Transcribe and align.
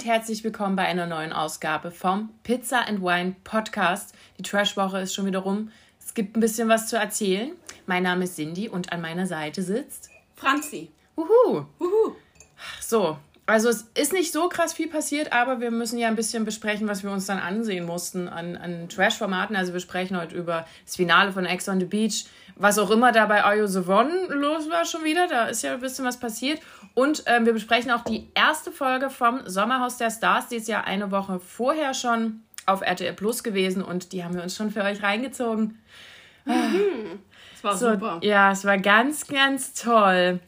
Und 0.00 0.06
herzlich 0.06 0.42
willkommen 0.44 0.76
bei 0.76 0.86
einer 0.86 1.04
neuen 1.04 1.30
Ausgabe 1.30 1.90
vom 1.90 2.30
Pizza 2.42 2.88
and 2.88 3.02
Wine 3.02 3.34
Podcast. 3.44 4.14
Die 4.38 4.42
Trash-Woche 4.42 5.00
ist 5.00 5.12
schon 5.12 5.26
wieder 5.26 5.40
rum. 5.40 5.70
Es 6.02 6.14
gibt 6.14 6.38
ein 6.38 6.40
bisschen 6.40 6.70
was 6.70 6.86
zu 6.86 6.96
erzählen. 6.96 7.52
Mein 7.84 8.04
Name 8.04 8.24
ist 8.24 8.36
Cindy 8.36 8.70
und 8.70 8.94
an 8.94 9.02
meiner 9.02 9.26
Seite 9.26 9.62
sitzt 9.62 10.08
Franzi. 10.36 10.90
Uhu. 11.18 11.66
Uhu. 11.78 12.14
So, 12.80 13.18
also 13.44 13.68
es 13.68 13.90
ist 13.94 14.12
nicht 14.12 14.32
so 14.32 14.48
krass 14.48 14.72
viel 14.72 14.88
passiert, 14.88 15.32
aber 15.32 15.60
wir 15.60 15.72
müssen 15.72 15.98
ja 15.98 16.08
ein 16.08 16.16
bisschen 16.16 16.44
besprechen, 16.44 16.88
was 16.88 17.02
wir 17.02 17.10
uns 17.10 17.26
dann 17.26 17.38
ansehen 17.38 17.84
mussten 17.84 18.28
an, 18.28 18.56
an 18.56 18.88
Trash-Formaten. 18.88 19.54
Also 19.54 19.72
wir 19.72 19.80
sprechen 19.80 20.16
heute 20.16 20.34
über 20.34 20.66
das 20.86 20.96
Finale 20.96 21.32
von 21.32 21.44
Ex 21.44 21.68
on 21.68 21.78
the 21.78 21.84
Beach, 21.84 22.24
was 22.54 22.78
auch 22.78 22.90
immer 22.90 23.12
da 23.12 23.26
bei 23.26 23.44
Are 23.44 23.58
You 23.58 23.66
the 23.66 23.80
One 23.80 24.28
los 24.28 24.70
war 24.70 24.84
schon 24.84 25.04
wieder. 25.04 25.26
Da 25.26 25.48
ist 25.48 25.62
ja 25.62 25.74
ein 25.74 25.80
bisschen 25.80 26.06
was 26.06 26.18
passiert. 26.18 26.60
Und 26.94 27.22
ähm, 27.26 27.46
wir 27.46 27.52
besprechen 27.52 27.90
auch 27.90 28.04
die 28.04 28.28
erste 28.34 28.72
Folge 28.72 29.10
vom 29.10 29.40
Sommerhaus 29.46 29.96
der 29.96 30.10
Stars. 30.10 30.48
Die 30.48 30.56
ist 30.56 30.68
ja 30.68 30.82
eine 30.82 31.10
Woche 31.10 31.40
vorher 31.40 31.94
schon 31.94 32.42
auf 32.66 32.82
RTL 32.82 33.14
Plus 33.14 33.42
gewesen 33.42 33.82
und 33.82 34.12
die 34.12 34.24
haben 34.24 34.34
wir 34.34 34.42
uns 34.42 34.56
schon 34.56 34.70
für 34.70 34.82
euch 34.82 35.02
reingezogen. 35.02 35.78
Mhm. 36.44 37.20
Das 37.52 37.64
war 37.64 37.76
So, 37.76 37.92
super. 37.92 38.18
ja, 38.22 38.52
es 38.52 38.64
war 38.64 38.78
ganz, 38.78 39.26
ganz 39.26 39.74
toll. 39.74 40.40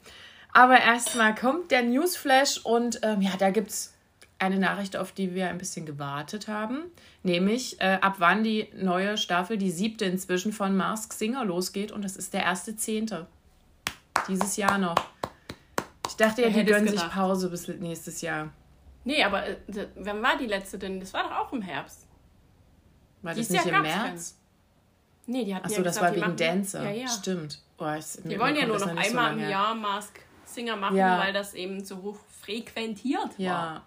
Aber 0.52 0.78
erstmal 0.78 1.34
kommt 1.34 1.70
der 1.70 1.82
Newsflash 1.82 2.58
und 2.64 3.00
ähm, 3.02 3.22
ja, 3.22 3.30
da 3.38 3.50
gibt 3.50 3.70
es 3.70 3.94
eine 4.38 4.58
Nachricht, 4.58 4.96
auf 4.96 5.12
die 5.12 5.34
wir 5.34 5.48
ein 5.48 5.58
bisschen 5.58 5.86
gewartet 5.86 6.48
haben. 6.48 6.82
Nämlich, 7.22 7.80
äh, 7.80 7.98
ab 8.00 8.16
wann 8.18 8.42
die 8.42 8.68
neue 8.74 9.16
Staffel, 9.16 9.56
die 9.56 9.70
siebte 9.70 10.04
inzwischen 10.04 10.52
von 10.52 10.76
Mask 10.76 11.12
Singer 11.12 11.44
losgeht. 11.44 11.92
Und 11.92 12.04
das 12.04 12.16
ist 12.16 12.34
der 12.34 12.42
erste 12.42 12.76
Zehnte. 12.76 13.26
Dieses 14.28 14.56
Jahr 14.56 14.78
noch. 14.78 14.96
Ich 16.12 16.16
dachte 16.18 16.42
ja, 16.42 16.50
die 16.50 16.64
gönnen 16.64 16.88
sich? 16.88 17.00
Pause 17.08 17.48
bis 17.48 17.66
nächstes 17.68 18.20
Jahr. 18.20 18.50
Nee, 19.04 19.24
aber 19.24 19.46
äh, 19.48 19.56
wann 19.96 20.22
war 20.22 20.36
die 20.36 20.44
letzte 20.46 20.78
denn? 20.78 21.00
Das 21.00 21.14
war 21.14 21.22
doch 21.22 21.32
auch 21.32 21.52
im 21.54 21.62
Herbst. 21.62 22.06
War 23.22 23.34
das 23.34 23.48
nicht 23.48 23.64
Jahr 23.64 23.76
im 23.76 23.82
März? 23.82 24.36
Nee, 25.26 25.44
die 25.46 25.54
hatten 25.54 25.64
Achso, 25.64 25.78
ja 25.78 25.82
das 25.84 25.94
gesagt, 25.96 26.10
war 26.10 26.16
wegen 26.16 26.26
machen- 26.26 26.36
Dancer. 26.36 26.82
Ja, 26.84 26.90
ja. 26.90 27.08
Stimmt. 27.08 27.62
Oh, 27.78 27.86
ich, 27.98 28.04
Die 28.24 28.38
wollen 28.38 28.54
ja 28.56 28.66
nur 28.66 28.78
noch 28.78 28.94
einmal 28.94 29.32
im 29.32 29.38
Jahr. 29.40 29.50
Jahr 29.50 29.74
Mask 29.74 30.20
Singer 30.44 30.76
machen, 30.76 30.96
Ja. 30.96 31.18
weil 31.18 31.32
das 31.32 31.54
eben 31.54 31.82
so 31.82 32.02
hoch 32.02 32.18
frequentiert 32.42 33.22
war. 33.22 33.34
Ja, 33.38 33.82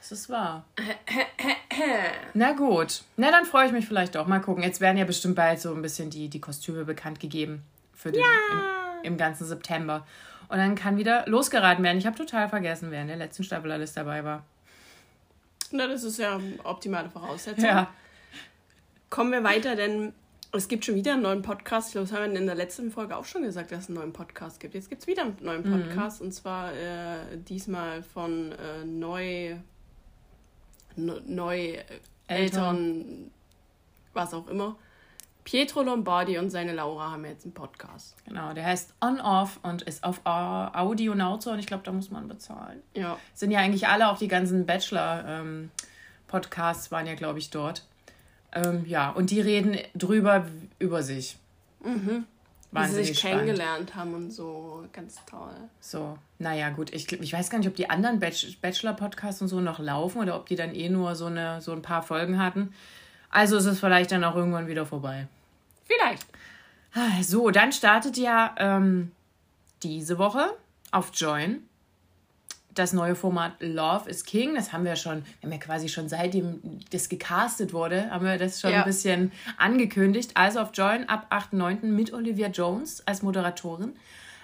das 0.00 0.12
ist 0.12 0.28
wahr. 0.28 0.64
Na 2.34 2.52
gut. 2.52 3.02
Na, 3.16 3.30
dann 3.30 3.44
freue 3.46 3.66
ich 3.66 3.72
mich 3.72 3.86
vielleicht 3.86 4.14
doch. 4.14 4.26
Mal 4.26 4.40
gucken. 4.40 4.62
Jetzt 4.62 4.80
werden 4.82 4.98
ja 4.98 5.04
bestimmt 5.06 5.36
bald 5.36 5.60
so 5.60 5.72
ein 5.74 5.82
bisschen 5.82 6.10
die, 6.10 6.28
die 6.28 6.40
Kostüme 6.40 6.84
bekannt 6.84 7.20
gegeben 7.20 7.62
für 7.94 8.12
den, 8.12 8.22
im, 8.22 9.12
im 9.12 9.16
ganzen 9.16 9.46
September. 9.46 10.06
Und 10.50 10.58
dann 10.58 10.74
kann 10.74 10.96
wieder 10.98 11.24
losgeraten 11.26 11.82
werden. 11.84 11.98
Ich 11.98 12.06
habe 12.06 12.16
total 12.16 12.48
vergessen, 12.48 12.90
wer 12.90 13.02
in 13.02 13.06
der 13.08 13.16
letzten 13.16 13.44
Staffel 13.44 13.70
alles 13.70 13.92
dabei 13.92 14.24
war. 14.24 14.44
Na, 15.70 15.86
das 15.86 16.02
ist 16.02 16.18
ja 16.18 16.34
eine 16.34 16.58
optimale 16.64 17.08
Voraussetzung. 17.08 17.64
Ja. 17.64 17.88
Kommen 19.08 19.30
wir 19.30 19.44
weiter, 19.44 19.76
denn 19.76 20.12
es 20.52 20.66
gibt 20.66 20.84
schon 20.84 20.96
wieder 20.96 21.12
einen 21.12 21.22
neuen 21.22 21.42
Podcast. 21.42 21.88
Ich 21.88 21.92
glaube, 21.92 22.08
das 22.08 22.16
haben 22.18 22.32
wir 22.32 22.40
in 22.40 22.46
der 22.46 22.56
letzten 22.56 22.90
Folge 22.90 23.16
auch 23.16 23.24
schon 23.24 23.42
gesagt, 23.42 23.70
dass 23.70 23.84
es 23.84 23.88
einen 23.88 23.98
neuen 23.98 24.12
Podcast 24.12 24.58
gibt. 24.58 24.74
Jetzt 24.74 24.88
gibt 24.88 25.02
es 25.02 25.06
wieder 25.06 25.22
einen 25.22 25.36
neuen 25.40 25.62
Mhm. 25.62 25.82
Podcast 25.82 26.20
und 26.20 26.32
zwar 26.32 26.72
äh, 26.72 27.36
diesmal 27.48 28.02
von 28.02 28.50
äh, 28.50 28.84
Neu, 28.84 29.54
Neu, 30.96 31.58
äh, 31.74 31.84
Eltern, 32.26 33.30
was 34.12 34.34
auch 34.34 34.48
immer. 34.48 34.76
Pietro 35.50 35.82
Lombardi 35.82 36.38
und 36.38 36.48
seine 36.50 36.72
Laura 36.72 37.10
haben 37.10 37.24
jetzt 37.24 37.44
einen 37.44 37.54
Podcast. 37.54 38.14
Genau, 38.24 38.52
der 38.54 38.64
heißt 38.66 38.94
On-Off 39.00 39.58
und 39.64 39.82
ist 39.82 40.04
auf 40.04 40.20
Au- 40.22 40.68
Audio 40.72 41.16
Nauzo 41.16 41.50
und 41.50 41.58
ich 41.58 41.66
glaube, 41.66 41.82
da 41.82 41.90
muss 41.90 42.12
man 42.12 42.28
bezahlen. 42.28 42.80
Ja. 42.94 43.18
Sind 43.34 43.50
ja 43.50 43.58
eigentlich 43.58 43.88
alle, 43.88 44.08
auch 44.10 44.18
die 44.18 44.28
ganzen 44.28 44.64
Bachelor-Podcasts 44.64 46.92
waren 46.92 47.08
ja, 47.08 47.16
glaube 47.16 47.40
ich, 47.40 47.50
dort. 47.50 47.84
Ähm, 48.52 48.84
ja, 48.86 49.10
und 49.10 49.32
die 49.32 49.40
reden 49.40 49.76
drüber 49.96 50.46
über 50.78 51.02
sich. 51.02 51.36
Mhm. 51.84 52.26
Wie 52.72 52.78
sie 52.78 52.80
Wahnsinnig 52.84 53.08
sich 53.08 53.18
spannend. 53.18 53.38
kennengelernt 53.38 53.96
haben 53.96 54.14
und 54.14 54.30
so. 54.32 54.84
Ganz 54.92 55.16
toll. 55.26 55.50
So, 55.80 56.16
naja, 56.38 56.70
gut. 56.70 56.94
Ich, 56.94 57.10
ich 57.10 57.32
weiß 57.32 57.50
gar 57.50 57.58
nicht, 57.58 57.66
ob 57.66 57.74
die 57.74 57.90
anderen 57.90 58.20
Bach- 58.20 58.30
Bachelor-Podcasts 58.62 59.42
und 59.42 59.48
so 59.48 59.60
noch 59.60 59.80
laufen 59.80 60.20
oder 60.20 60.36
ob 60.36 60.46
die 60.46 60.54
dann 60.54 60.76
eh 60.76 60.88
nur 60.88 61.16
so, 61.16 61.26
eine, 61.26 61.60
so 61.60 61.72
ein 61.72 61.82
paar 61.82 62.04
Folgen 62.04 62.40
hatten. 62.40 62.72
Also 63.30 63.56
ist 63.56 63.66
es 63.66 63.80
vielleicht 63.80 64.12
dann 64.12 64.22
auch 64.22 64.36
irgendwann 64.36 64.68
wieder 64.68 64.86
vorbei. 64.86 65.26
Vielleicht. 65.92 66.26
Ah, 66.94 67.22
So, 67.22 67.50
dann 67.50 67.72
startet 67.72 68.16
ja 68.16 68.54
ähm, 68.58 69.12
diese 69.82 70.18
Woche 70.18 70.54
auf 70.90 71.10
Join 71.14 71.62
das 72.72 72.92
neue 72.92 73.16
Format 73.16 73.54
Love 73.58 74.08
is 74.08 74.24
King. 74.24 74.54
Das 74.54 74.72
haben 74.72 74.84
wir 74.84 74.94
schon, 74.94 75.24
wir 75.40 75.48
haben 75.48 75.52
ja 75.52 75.58
quasi 75.58 75.88
schon 75.88 76.08
seitdem 76.08 76.60
das 76.90 77.08
gecastet 77.08 77.72
wurde, 77.72 78.10
haben 78.10 78.24
wir 78.24 78.38
das 78.38 78.60
schon 78.60 78.70
Ja. 78.70 78.78
ein 78.78 78.84
bisschen 78.84 79.32
angekündigt. 79.56 80.30
Also 80.34 80.60
auf 80.60 80.70
Join 80.74 81.08
ab 81.08 81.26
8.9. 81.30 81.86
mit 81.86 82.12
Olivia 82.12 82.46
Jones 82.48 83.02
als 83.06 83.22
Moderatorin. 83.22 83.96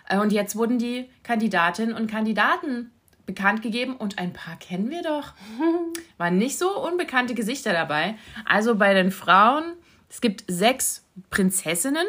Äh, 0.09 0.19
Und 0.19 0.33
jetzt 0.33 0.57
wurden 0.57 0.78
die 0.78 1.09
Kandidatinnen 1.23 1.95
und 1.95 2.11
Kandidaten 2.11 2.91
bekannt 3.27 3.63
gegeben 3.63 3.97
und 3.97 4.19
ein 4.19 4.33
paar 4.33 4.57
kennen 4.59 4.91
wir 4.91 5.03
doch. 5.03 5.33
Waren 6.19 6.37
nicht 6.37 6.59
so 6.59 6.77
unbekannte 6.84 7.34
Gesichter 7.34 7.73
dabei. 7.73 8.17
Also 8.45 8.75
bei 8.75 8.93
den 8.93 9.13
Frauen, 9.13 9.73
es 10.09 10.21
gibt 10.21 10.44
sechs 10.49 11.05
Prinzessinnen. 11.31 12.06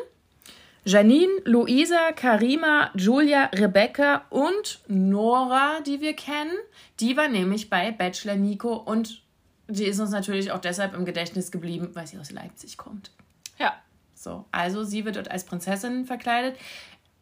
Janine, 0.85 1.33
Luisa, 1.43 2.13
Karima, 2.15 2.91
Julia, 2.95 3.49
Rebecca 3.53 4.23
und 4.29 4.79
Nora, 4.87 5.81
die 5.85 5.99
wir 5.99 6.13
kennen. 6.13 6.53
Die 7.01 7.17
war 7.17 7.27
nämlich 7.27 7.69
bei 7.69 7.91
Bachelor 7.91 8.35
Nico 8.35 8.73
und 8.73 9.21
die 9.67 9.83
ist 9.83 9.99
uns 9.99 10.11
natürlich 10.11 10.51
auch 10.51 10.61
deshalb 10.61 10.93
im 10.93 11.03
Gedächtnis 11.03 11.51
geblieben, 11.51 11.89
weil 11.93 12.07
sie 12.07 12.17
aus 12.17 12.31
Leipzig 12.31 12.77
kommt. 12.77 13.11
Ja. 13.57 13.73
So, 14.15 14.45
also 14.51 14.83
sie 14.83 15.03
wird 15.03 15.17
dort 15.17 15.29
als 15.29 15.43
Prinzessin 15.43 16.05
verkleidet. 16.05 16.57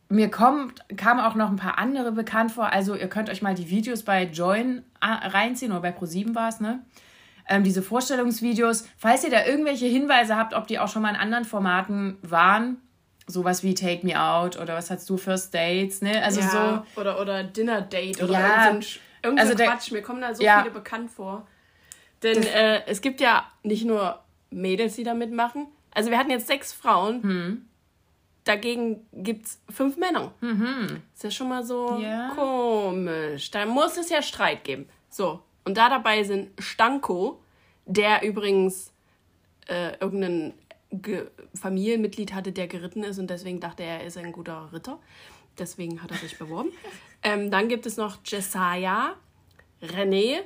Mir 0.10 0.30
kommt, 0.30 0.86
kamen 0.96 1.20
auch 1.20 1.34
noch 1.34 1.50
ein 1.50 1.56
paar 1.56 1.80
andere 1.80 2.12
bekannt 2.12 2.52
vor. 2.52 2.72
Also 2.72 2.94
ihr 2.96 3.10
könnt 3.10 3.30
euch 3.30 3.42
mal 3.42 3.56
die 3.56 3.70
Videos 3.70 4.04
bei 4.04 4.26
Join 4.26 4.84
äh, 5.02 5.08
reinziehen 5.08 5.72
oder 5.72 5.82
bei 5.82 5.90
Pro7 5.90 6.36
war 6.36 6.50
es, 6.50 6.60
ne? 6.60 6.84
Ähm, 7.48 7.64
diese 7.64 7.82
Vorstellungsvideos. 7.84 8.88
Falls 8.98 9.24
ihr 9.24 9.30
da 9.30 9.46
irgendwelche 9.46 9.86
Hinweise 9.86 10.36
habt, 10.36 10.54
ob 10.54 10.68
die 10.68 10.80
auch 10.80 10.88
schon 10.88 11.02
mal 11.04 11.10
in 11.10 11.16
anderen 11.16 11.46
Formaten 11.46 12.18
waren, 12.24 12.78
sowas 13.28 13.62
wie 13.64 13.74
Take 13.76 14.06
Me 14.06 14.20
Out 14.20 14.60
oder 14.60 14.76
was 14.76 14.90
hast 14.90 15.10
du 15.10 15.18
First 15.18 15.54
Dates, 15.54 16.02
ne? 16.02 16.24
Also 16.24 16.42
ja, 16.42 16.84
so. 16.96 17.02
oder, 17.02 17.20
oder 17.22 17.44
Dinner 17.44 17.82
Date 17.82 18.22
oder 18.24 18.34
Ja. 18.34 18.66
irgendein, 18.74 19.40
Also 19.40 19.54
der- 19.56 19.68
Quatsch. 19.68 19.92
Mir 19.92 20.02
kommen 20.02 20.22
da 20.22 20.34
so 20.34 20.44
Ja. 20.44 20.60
viele 20.62 20.74
bekannt 20.74 21.12
vor. 21.12 21.48
Denn 22.24 22.42
äh, 22.44 22.82
es 22.88 23.02
gibt 23.02 23.22
ja 23.22 23.46
nicht 23.64 23.86
nur 23.86 24.20
Mädels, 24.50 24.96
die 24.96 25.04
da 25.04 25.14
mitmachen. 25.14 25.68
Also 25.94 26.10
wir 26.10 26.18
hatten 26.18 26.32
jetzt 26.32 26.48
sechs 26.48 26.74
Frauen. 26.74 27.22
Hm. 27.24 27.66
Dagegen 28.44 29.08
gibt 29.12 29.48
es 29.48 29.60
fünf 29.74 29.98
Männer. 29.98 30.32
Ist 31.16 31.24
ja 31.24 31.32
schon 31.32 31.50
mal 31.50 31.64
so 31.64 31.92
Mhm. 31.94 32.02
Ja. 32.04 32.32
komisch. 32.36 33.50
Da 33.52 33.66
muss 33.66 33.98
es 33.98 34.10
ja 34.10 34.22
Streit 34.22 34.64
geben. 34.64 34.88
So. 35.10 35.42
Und 35.66 35.78
da 35.78 35.90
dabei 35.90 36.24
sind 36.24 36.50
Stanko, 36.60 37.42
der 37.86 38.24
übrigens 38.24 38.94
äh, 39.68 39.98
irgendein 40.00 40.54
Ge 40.92 41.28
Familienmitglied 41.56 42.34
hatte, 42.34 42.52
der 42.52 42.68
geritten 42.68 43.04
ist 43.04 43.20
und 43.20 43.30
deswegen 43.30 43.60
dachte 43.60 43.84
er, 43.84 44.02
er 44.02 44.06
ist 44.06 44.18
ein 44.18 44.32
guter 44.32 44.72
Ritter. 44.72 45.00
Deswegen 45.58 46.02
hat 46.02 46.12
er 46.12 46.18
sich 46.18 46.38
beworben. 46.38 46.70
ähm, 47.24 47.50
dann 47.50 47.68
gibt 47.68 47.86
es 47.86 47.98
noch 47.98 48.20
Jesiah, 48.24 49.16
René, 49.82 50.42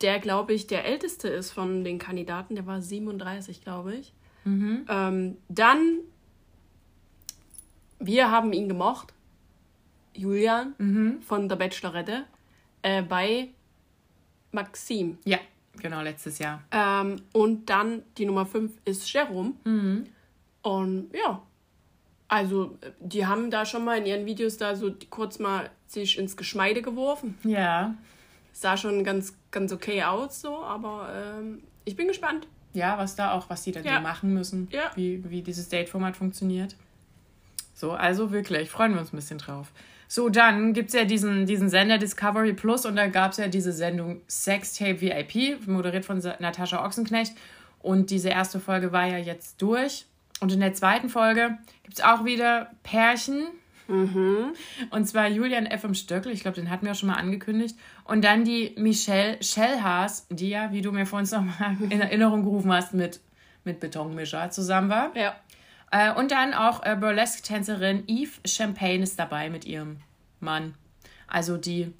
der, 0.00 0.18
glaube 0.18 0.54
ich, 0.54 0.66
der 0.66 0.84
älteste 0.84 1.28
ist 1.28 1.50
von 1.50 1.84
den 1.84 1.98
Kandidaten. 1.98 2.54
Der 2.54 2.66
war 2.66 2.80
37, 2.80 3.62
glaube 3.62 3.94
ich. 3.94 4.12
Ähm, 4.46 5.36
dann, 5.48 5.98
wir 7.98 8.30
haben 8.30 8.52
ihn 8.52 8.68
gemocht, 8.68 9.14
Julian 10.14 11.20
von 11.22 11.48
der 11.48 11.56
Bachelorette, 11.56 12.24
äh, 12.82 13.02
bei 13.02 13.48
Maxim. 14.54 15.18
Ja, 15.24 15.38
genau, 15.78 16.00
letztes 16.00 16.38
Jahr. 16.38 16.62
Ähm, 16.70 17.16
und 17.32 17.68
dann 17.68 18.02
die 18.16 18.24
Nummer 18.26 18.46
5 18.46 18.72
ist 18.84 19.12
Jerome. 19.12 19.52
Und 20.62 21.10
ja, 21.12 21.42
also 22.28 22.78
äh, 22.80 22.90
die 23.00 23.26
haben 23.26 23.50
da 23.50 23.66
schon 23.66 23.84
mal 23.84 23.98
in 23.98 24.06
ihren 24.06 24.24
Videos 24.26 24.56
da 24.56 24.74
so 24.76 24.92
kurz 25.10 25.38
mal 25.38 25.70
sich 25.86 26.18
ins 26.18 26.36
Geschmeide 26.36 26.80
geworfen. 26.82 27.36
Ja. 27.44 27.94
Sah 28.52 28.76
schon 28.76 29.04
ganz, 29.04 29.34
ganz 29.50 29.72
okay 29.72 30.02
aus, 30.04 30.40
so, 30.40 30.62
aber 30.64 31.08
ähm, 31.38 31.62
ich 31.84 31.96
bin 31.96 32.06
gespannt. 32.08 32.46
Ja, 32.72 32.96
was 32.98 33.14
da 33.14 33.32
auch, 33.32 33.50
was 33.50 33.62
die 33.62 33.72
dann 33.72 33.84
Ja. 33.84 34.00
machen 34.00 34.32
müssen, 34.32 34.68
Ja. 34.72 34.90
wie, 34.94 35.22
wie 35.30 35.42
dieses 35.42 35.68
Date-Format 35.68 36.16
funktioniert. 36.16 36.76
So, 37.74 37.92
also 37.92 38.30
wirklich, 38.30 38.70
freuen 38.70 38.94
wir 38.94 39.00
uns 39.00 39.12
ein 39.12 39.16
bisschen 39.16 39.38
drauf. 39.38 39.72
So, 40.08 40.28
dann 40.28 40.72
gibt 40.72 40.88
es 40.88 40.94
ja 40.94 41.04
diesen, 41.04 41.46
diesen 41.46 41.68
Sender 41.68 41.98
Discovery 41.98 42.52
Plus 42.52 42.86
und 42.86 42.96
da 42.96 43.06
gab 43.08 43.32
es 43.32 43.38
ja 43.38 43.48
diese 43.48 43.72
Sendung 43.72 44.20
Sextape 44.28 45.00
VIP, 45.00 45.66
moderiert 45.66 46.04
von 46.04 46.18
Natascha 46.38 46.84
Ochsenknecht. 46.84 47.34
Und 47.80 48.10
diese 48.10 48.30
erste 48.30 48.60
Folge 48.60 48.92
war 48.92 49.06
ja 49.06 49.18
jetzt 49.18 49.60
durch. 49.60 50.06
Und 50.40 50.52
in 50.52 50.60
der 50.60 50.74
zweiten 50.74 51.08
Folge 51.08 51.58
gibt 51.82 51.98
es 51.98 52.04
auch 52.04 52.24
wieder 52.24 52.70
Pärchen. 52.82 53.46
Und 54.90 55.06
zwar 55.06 55.28
Julian 55.28 55.66
F. 55.66 55.84
im 55.84 55.94
Stöckel, 55.94 56.32
ich 56.32 56.40
glaube, 56.40 56.54
den 56.56 56.70
hatten 56.70 56.86
wir 56.86 56.92
auch 56.92 56.96
schon 56.96 57.10
mal 57.10 57.16
angekündigt. 57.16 57.76
Und 58.04 58.24
dann 58.24 58.44
die 58.44 58.74
Michelle 58.78 59.42
Schellhaas, 59.42 60.26
die 60.30 60.48
ja, 60.48 60.72
wie 60.72 60.80
du 60.80 60.92
mir 60.92 61.06
vorhin 61.06 61.28
noch 61.30 61.58
mal 61.58 61.76
in 61.90 62.00
Erinnerung 62.00 62.42
gerufen 62.42 62.72
hast, 62.72 62.94
mit, 62.94 63.20
mit 63.64 63.80
Betonmischer 63.80 64.50
zusammen 64.50 64.88
war. 64.88 65.14
Ja. 65.16 65.34
Äh, 65.94 66.12
und 66.12 66.32
dann 66.32 66.54
auch 66.54 66.84
äh, 66.84 66.96
Burlesque-Tänzerin 66.96 68.02
Eve 68.08 68.32
Champagne 68.44 69.04
ist 69.04 69.16
dabei 69.16 69.48
mit 69.48 69.64
ihrem 69.64 69.98
Mann. 70.40 70.74
Also 71.28 71.56
die 71.56 71.92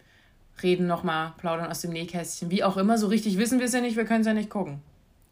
reden 0.64 0.88
nochmal, 0.88 1.32
plaudern 1.38 1.70
aus 1.70 1.80
dem 1.80 1.92
Nähkästchen. 1.92 2.50
Wie 2.50 2.64
auch 2.64 2.76
immer, 2.76 2.98
so 2.98 3.06
richtig 3.06 3.38
wissen 3.38 3.60
wir 3.60 3.66
es 3.66 3.72
ja 3.72 3.80
nicht, 3.80 3.96
wir 3.96 4.04
können 4.04 4.22
es 4.22 4.26
ja 4.26 4.34
nicht 4.34 4.50
gucken. 4.50 4.82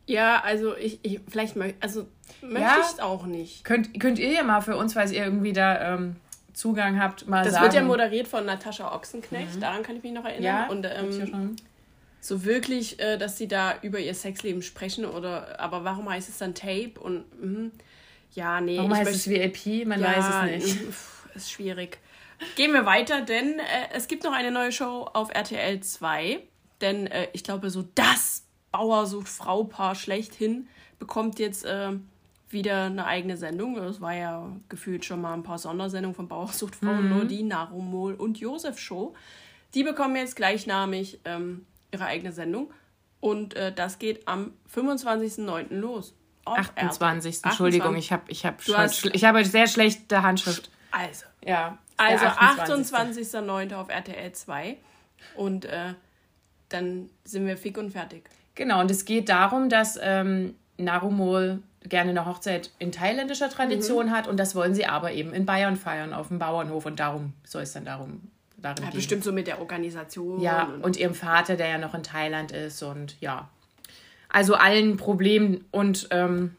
Ja, 0.06 0.43
also 0.44 0.76
ich, 0.76 1.00
ich 1.03 1.20
vielleicht 1.29 1.56
möchte, 1.56 1.76
also 1.81 2.06
möchte 2.41 2.61
Ja. 2.61 2.76
ich 2.81 2.87
es 2.87 3.00
auch 3.00 3.26
nicht. 3.26 3.64
Könnt, 3.64 3.99
könnt 3.99 4.20
ihr 4.20 4.31
ja 4.31 4.44
mal 4.44 4.61
für 4.61 4.76
uns, 4.76 4.94
falls 4.94 5.11
ihr 5.11 5.25
irgendwie 5.25 5.53
da 5.53 5.94
ähm, 5.94 6.17
Zugang 6.53 7.00
habt, 7.00 7.26
mal 7.26 7.43
Das 7.43 7.55
sagen. 7.55 7.64
wird 7.64 7.75
ja 7.75 7.82
moderiert 7.82 8.29
von 8.29 8.47
Natascha 8.47 8.94
Ochsenknecht, 8.94 9.61
daran 9.61 9.82
kann 9.82 9.97
ich 9.97 10.05
mich 10.05 10.12
noch 10.12 10.25
erinnern. 10.25 10.43
Ja, 10.44 10.67
und 10.69 10.87
ähm, 10.87 11.26
schon. 11.29 11.56
so 12.20 12.44
wirklich, 12.44 13.00
äh, 13.00 13.17
dass 13.19 13.38
sie 13.38 13.49
da 13.49 13.75
über 13.82 13.99
ihr 13.99 14.14
Sexleben 14.14 14.62
sprechen 14.62 15.05
oder, 15.05 15.59
aber 15.59 15.82
warum 15.82 16.09
heißt 16.09 16.29
es 16.29 16.38
dann 16.38 16.55
Tape 16.55 16.93
und 17.00 17.25
mhm. 17.43 17.73
Ja, 18.32 18.61
nee, 18.61 18.79
Warum 18.79 18.94
heißt 18.94 19.14
es 19.14 19.29
VIP? 19.29 19.87
Man 19.87 20.00
ja, 20.00 20.17
weiß 20.17 20.61
es 20.61 20.67
nicht. 20.67 20.81
Ist 21.34 21.50
schwierig. 21.50 21.99
Gehen 22.56 22.73
wir 22.73 22.84
weiter, 22.84 23.23
denn 23.23 23.58
äh, 23.58 23.62
es 23.94 24.08
gibt 24.08 24.25
noch 24.25 24.32
eine 24.32 24.50
neue 24.50 24.73
Show 24.73 25.08
auf 25.12 25.32
RTL 25.32 25.81
2. 25.81 26.43
Denn 26.81 27.06
äh, 27.06 27.29
ich 27.32 27.44
glaube, 27.44 27.70
so 27.70 27.84
das 27.94 28.44
Bauer 28.70 29.06
sucht 29.06 29.29
Frau-Paar 29.29 29.94
schlechthin 29.94 30.69
bekommt 30.99 31.38
jetzt 31.38 31.64
äh, 31.64 31.93
wieder 32.49 32.84
eine 32.84 33.06
eigene 33.06 33.37
Sendung. 33.37 33.76
Es 33.79 34.00
war 34.00 34.14
ja 34.14 34.50
gefühlt 34.69 35.05
schon 35.05 35.20
mal 35.20 35.35
ein 35.35 35.43
paar 35.43 35.58
Sondersendungen 35.58 36.14
von 36.14 36.28
Bauer 36.28 36.49
sucht 36.49 36.76
Frau, 36.76 36.94
nur 36.94 37.25
die 37.25 37.43
Narumol 37.43 38.14
und 38.14 38.38
Josef 38.38 38.78
Show. 38.78 39.14
Die 39.75 39.85
bekommen 39.85 40.17
jetzt 40.17 40.37
gleichnamig 40.37 41.20
ähm, 41.25 41.67
ihre 41.93 42.05
eigene 42.05 42.32
Sendung. 42.32 42.73
Und 43.20 43.55
äh, 43.55 43.73
das 43.73 43.99
geht 43.99 44.26
am 44.26 44.52
25.09. 44.75 45.75
los. 45.75 46.14
Auf 46.44 46.58
28. 46.76 47.36
RTL. 47.36 47.50
Entschuldigung, 47.50 47.96
ich 47.96 48.12
habe 48.12 48.22
ich 48.28 48.44
hab 48.46 48.60
hast- 48.76 49.06
ich 49.14 49.24
hab 49.24 49.42
sehr 49.44 49.66
schlechte 49.66 50.22
Handschrift. 50.22 50.70
Also, 50.90 51.24
Ja. 51.44 51.78
Also 51.96 52.24
der 52.24 52.40
28.. 52.42 52.92
28.09. 53.26 53.74
auf 53.74 53.88
RTL 53.88 54.32
2. 54.32 54.76
Und 55.36 55.64
äh, 55.66 55.94
dann 56.68 57.08
sind 57.24 57.46
wir 57.46 57.56
fick 57.56 57.78
und 57.78 57.90
fertig. 57.92 58.28
Genau, 58.54 58.80
und 58.80 58.90
es 58.90 59.04
geht 59.04 59.28
darum, 59.28 59.68
dass 59.68 59.98
ähm, 60.02 60.54
Narumol 60.78 61.62
gerne 61.84 62.10
eine 62.10 62.26
Hochzeit 62.26 62.70
in 62.78 62.92
thailändischer 62.92 63.48
Tradition 63.50 64.06
Mhm. 64.06 64.10
hat 64.10 64.26
und 64.28 64.36
das 64.38 64.54
wollen 64.54 64.74
sie 64.74 64.86
aber 64.86 65.12
eben 65.12 65.32
in 65.32 65.46
Bayern 65.46 65.76
feiern, 65.76 66.12
auf 66.12 66.28
dem 66.28 66.38
Bauernhof 66.38 66.86
und 66.86 66.98
darum 67.00 67.32
soll 67.44 67.62
es 67.62 67.72
dann 67.72 67.84
darum 67.84 68.30
darin 68.56 68.84
Ja, 68.84 68.90
gehen. 68.90 68.96
bestimmt 68.98 69.24
so 69.24 69.32
mit 69.32 69.46
der 69.46 69.60
Organisation. 69.60 70.40
Ja, 70.40 70.64
und, 70.64 70.84
und 70.84 70.96
ihrem 70.96 71.14
Vater, 71.14 71.56
der 71.56 71.68
ja 71.68 71.78
noch 71.78 71.94
in 71.94 72.02
Thailand 72.02 72.52
ist 72.52 72.82
und 72.82 73.20
ja. 73.20 73.48
Also 74.32 74.55
allen 74.55 74.96
Problemen 74.96 75.67
und 75.70 76.08
ähm, 76.11 76.56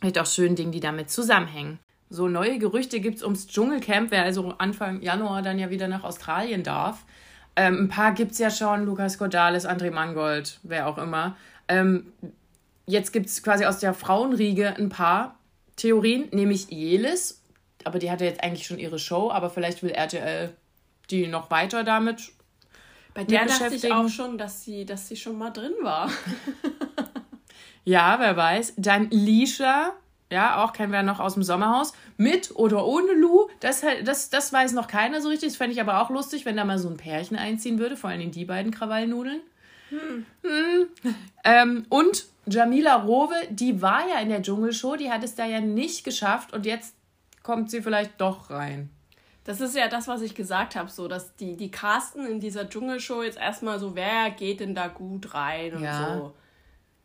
halt 0.00 0.18
auch 0.20 0.26
schönen 0.26 0.54
Dingen, 0.54 0.70
die 0.70 0.80
damit 0.80 1.10
zusammenhängen. 1.10 1.80
So 2.10 2.28
neue 2.28 2.58
Gerüchte 2.58 3.00
gibt 3.00 3.16
es 3.16 3.24
ums 3.24 3.48
Dschungelcamp, 3.48 4.12
wer 4.12 4.22
also 4.22 4.54
Anfang 4.58 5.02
Januar 5.02 5.42
dann 5.42 5.58
ja 5.58 5.68
wieder 5.68 5.88
nach 5.88 6.04
Australien 6.04 6.62
darf. 6.62 7.04
Ähm, 7.56 7.84
ein 7.84 7.88
paar 7.88 8.12
gibt 8.12 8.32
es 8.32 8.38
ja 8.38 8.50
schon, 8.50 8.86
Lukas 8.86 9.18
Cordalis, 9.18 9.66
André 9.66 9.90
Mangold, 9.90 10.60
wer 10.62 10.86
auch 10.86 10.96
immer. 10.96 11.36
Ähm, 11.66 12.12
jetzt 12.86 13.12
gibt 13.12 13.26
es 13.26 13.42
quasi 13.42 13.66
aus 13.66 13.80
der 13.80 13.94
Frauenriege 13.94 14.76
ein 14.76 14.88
paar 14.88 15.36
Theorien, 15.74 16.28
nämlich 16.30 16.70
Jelis, 16.70 17.42
aber 17.82 17.98
die 17.98 18.12
hatte 18.12 18.24
jetzt 18.24 18.44
eigentlich 18.44 18.66
schon 18.66 18.78
ihre 18.78 19.00
Show, 19.00 19.30
aber 19.30 19.50
vielleicht 19.50 19.82
will 19.82 19.90
RTL 19.90 20.54
die 21.10 21.26
noch 21.26 21.50
weiter 21.50 21.82
damit 21.82 22.30
Bei 23.14 23.24
der 23.24 23.42
mit 23.42 23.50
dachte 23.50 23.74
ich 23.74 23.92
auch 23.92 24.08
schon, 24.08 24.38
dass 24.38 24.64
sie, 24.64 24.84
dass 24.84 25.08
sie 25.08 25.16
schon 25.16 25.38
mal 25.38 25.50
drin 25.50 25.74
war. 25.82 26.10
Ja, 27.88 28.20
wer 28.20 28.36
weiß. 28.36 28.74
Dann 28.76 29.08
Lisha, 29.08 29.94
ja, 30.30 30.62
auch 30.62 30.74
kennen 30.74 30.92
wir 30.92 31.02
noch 31.02 31.20
aus 31.20 31.32
dem 31.32 31.42
Sommerhaus. 31.42 31.94
Mit 32.18 32.54
oder 32.54 32.84
ohne 32.84 33.14
Lou, 33.14 33.48
das, 33.60 33.82
das, 34.04 34.28
das 34.28 34.52
weiß 34.52 34.72
noch 34.72 34.88
keiner 34.88 35.22
so 35.22 35.30
richtig. 35.30 35.48
Das 35.48 35.56
fände 35.56 35.72
ich 35.72 35.80
aber 35.80 36.02
auch 36.02 36.10
lustig, 36.10 36.44
wenn 36.44 36.58
da 36.58 36.66
mal 36.66 36.78
so 36.78 36.90
ein 36.90 36.98
Pärchen 36.98 37.38
einziehen 37.38 37.78
würde, 37.78 37.96
vor 37.96 38.10
allem 38.10 38.30
die 38.30 38.44
beiden 38.44 38.72
Krawallnudeln. 38.72 39.40
Hm. 39.88 40.26
Ähm, 41.44 41.86
und 41.88 42.26
Jamila 42.46 42.96
Rowe, 42.96 43.36
die 43.48 43.80
war 43.80 44.06
ja 44.06 44.20
in 44.20 44.28
der 44.28 44.42
Dschungelshow, 44.42 44.96
die 44.96 45.10
hat 45.10 45.24
es 45.24 45.34
da 45.34 45.46
ja 45.46 45.62
nicht 45.62 46.04
geschafft 46.04 46.52
und 46.52 46.66
jetzt 46.66 46.94
kommt 47.42 47.70
sie 47.70 47.80
vielleicht 47.80 48.20
doch 48.20 48.50
rein. 48.50 48.90
Das 49.48 49.62
ist 49.62 49.74
ja 49.74 49.88
das, 49.88 50.06
was 50.08 50.20
ich 50.20 50.34
gesagt 50.34 50.76
habe, 50.76 50.90
so, 50.90 51.08
dass 51.08 51.34
die, 51.36 51.56
die 51.56 51.70
casten 51.70 52.26
in 52.26 52.38
dieser 52.38 52.68
Dschungelshow 52.68 53.22
jetzt 53.22 53.38
erstmal 53.38 53.78
so, 53.78 53.96
wer 53.96 54.28
geht 54.30 54.60
denn 54.60 54.74
da 54.74 54.88
gut 54.88 55.32
rein 55.32 55.72
und 55.74 55.84
Ja. 55.84 56.16
so. 56.18 56.34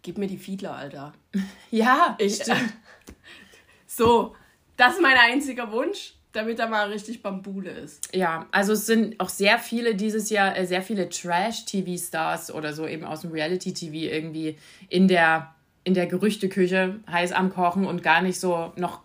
Gib 0.01 0.17
mir 0.17 0.27
die 0.27 0.37
Fiedler, 0.37 0.75
Alter. 0.75 1.13
Ja, 1.71 2.17
Ich, 2.19 2.41
so, 3.87 4.35
das 4.75 4.95
ist 4.95 5.01
mein 5.01 5.15
einziger 5.17 5.71
Wunsch, 5.71 6.15
damit 6.33 6.59
da 6.59 6.67
mal 6.67 6.89
richtig 6.89 7.23
Bambule 7.23 7.71
ist. 7.71 8.13
Ja, 8.13 8.45
also 8.51 8.73
es 8.73 8.87
sind 8.87 9.21
auch 9.21 9.29
sehr 9.29 9.57
viele 9.57 9.95
dieses 9.95 10.29
Jahr, 10.29 10.57
äh, 10.57 10.67
sehr 10.67 10.81
viele 10.81 11.07
Trash-TV-Stars 11.07 12.53
oder 12.53 12.73
so 12.73 12.85
eben 12.85 13.05
aus 13.05 13.21
dem 13.21 13.31
Reality-TV 13.31 14.13
irgendwie 14.13 14.57
in 14.89 15.07
der, 15.07 15.55
in 15.85 15.93
der 15.93 16.07
Gerüchteküche 16.07 16.99
heiß 17.09 17.31
am 17.31 17.53
Kochen 17.53 17.85
und 17.85 18.03
gar 18.03 18.21
nicht 18.21 18.37
so 18.37 18.73
noch 18.75 18.99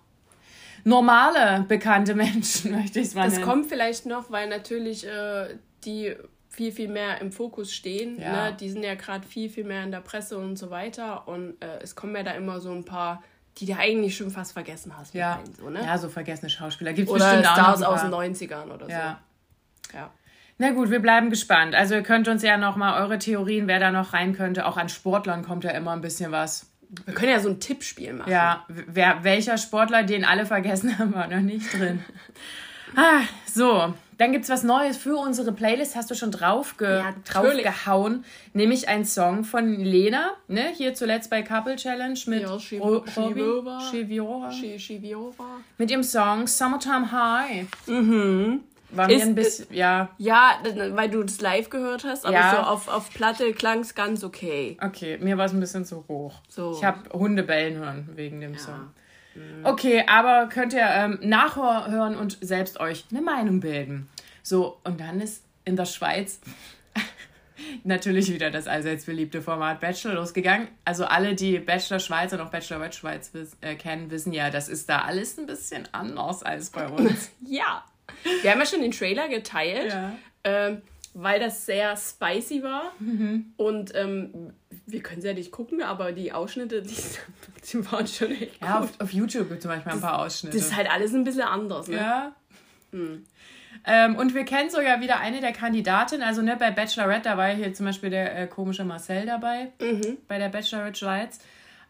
normale, 0.89 1.65
bekannte 1.69 2.15
Menschen, 2.15 2.73
möchte 2.79 3.01
ich 3.01 3.09
es 3.09 3.15
mal 3.15 3.25
Das 3.25 3.35
nennen. 3.35 3.45
kommt 3.45 3.67
vielleicht 3.67 4.07
noch, 4.07 4.31
weil 4.31 4.49
natürlich 4.49 5.07
äh, 5.07 5.57
die 5.85 6.15
viel, 6.49 6.73
viel 6.73 6.89
mehr 6.89 7.21
im 7.21 7.31
Fokus 7.31 7.73
stehen. 7.73 8.19
Ja. 8.21 8.51
Ne? 8.51 8.57
Die 8.59 8.69
sind 8.71 8.83
ja 8.83 8.95
gerade 8.95 9.27
viel, 9.27 9.49
viel 9.49 9.65
mehr 9.65 9.85
in 9.85 9.91
der 9.93 10.01
Presse 10.01 10.39
und 10.39 10.57
so 10.57 10.71
weiter. 10.71 11.29
Und 11.29 11.63
äh, 11.63 11.79
es 11.83 11.95
kommen 11.95 12.17
ja 12.17 12.23
da 12.25 12.33
immer 12.33 12.59
so 12.61 12.73
ein 12.73 12.85
paar, 12.85 13.23
die 13.59 13.67
du 13.67 13.77
eigentlich 13.77 14.17
schon 14.17 14.31
fast 14.31 14.53
vergessen 14.53 14.97
hast. 14.97 15.15
ja. 15.15 15.35
rein, 15.35 15.45
so, 15.57 15.71
ne? 15.71 15.85
ja, 15.85 15.99
so 15.99 16.09
vergessene 16.09 16.51
Schauspieler. 16.51 16.93
Gibt 16.93 17.09
Oder 17.11 17.25
bestimmt 17.37 17.47
Stars 17.47 17.83
aus 17.83 18.03
den 18.03 18.13
90ern 18.13 18.73
oder 18.73 18.89
Ja. 18.89 19.21
so. 19.91 19.97
Ja. 19.97 20.11
Na 20.61 20.73
gut, 20.73 20.91
wir 20.91 20.99
bleiben 21.01 21.31
gespannt. 21.31 21.77
Also 21.77 21.95
ihr 21.95 22.03
könnt 22.03 22.27
uns 22.27 22.43
ja 22.43 22.57
noch 22.57 22.75
mal 22.75 23.01
eure 23.01 23.19
Theorien, 23.19 23.69
wer 23.69 23.79
da 23.79 23.93
noch 23.93 24.13
rein 24.13 24.35
könnte. 24.35 24.67
Auch 24.67 24.77
an 24.77 24.89
Sportlern 24.89 25.45
kommt 25.45 25.63
ja 25.63 25.71
immer 25.71 25.93
ein 25.93 26.01
bisschen 26.01 26.33
was. 26.33 26.69
Wir 27.05 27.15
können 27.15 27.33
ja 27.33 27.41
so 27.41 27.49
ein 27.51 27.61
Tippspiel 27.61 28.13
machen. 28.15 28.31
Ja, 28.31 28.65
wer, 28.69 29.23
welcher 29.23 29.59
Sportler, 29.59 30.03
den 30.05 30.25
alle 30.25 30.47
vergessen 30.47 30.99
haben, 30.99 31.15
war 31.15 31.27
noch 31.29 31.41
nicht 31.41 31.73
drin. 31.73 32.03
ah, 32.97 33.21
so, 33.47 33.93
dann 34.17 34.33
gibt's 34.33 34.49
was 34.49 34.63
Neues 34.63 34.97
für 34.97 35.17
unsere 35.17 35.53
Playlist. 35.53 35.95
Hast 35.97 36.11
du 36.11 36.15
schon 36.15 36.31
drauf 36.33 36.77
ge 36.77 36.99
Ja, 36.99 37.15
draufgehauen? 37.31 38.25
Nämlich 38.53 38.89
ein 38.89 39.05
Song 39.05 39.45
von 39.45 39.79
Lena, 39.79 40.33
ne? 40.49 40.73
Hier 40.75 40.95
zuletzt 40.95 41.31
bei 41.31 41.43
Couple 41.43 41.77
Challenge 41.77 42.19
mit 42.27 42.43
Ja, 42.43 42.59
Shiviora. 42.59 43.81
Mit 45.77 45.91
ihrem 45.91 46.03
Song 46.03 46.47
Summertime 46.47 47.13
High. 47.13 47.67
Mhm. 47.87 48.61
War 48.91 49.07
mir 49.07 49.17
Ist- 49.17 49.23
ein 49.23 49.35
bisschen, 49.35 49.67
ja, 49.71 50.09
Ja, 50.19 50.59
weil 50.93 51.11
du 51.11 51.23
das 51.23 51.41
live 51.41 51.69
gehört 51.69 52.05
hast, 52.05 52.25
aber 52.25 52.35
Ja. 52.35 52.51
so 52.53 52.57
auf, 52.71 52.89
auf 52.89 53.11
Platte 53.13 53.53
klang 53.53 53.81
es 53.81 53.95
ganz 53.95 54.25
okay. 54.25 54.77
okay, 54.83 55.19
mir 55.19 55.37
war 55.37 55.45
es 55.47 55.53
ein 55.53 55.61
bisschen 55.61 55.85
zu 55.85 56.05
hoch. 56.09 56.35
So. 56.49 56.73
Ich 56.77 56.85
habe 56.85 57.09
Hunde 57.13 57.43
bellen 57.43 57.77
hören 57.77 58.09
wegen 58.15 58.41
dem 58.41 58.57
Song. 58.57 58.91
Okay, 59.63 60.05
aber 60.09 60.49
könnt 60.49 60.73
ihr 60.73 60.87
ähm, 60.87 61.19
nachhören 61.23 62.17
und 62.17 62.39
selbst 62.41 62.81
euch 62.81 63.05
eine 63.11 63.21
Meinung 63.23 63.61
bilden. 63.61 64.09
So, 64.43 64.81
und 64.85 64.99
dann 65.01 65.21
ist 65.21 65.45
in 65.65 65.77
der 65.77 65.85
Schweiz 65.85 66.41
natürlich 67.85 68.33
wieder 68.33 68.51
das 68.51 68.67
allseits 68.67 69.05
beliebte 69.05 69.43
Format 69.43 69.81
Bachelor 69.81 70.15
losgegangen. 70.15 70.69
Also 70.85 71.05
alle, 71.05 71.35
die 71.35 71.59
Bachelor 71.59 71.99
Schweiz 72.01 72.33
und 72.33 72.41
auch 72.41 72.51
Bachelorette 72.51 72.97
Schweiz 72.97 73.33
wiss, 73.35 73.57
äh, 73.61 73.75
kennen, 73.75 74.11
wissen 74.11 74.33
ja, 74.33 74.51
das 74.51 74.69
ist 74.69 74.89
da 74.89 75.03
alles 75.03 75.39
ein 75.39 75.47
bisschen 75.47 75.87
anders 75.93 76.43
als 76.43 76.71
bei 76.71 76.89
uns. 76.89 77.31
Ja. 77.47 77.85
Wir 78.43 78.51
haben 78.53 78.61
ja 78.61 78.67
schon 78.67 78.81
den 78.83 78.93
Trailer 78.93 79.29
geteilt, 79.29 79.93
Ja. 79.93 80.13
ähm, 80.45 80.83
weil 81.15 81.41
das 81.41 81.67
sehr 81.67 81.97
spicy 81.97 82.63
war. 82.63 82.93
Mhm. 83.01 83.53
Und 83.57 83.93
ähm, 83.95 84.53
wir 84.87 85.03
können 85.03 85.19
es 85.19 85.25
ja 85.25 85.33
nicht 85.35 85.51
gucken, 85.51 85.83
aber 85.83 86.13
die 86.13 86.33
Ausschnitte, 86.33 86.83
die, 86.83 86.95
die 87.73 87.93
waren 87.93 88.07
schon 88.07 88.31
echt 88.33 88.61
Ja, 88.63 88.79
gut. 88.81 88.89
auf, 88.91 89.01
auf 89.01 89.13
YouTube 89.13 89.49
gibt 89.49 89.59
es 89.59 89.63
zum 89.63 89.71
Beispiel 89.71 89.93
ein 89.93 90.01
paar 90.01 90.21
Ausschnitte. 90.21 90.57
Das 90.57 90.67
ist 90.67 90.77
halt 90.77 90.91
alles 90.91 91.13
ein 91.15 91.25
bisschen 91.25 91.43
anders, 91.43 91.89
ne? 91.89 91.97
Ja. 91.97 92.33
Ähm, 93.85 94.17
und 94.17 94.35
wir 94.35 94.45
kennen 94.45 94.71
sogar 94.71 95.01
wieder 95.01 95.21
eine 95.21 95.41
der 95.41 95.53
Kandidatinnen. 95.53 96.27
Also 96.27 96.43
ne, 96.43 96.57
bei 96.57 96.71
Bachelorette, 96.71 97.23
da 97.29 97.37
war 97.37 97.49
ja 97.49 97.55
hier 97.55 97.75
zum 97.75 97.87
Beispiel 97.87 98.11
der 98.11 98.37
äh, 98.39 98.47
komische 98.47 98.85
Marcel 98.85 99.27
dabei, 99.27 99.73
bei 100.27 100.39
der 100.39 100.49
Bachelorette 100.49 100.99
Schweiz. 100.99 101.39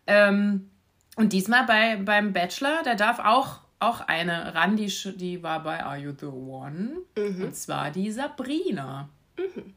Ähm, 0.07 0.71
und 1.17 1.33
diesmal 1.33 1.65
bei, 1.65 1.97
beim 1.97 2.33
Bachelor, 2.33 2.83
da 2.85 2.95
darf 2.95 3.19
auch, 3.19 3.61
auch 3.81 4.01
eine 4.01 4.55
ran, 4.55 4.77
die, 4.77 5.43
war 5.43 5.63
bei 5.63 5.83
Are 5.85 5.99
You 5.99 6.13
the 6.19 6.27
One? 6.27 7.03
Mhm. 7.17 7.45
Und 7.45 7.57
zwar 7.57 7.91
die 7.91 8.11
Sabrina. 8.11 9.09
Mhm. 9.37 9.75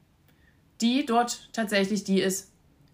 Die 0.81 1.05
dort 1.05 1.50
tatsächlich 1.53 2.03
die 2.03 2.22
ist, 2.22 2.51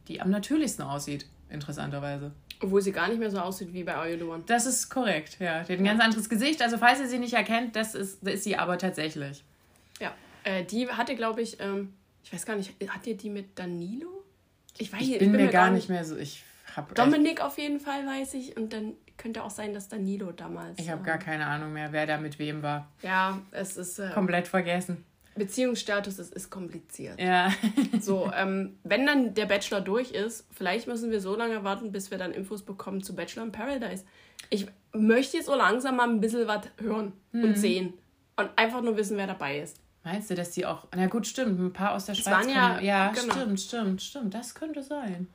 die 0.07 0.19
am 0.19 0.29
natürlichsten 0.29 0.83
aussieht, 0.83 1.25
interessanterweise. 1.49 2.33
Obwohl 2.59 2.81
sie 2.81 2.91
gar 2.91 3.07
nicht 3.07 3.19
mehr 3.19 3.31
so 3.31 3.39
aussieht 3.39 3.71
wie 3.71 3.83
bei 3.83 3.95
Are 3.95 4.11
You 4.11 4.17
the 4.17 4.23
One. 4.23 4.43
Das 4.45 4.65
ist 4.65 4.89
korrekt, 4.89 5.37
ja. 5.39 5.63
Die 5.63 5.73
hat 5.73 5.79
ein 5.79 5.85
ja. 5.85 5.91
ganz 5.93 6.03
anderes 6.03 6.27
Gesicht. 6.27 6.61
Also 6.61 6.77
falls 6.77 6.99
ihr 6.99 7.07
sie 7.07 7.19
nicht 7.19 7.33
erkennt, 7.33 7.75
das 7.75 7.95
ist, 7.95 8.19
das 8.21 8.35
ist 8.35 8.43
sie 8.43 8.57
aber 8.57 8.77
tatsächlich. 8.77 9.43
Ja, 9.99 10.13
äh, 10.43 10.65
die 10.65 10.89
hatte, 10.89 11.15
glaube 11.15 11.41
ich, 11.41 11.59
ähm, 11.61 11.93
ich 12.23 12.33
weiß 12.33 12.45
gar 12.45 12.55
nicht, 12.55 12.73
hat 12.89 13.07
ihr 13.07 13.15
die 13.15 13.29
mit 13.29 13.57
Danilo? 13.57 14.23
Ich, 14.77 14.91
weiß, 14.91 15.01
ich, 15.01 15.07
bin, 15.07 15.13
ich 15.13 15.19
bin 15.19 15.31
mir, 15.31 15.45
mir 15.45 15.51
gar 15.51 15.71
nicht 15.71 15.87
mehr 15.87 16.03
so. 16.03 16.17
Ich 16.17 16.43
hab 16.75 16.93
Dominik 16.95 17.41
auf 17.41 17.57
jeden 17.57 17.79
Fall 17.79 18.05
weiß 18.05 18.33
ich 18.33 18.57
und 18.57 18.73
dann 18.73 18.93
könnte 19.17 19.43
auch 19.43 19.49
sein, 19.49 19.73
dass 19.73 19.87
Danilo 19.87 20.31
damals. 20.31 20.79
Ich 20.79 20.89
habe 20.89 21.03
gar 21.03 21.17
keine 21.17 21.45
Ahnung 21.47 21.73
mehr, 21.73 21.91
wer 21.91 22.05
da 22.05 22.17
mit 22.17 22.39
wem 22.39 22.61
war. 22.63 22.87
Ja, 23.01 23.39
es 23.51 23.77
ist. 23.77 23.99
Äh, 23.99 24.11
Komplett 24.13 24.47
vergessen. 24.47 25.03
Beziehungsstatus 25.35 26.19
ist, 26.19 26.33
ist 26.33 26.49
kompliziert. 26.49 27.19
Ja. 27.19 27.51
so, 27.99 28.31
ähm, 28.35 28.77
wenn 28.83 29.05
dann 29.05 29.33
der 29.33 29.45
Bachelor 29.45 29.81
durch 29.81 30.11
ist, 30.11 30.47
vielleicht 30.51 30.87
müssen 30.87 31.11
wir 31.11 31.21
so 31.21 31.35
lange 31.35 31.63
warten, 31.63 31.91
bis 31.91 32.11
wir 32.11 32.17
dann 32.17 32.31
Infos 32.31 32.63
bekommen 32.63 33.03
zu 33.03 33.15
Bachelor 33.15 33.43
in 33.43 33.51
Paradise. 33.51 34.03
Ich 34.49 34.67
möchte 34.93 35.37
jetzt 35.37 35.45
so 35.45 35.55
langsam 35.55 35.97
mal 35.97 36.09
ein 36.09 36.19
bisschen 36.19 36.47
was 36.47 36.61
hören 36.79 37.13
mhm. 37.31 37.43
und 37.43 37.57
sehen. 37.57 37.93
Und 38.35 38.49
einfach 38.55 38.81
nur 38.81 38.97
wissen, 38.97 39.17
wer 39.17 39.27
dabei 39.27 39.59
ist. 39.59 39.77
Meinst 40.03 40.29
du, 40.29 40.35
dass 40.35 40.51
die 40.51 40.65
auch. 40.65 40.87
Na 40.95 41.07
gut, 41.07 41.27
stimmt, 41.27 41.59
ein 41.59 41.73
paar 41.73 41.93
aus 41.93 42.05
der 42.05 42.13
Schweiz 42.13 42.33
waren 42.33 42.49
ja, 42.49 42.69
kommen. 42.69 42.85
Ja, 42.85 43.11
genau. 43.11 43.33
stimmt, 43.33 43.59
stimmt, 43.59 44.01
stimmt. 44.01 44.33
Das 44.33 44.55
könnte 44.55 44.83
sein. 44.83 45.27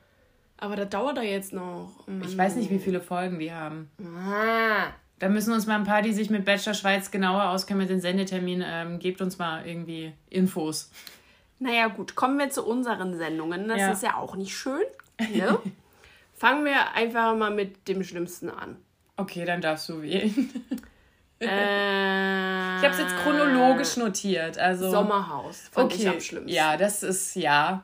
Aber 0.57 0.75
da 0.75 0.85
dauert 0.85 1.17
er 1.17 1.23
jetzt 1.23 1.51
noch. 1.53 1.91
Ich 2.25 2.37
weiß 2.37 2.55
nicht, 2.55 2.69
wie 2.69 2.79
viele 2.79 3.01
Folgen 3.01 3.39
die 3.39 3.51
haben. 3.51 3.89
Ah. 4.01 4.93
Da 5.19 5.29
müssen 5.29 5.53
uns 5.53 5.67
mal 5.67 5.75
ein 5.75 5.83
paar, 5.83 6.01
die 6.01 6.13
sich 6.13 6.29
mit 6.29 6.45
Bachelor 6.45 6.73
Schweiz 6.73 7.11
genauer 7.11 7.49
auskennen 7.49 7.81
mit 7.81 7.89
den 7.89 8.01
Sendeterminen, 8.01 8.65
ähm, 8.67 8.99
gebt 8.99 9.21
uns 9.21 9.37
mal 9.37 9.65
irgendwie 9.65 10.13
Infos. 10.29 10.91
Naja, 11.59 11.87
gut, 11.87 12.15
kommen 12.15 12.37
wir 12.37 12.49
zu 12.49 12.65
unseren 12.65 13.17
Sendungen. 13.17 13.67
Das 13.69 13.79
ja. 13.79 13.91
ist 13.91 14.03
ja 14.03 14.15
auch 14.17 14.35
nicht 14.35 14.55
schön. 14.55 14.83
Ne? 15.33 15.59
Fangen 16.33 16.65
wir 16.65 16.93
einfach 16.95 17.35
mal 17.37 17.51
mit 17.51 17.87
dem 17.87 18.03
Schlimmsten 18.03 18.49
an. 18.49 18.75
Okay, 19.15 19.45
dann 19.45 19.61
darfst 19.61 19.87
du 19.87 20.01
wählen. 20.01 20.49
Äh, 21.39 21.45
ich 22.77 22.83
habe 22.83 22.89
es 22.89 22.99
jetzt 22.99 23.15
chronologisch 23.17 23.95
notiert. 23.95 24.57
Also, 24.57 24.89
Sommerhaus 24.89 25.69
fand 25.71 25.93
okay. 25.93 26.01
ich 26.01 26.09
am 26.09 26.19
schlimmsten. 26.19 26.53
Ja, 26.53 26.75
das 26.75 27.03
ist 27.03 27.35
ja. 27.35 27.83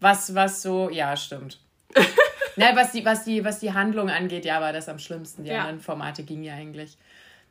Was, 0.00 0.34
was 0.34 0.62
so, 0.62 0.88
ja, 0.88 1.16
stimmt. 1.16 1.60
Na, 2.56 2.76
was 2.76 2.92
die, 2.92 3.04
was, 3.04 3.24
die, 3.24 3.44
was 3.44 3.60
die 3.60 3.72
Handlung 3.72 4.10
angeht, 4.10 4.44
ja, 4.44 4.60
war 4.60 4.72
das 4.72 4.88
am 4.88 4.98
schlimmsten. 4.98 5.44
Die 5.44 5.50
ja. 5.50 5.60
anderen 5.60 5.80
Formate 5.80 6.22
gingen 6.22 6.44
ja 6.44 6.54
eigentlich. 6.54 6.96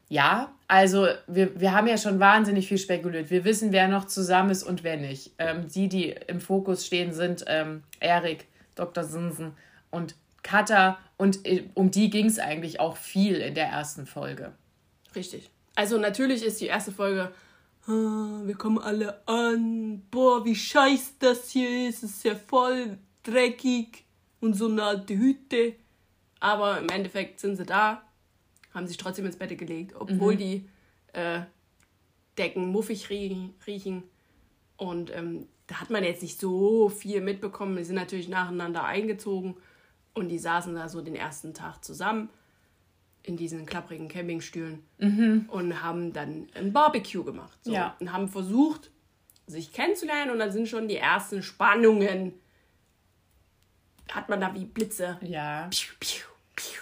Ja, 0.09 0.53
also 0.67 1.07
wir, 1.27 1.59
wir 1.59 1.73
haben 1.73 1.87
ja 1.87 1.97
schon 1.97 2.19
wahnsinnig 2.19 2.67
viel 2.67 2.77
spekuliert. 2.77 3.29
Wir 3.29 3.45
wissen, 3.45 3.71
wer 3.71 3.87
noch 3.87 4.05
zusammen 4.05 4.49
ist 4.49 4.63
und 4.63 4.83
wer 4.83 4.97
nicht. 4.97 5.31
Ähm, 5.39 5.67
die, 5.67 5.89
die 5.89 6.15
im 6.27 6.39
Fokus 6.39 6.85
stehen, 6.85 7.13
sind 7.13 7.43
ähm, 7.47 7.83
Erik, 7.99 8.45
Dr. 8.75 9.03
Sinsen 9.03 9.53
und 9.91 10.15
Katha. 10.43 10.99
Und 11.17 11.45
äh, 11.45 11.63
um 11.73 11.89
die 11.89 12.09
ging 12.09 12.27
es 12.27 12.39
eigentlich 12.39 12.79
auch 12.79 12.97
viel 12.97 13.37
in 13.37 13.55
der 13.55 13.67
ersten 13.67 14.05
Folge. 14.05 14.51
Richtig. 15.15 15.49
Also 15.75 15.97
natürlich 15.97 16.43
ist 16.45 16.61
die 16.61 16.67
erste 16.67 16.91
Folge, 16.91 17.31
ah, 17.87 18.41
wir 18.43 18.55
kommen 18.55 18.77
alle 18.77 19.19
an, 19.27 20.03
boah, 20.11 20.45
wie 20.45 20.55
scheiße 20.55 21.13
das 21.19 21.49
hier 21.49 21.89
ist, 21.89 22.03
es 22.03 22.11
ist 22.11 22.23
ja 22.25 22.35
voll 22.35 22.97
dreckig 23.23 24.03
und 24.43 24.55
so 24.55 24.67
eine 24.67 24.83
alte 24.83 25.17
Hütte. 25.17 25.75
Aber 26.39 26.77
im 26.77 26.89
Endeffekt 26.89 27.39
sind 27.39 27.55
sie 27.55 27.65
da, 27.65 28.03
haben 28.73 28.87
sich 28.87 28.97
trotzdem 28.97 29.25
ins 29.25 29.37
Bett 29.37 29.57
gelegt, 29.57 29.95
obwohl 29.97 30.33
mhm. 30.33 30.37
die 30.37 30.69
äh, 31.13 31.41
Decken 32.37 32.67
muffig 32.67 33.09
riechen. 33.09 34.03
Und 34.75 35.15
ähm, 35.15 35.47
da 35.67 35.79
hat 35.79 35.89
man 35.89 36.03
jetzt 36.03 36.21
nicht 36.21 36.39
so 36.39 36.89
viel 36.89 37.21
mitbekommen. 37.21 37.77
Die 37.77 37.85
sind 37.85 37.95
natürlich 37.95 38.27
nacheinander 38.27 38.83
eingezogen 38.83 39.55
und 40.13 40.27
die 40.27 40.39
saßen 40.39 40.75
da 40.75 40.89
so 40.89 41.01
den 41.01 41.15
ersten 41.15 41.53
Tag 41.53 41.83
zusammen 41.83 42.29
in 43.25 43.37
diesen 43.37 43.65
klapprigen 43.65 44.09
Campingstühlen 44.09 44.83
mhm. 44.97 45.45
und 45.47 45.81
haben 45.81 46.11
dann 46.11 46.47
ein 46.55 46.73
Barbecue 46.73 47.23
gemacht. 47.23 47.57
So, 47.61 47.71
ja. 47.71 47.95
Und 48.01 48.11
haben 48.11 48.27
versucht, 48.27 48.91
sich 49.47 49.71
kennenzulernen 49.71 50.31
und 50.31 50.39
dann 50.39 50.51
sind 50.51 50.67
schon 50.67 50.89
die 50.89 50.97
ersten 50.97 51.41
Spannungen 51.41 52.33
hat 54.11 54.29
man 54.29 54.41
da 54.41 54.53
wie 54.53 54.65
Blitze. 54.65 55.17
Ja. 55.21 55.67
Piu, 55.69 55.93
piu, 55.99 56.25
piu. 56.55 56.81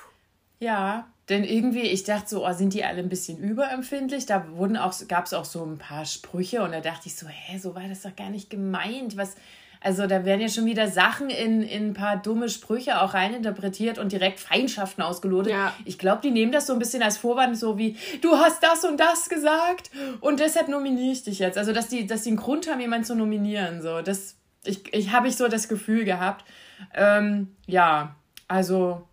Ja, 0.59 1.07
denn 1.29 1.43
irgendwie, 1.43 1.81
ich 1.81 2.03
dachte 2.03 2.29
so, 2.29 2.45
oh, 2.45 2.53
sind 2.53 2.73
die 2.73 2.83
alle 2.83 2.99
ein 2.99 3.09
bisschen 3.09 3.39
überempfindlich? 3.39 4.25
Da 4.25 4.49
wurden 4.49 4.77
auch, 4.77 4.93
gab 5.07 5.25
es 5.25 5.33
auch 5.33 5.45
so 5.45 5.63
ein 5.63 5.77
paar 5.77 6.05
Sprüche 6.05 6.61
und 6.61 6.71
da 6.71 6.81
dachte 6.81 7.07
ich 7.07 7.15
so, 7.15 7.27
hä, 7.27 7.57
so 7.57 7.73
war 7.73 7.87
das 7.87 8.01
doch 8.01 8.15
gar 8.15 8.29
nicht 8.29 8.49
gemeint. 8.49 9.15
Was, 9.17 9.35
also 9.79 10.05
da 10.05 10.25
werden 10.25 10.41
ja 10.41 10.49
schon 10.49 10.65
wieder 10.65 10.87
Sachen 10.87 11.31
in, 11.31 11.63
in 11.63 11.87
ein 11.87 11.93
paar 11.93 12.17
dumme 12.17 12.49
Sprüche 12.49 13.01
auch 13.01 13.15
reininterpretiert 13.15 13.97
und 13.97 14.11
direkt 14.11 14.39
Feindschaften 14.39 15.01
ausgelotet. 15.01 15.53
Ja. 15.53 15.73
Ich 15.85 15.97
glaube, 15.97 16.21
die 16.21 16.29
nehmen 16.29 16.51
das 16.51 16.67
so 16.67 16.73
ein 16.73 16.79
bisschen 16.79 17.01
als 17.01 17.17
Vorwand, 17.17 17.57
so 17.57 17.79
wie, 17.79 17.97
du 18.21 18.35
hast 18.35 18.61
das 18.61 18.83
und 18.83 18.99
das 18.99 19.27
gesagt 19.27 19.89
und 20.19 20.39
deshalb 20.39 20.67
nominiere 20.67 21.13
ich 21.13 21.23
dich 21.23 21.39
jetzt. 21.39 21.57
Also, 21.57 21.73
dass 21.73 21.87
die, 21.87 22.05
dass 22.05 22.23
die 22.23 22.29
einen 22.29 22.37
Grund 22.37 22.69
haben, 22.69 22.79
jemanden 22.79 23.05
zu 23.05 23.15
nominieren. 23.15 23.81
So, 23.81 24.01
das, 24.01 24.35
ich, 24.65 24.93
ich 24.93 25.11
habe 25.11 25.27
ich 25.27 25.35
so 25.35 25.47
das 25.47 25.67
Gefühl 25.67 26.05
gehabt. 26.05 26.45
Ähm, 26.93 27.55
ja, 27.67 28.15
also 28.47 29.07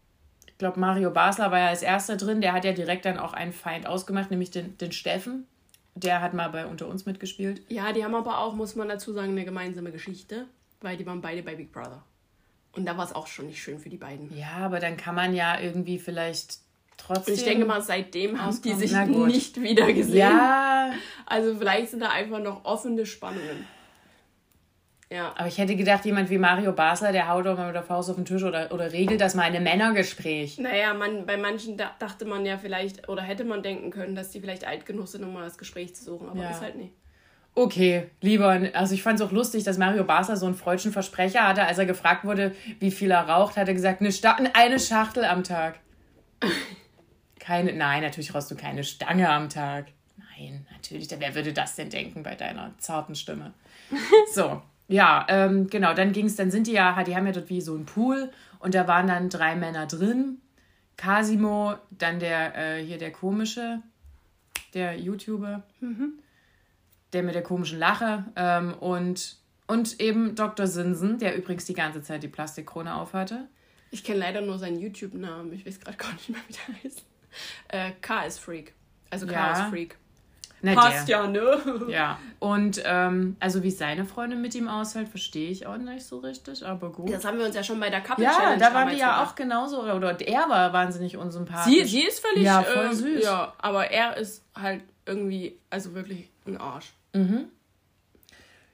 ich 0.46 0.58
glaube, 0.58 0.80
Mario 0.80 1.10
Basler 1.10 1.50
war 1.50 1.58
ja 1.58 1.68
als 1.68 1.82
erster 1.82 2.16
drin. 2.16 2.40
Der 2.40 2.52
hat 2.52 2.64
ja 2.64 2.72
direkt 2.72 3.04
dann 3.04 3.18
auch 3.18 3.32
einen 3.32 3.52
Feind 3.52 3.87
ausgemacht, 3.87 4.30
nämlich 4.30 4.50
den, 4.50 4.76
den 4.78 4.92
Steffen. 4.92 5.46
Der 5.94 6.20
hat 6.20 6.34
mal 6.34 6.48
bei 6.48 6.66
Unter 6.66 6.88
uns 6.88 7.06
mitgespielt. 7.06 7.62
Ja, 7.68 7.92
die 7.92 8.04
haben 8.04 8.14
aber 8.14 8.38
auch, 8.38 8.54
muss 8.54 8.75
man 8.75 8.88
dazu 8.88 9.12
sagen, 9.12 9.32
eine 9.32 9.44
gemeinsame 9.44 9.92
Geschichte, 9.92 10.46
weil 10.80 10.96
die 10.96 11.06
waren 11.06 11.20
beide 11.20 11.42
bei 11.42 11.54
Big 11.54 11.72
Brother. 11.72 12.02
Und 12.72 12.87
da 12.87 12.96
war 12.96 13.04
es 13.04 13.14
auch 13.14 13.26
schon 13.26 13.46
nicht 13.46 13.62
schön 13.62 13.78
für 13.78 13.88
die 13.88 13.96
beiden. 13.96 14.37
Ja, 14.37 14.58
aber 14.58 14.78
dann 14.78 14.96
kann 14.96 15.14
man 15.14 15.34
ja 15.34 15.58
irgendwie 15.60 15.98
vielleicht 15.98 16.58
trotzdem. 16.96 17.34
Ich 17.34 17.44
denke 17.44 17.64
mal, 17.64 17.80
seitdem 17.80 18.40
haben 18.40 18.60
die 18.62 18.75
sich 18.75 18.92
nicht 18.92 19.60
wieder 19.60 19.92
gesehen. 19.92 20.18
Ja. 20.18 20.92
Also 21.26 21.56
vielleicht 21.56 21.90
sind 21.90 22.00
da 22.00 22.10
einfach 22.10 22.40
noch 22.40 22.64
offene 22.64 23.06
Spannungen. 23.06 23.66
Ja. 25.10 25.32
Aber 25.36 25.48
ich 25.48 25.56
hätte 25.56 25.74
gedacht, 25.74 26.04
jemand 26.04 26.28
wie 26.28 26.36
Mario 26.36 26.72
Basler, 26.72 27.12
der 27.12 27.28
haut 27.28 27.46
doch 27.46 27.56
mal 27.56 27.66
mit 27.66 27.74
der 27.74 27.82
Faust 27.82 28.10
auf 28.10 28.16
den 28.16 28.26
Tisch 28.26 28.42
oder, 28.42 28.70
oder 28.72 28.92
regelt 28.92 29.20
das 29.20 29.34
mal 29.34 29.48
in 29.48 29.56
einem 29.56 29.64
Männergespräch. 29.64 30.58
Naja, 30.58 30.92
man, 30.92 31.24
bei 31.24 31.38
manchen 31.38 31.78
da, 31.78 31.92
dachte 31.98 32.26
man 32.26 32.44
ja 32.44 32.58
vielleicht, 32.58 33.08
oder 33.08 33.22
hätte 33.22 33.44
man 33.44 33.62
denken 33.62 33.90
können, 33.90 34.14
dass 34.14 34.30
die 34.30 34.40
vielleicht 34.40 34.66
alt 34.66 34.84
genug 34.84 35.08
sind, 35.08 35.24
um 35.24 35.32
mal 35.32 35.44
das 35.44 35.56
Gespräch 35.56 35.96
zu 35.96 36.04
suchen, 36.04 36.28
aber 36.28 36.42
ja. 36.42 36.50
ist 36.50 36.60
halt 36.60 36.76
nicht. 36.76 36.92
Okay, 37.54 38.10
lieber, 38.20 38.70
also 38.74 38.94
ich 38.94 39.02
fand 39.02 39.18
es 39.18 39.26
auch 39.26 39.32
lustig, 39.32 39.64
dass 39.64 39.78
Mario 39.78 40.04
Basler 40.04 40.36
so 40.36 40.46
einen 40.46 40.54
freudschen 40.54 40.92
Versprecher 40.92 41.48
hatte, 41.48 41.64
als 41.64 41.78
er 41.78 41.86
gefragt 41.86 42.24
wurde, 42.24 42.54
wie 42.78 42.90
viel 42.90 43.10
er 43.10 43.28
raucht, 43.28 43.56
hat 43.56 43.66
er 43.66 43.74
gesagt, 43.74 44.00
eine, 44.00 44.12
Sta 44.12 44.36
eine 44.52 44.78
Schachtel 44.78 45.24
am 45.24 45.42
Tag. 45.42 45.80
Keine, 47.40 47.72
nein, 47.72 48.02
natürlich 48.02 48.34
rauchst 48.34 48.50
du 48.50 48.56
keine 48.56 48.84
Stange 48.84 49.30
am 49.30 49.48
Tag. 49.48 49.86
Nein, 50.16 50.66
natürlich, 50.70 51.08
wer 51.18 51.34
würde 51.34 51.54
das 51.54 51.76
denn 51.76 51.88
denken 51.88 52.22
bei 52.22 52.34
deiner 52.34 52.74
zarten 52.76 53.14
Stimme? 53.14 53.54
So, 54.34 54.60
ja, 54.88 55.26
ähm, 55.28 55.68
genau, 55.68 55.92
dann 55.92 56.12
ging 56.12 56.26
es, 56.26 56.37
dann 56.37 56.50
sind 56.50 56.66
die 56.66 56.73
ja, 56.73 57.02
die 57.04 57.14
haben 57.14 57.26
ja 57.26 57.33
dort 57.33 57.50
wie 57.50 57.61
so 57.61 57.75
einen 57.75 57.85
Pool 57.85 58.30
und 58.59 58.75
da 58.75 58.88
waren 58.88 59.07
dann 59.07 59.28
drei 59.28 59.54
Männer 59.54 59.87
drin. 59.87 60.40
Casimo, 60.97 61.76
dann 61.90 62.18
der, 62.18 62.57
äh, 62.57 62.85
hier 62.85 62.99
der 62.99 63.12
komische, 63.12 63.83
der 64.75 64.99
YouTuber, 64.99 65.62
mhm. 65.80 66.14
der 67.12 67.23
mit 67.23 67.35
der 67.35 67.42
komischen 67.42 67.78
Lache 67.78 68.25
ähm, 68.35 68.75
und, 68.75 69.37
und 69.66 70.00
eben 70.00 70.35
Dr. 70.35 70.66
Sinsen, 70.66 71.18
der 71.18 71.37
übrigens 71.37 71.66
die 71.66 71.75
ganze 71.75 72.02
Zeit 72.02 72.23
die 72.23 72.28
Plastikkrone 72.28 72.95
aufhatte. 72.95 73.47
Ich 73.90 74.02
kenne 74.02 74.21
leider 74.21 74.40
nur 74.40 74.59
seinen 74.59 74.80
YouTube-Namen, 74.80 75.52
ich 75.52 75.66
weiß 75.66 75.80
gerade 75.80 75.97
gar 75.99 76.12
nicht 76.14 76.30
mehr, 76.30 76.40
wie 76.49 76.54
der 76.54 76.83
heißt. 76.83 77.04
Äh, 77.68 77.92
Chaos 78.00 78.38
Freak. 78.38 78.73
Also 79.11 79.26
Chaos 79.26 79.59
ja. 79.59 79.68
Freak. 79.68 79.97
Na, 80.60 80.74
Passt 80.74 81.08
der. 81.08 81.18
ja, 81.18 81.26
ne? 81.28 81.58
Ja. 81.88 82.18
Und 82.40 82.82
ähm, 82.84 83.36
also 83.38 83.62
wie 83.62 83.70
seine 83.70 84.04
Freundin 84.04 84.40
mit 84.40 84.54
ihm 84.54 84.68
aushält, 84.68 85.08
verstehe 85.08 85.50
ich 85.50 85.66
auch 85.66 85.76
nicht 85.76 86.04
so 86.04 86.18
richtig, 86.18 86.66
aber 86.66 86.90
gut. 86.90 87.12
Das 87.12 87.24
haben 87.24 87.38
wir 87.38 87.46
uns 87.46 87.54
ja 87.54 87.62
schon 87.62 87.78
bei 87.78 87.90
der 87.90 88.00
Couple 88.00 88.24
Ja, 88.24 88.56
da 88.58 88.74
waren 88.74 88.88
die 88.88 88.96
ja 88.96 89.12
gemacht. 89.14 89.30
auch 89.30 89.34
genauso, 89.36 89.82
oder 89.82 90.20
er 90.20 90.48
war 90.48 90.72
wahnsinnig 90.72 91.16
unsympathisch. 91.16 91.72
Sie, 91.72 91.84
sie 91.84 92.02
ist 92.02 92.20
völlig 92.20 92.42
ja, 92.44 92.62
voll 92.62 92.86
äh, 92.86 92.94
süß. 92.94 93.24
Ja, 93.24 93.52
aber 93.58 93.90
er 93.90 94.16
ist 94.16 94.42
halt 94.54 94.82
irgendwie, 95.06 95.58
also 95.70 95.94
wirklich 95.94 96.28
ein 96.46 96.56
Arsch. 96.56 96.92
Mhm. 97.14 97.46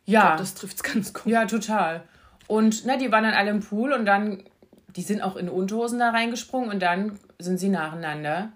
Ja. 0.06 0.20
Ich 0.20 0.26
glaub, 0.26 0.36
das 0.38 0.54
trifft's 0.54 0.82
ganz 0.82 1.12
gut. 1.12 1.26
Ja, 1.26 1.44
total. 1.46 2.02
Und 2.46 2.84
na, 2.86 2.96
die 2.96 3.10
waren 3.12 3.24
dann 3.24 3.34
alle 3.34 3.50
im 3.50 3.60
Pool 3.60 3.92
und 3.92 4.04
dann, 4.04 4.42
die 4.96 5.02
sind 5.02 5.22
auch 5.22 5.36
in 5.36 5.48
Unterhosen 5.48 5.98
da 5.98 6.10
reingesprungen 6.10 6.70
und 6.70 6.80
dann 6.80 7.18
sind 7.38 7.58
sie 7.58 7.68
nacheinander 7.68 8.52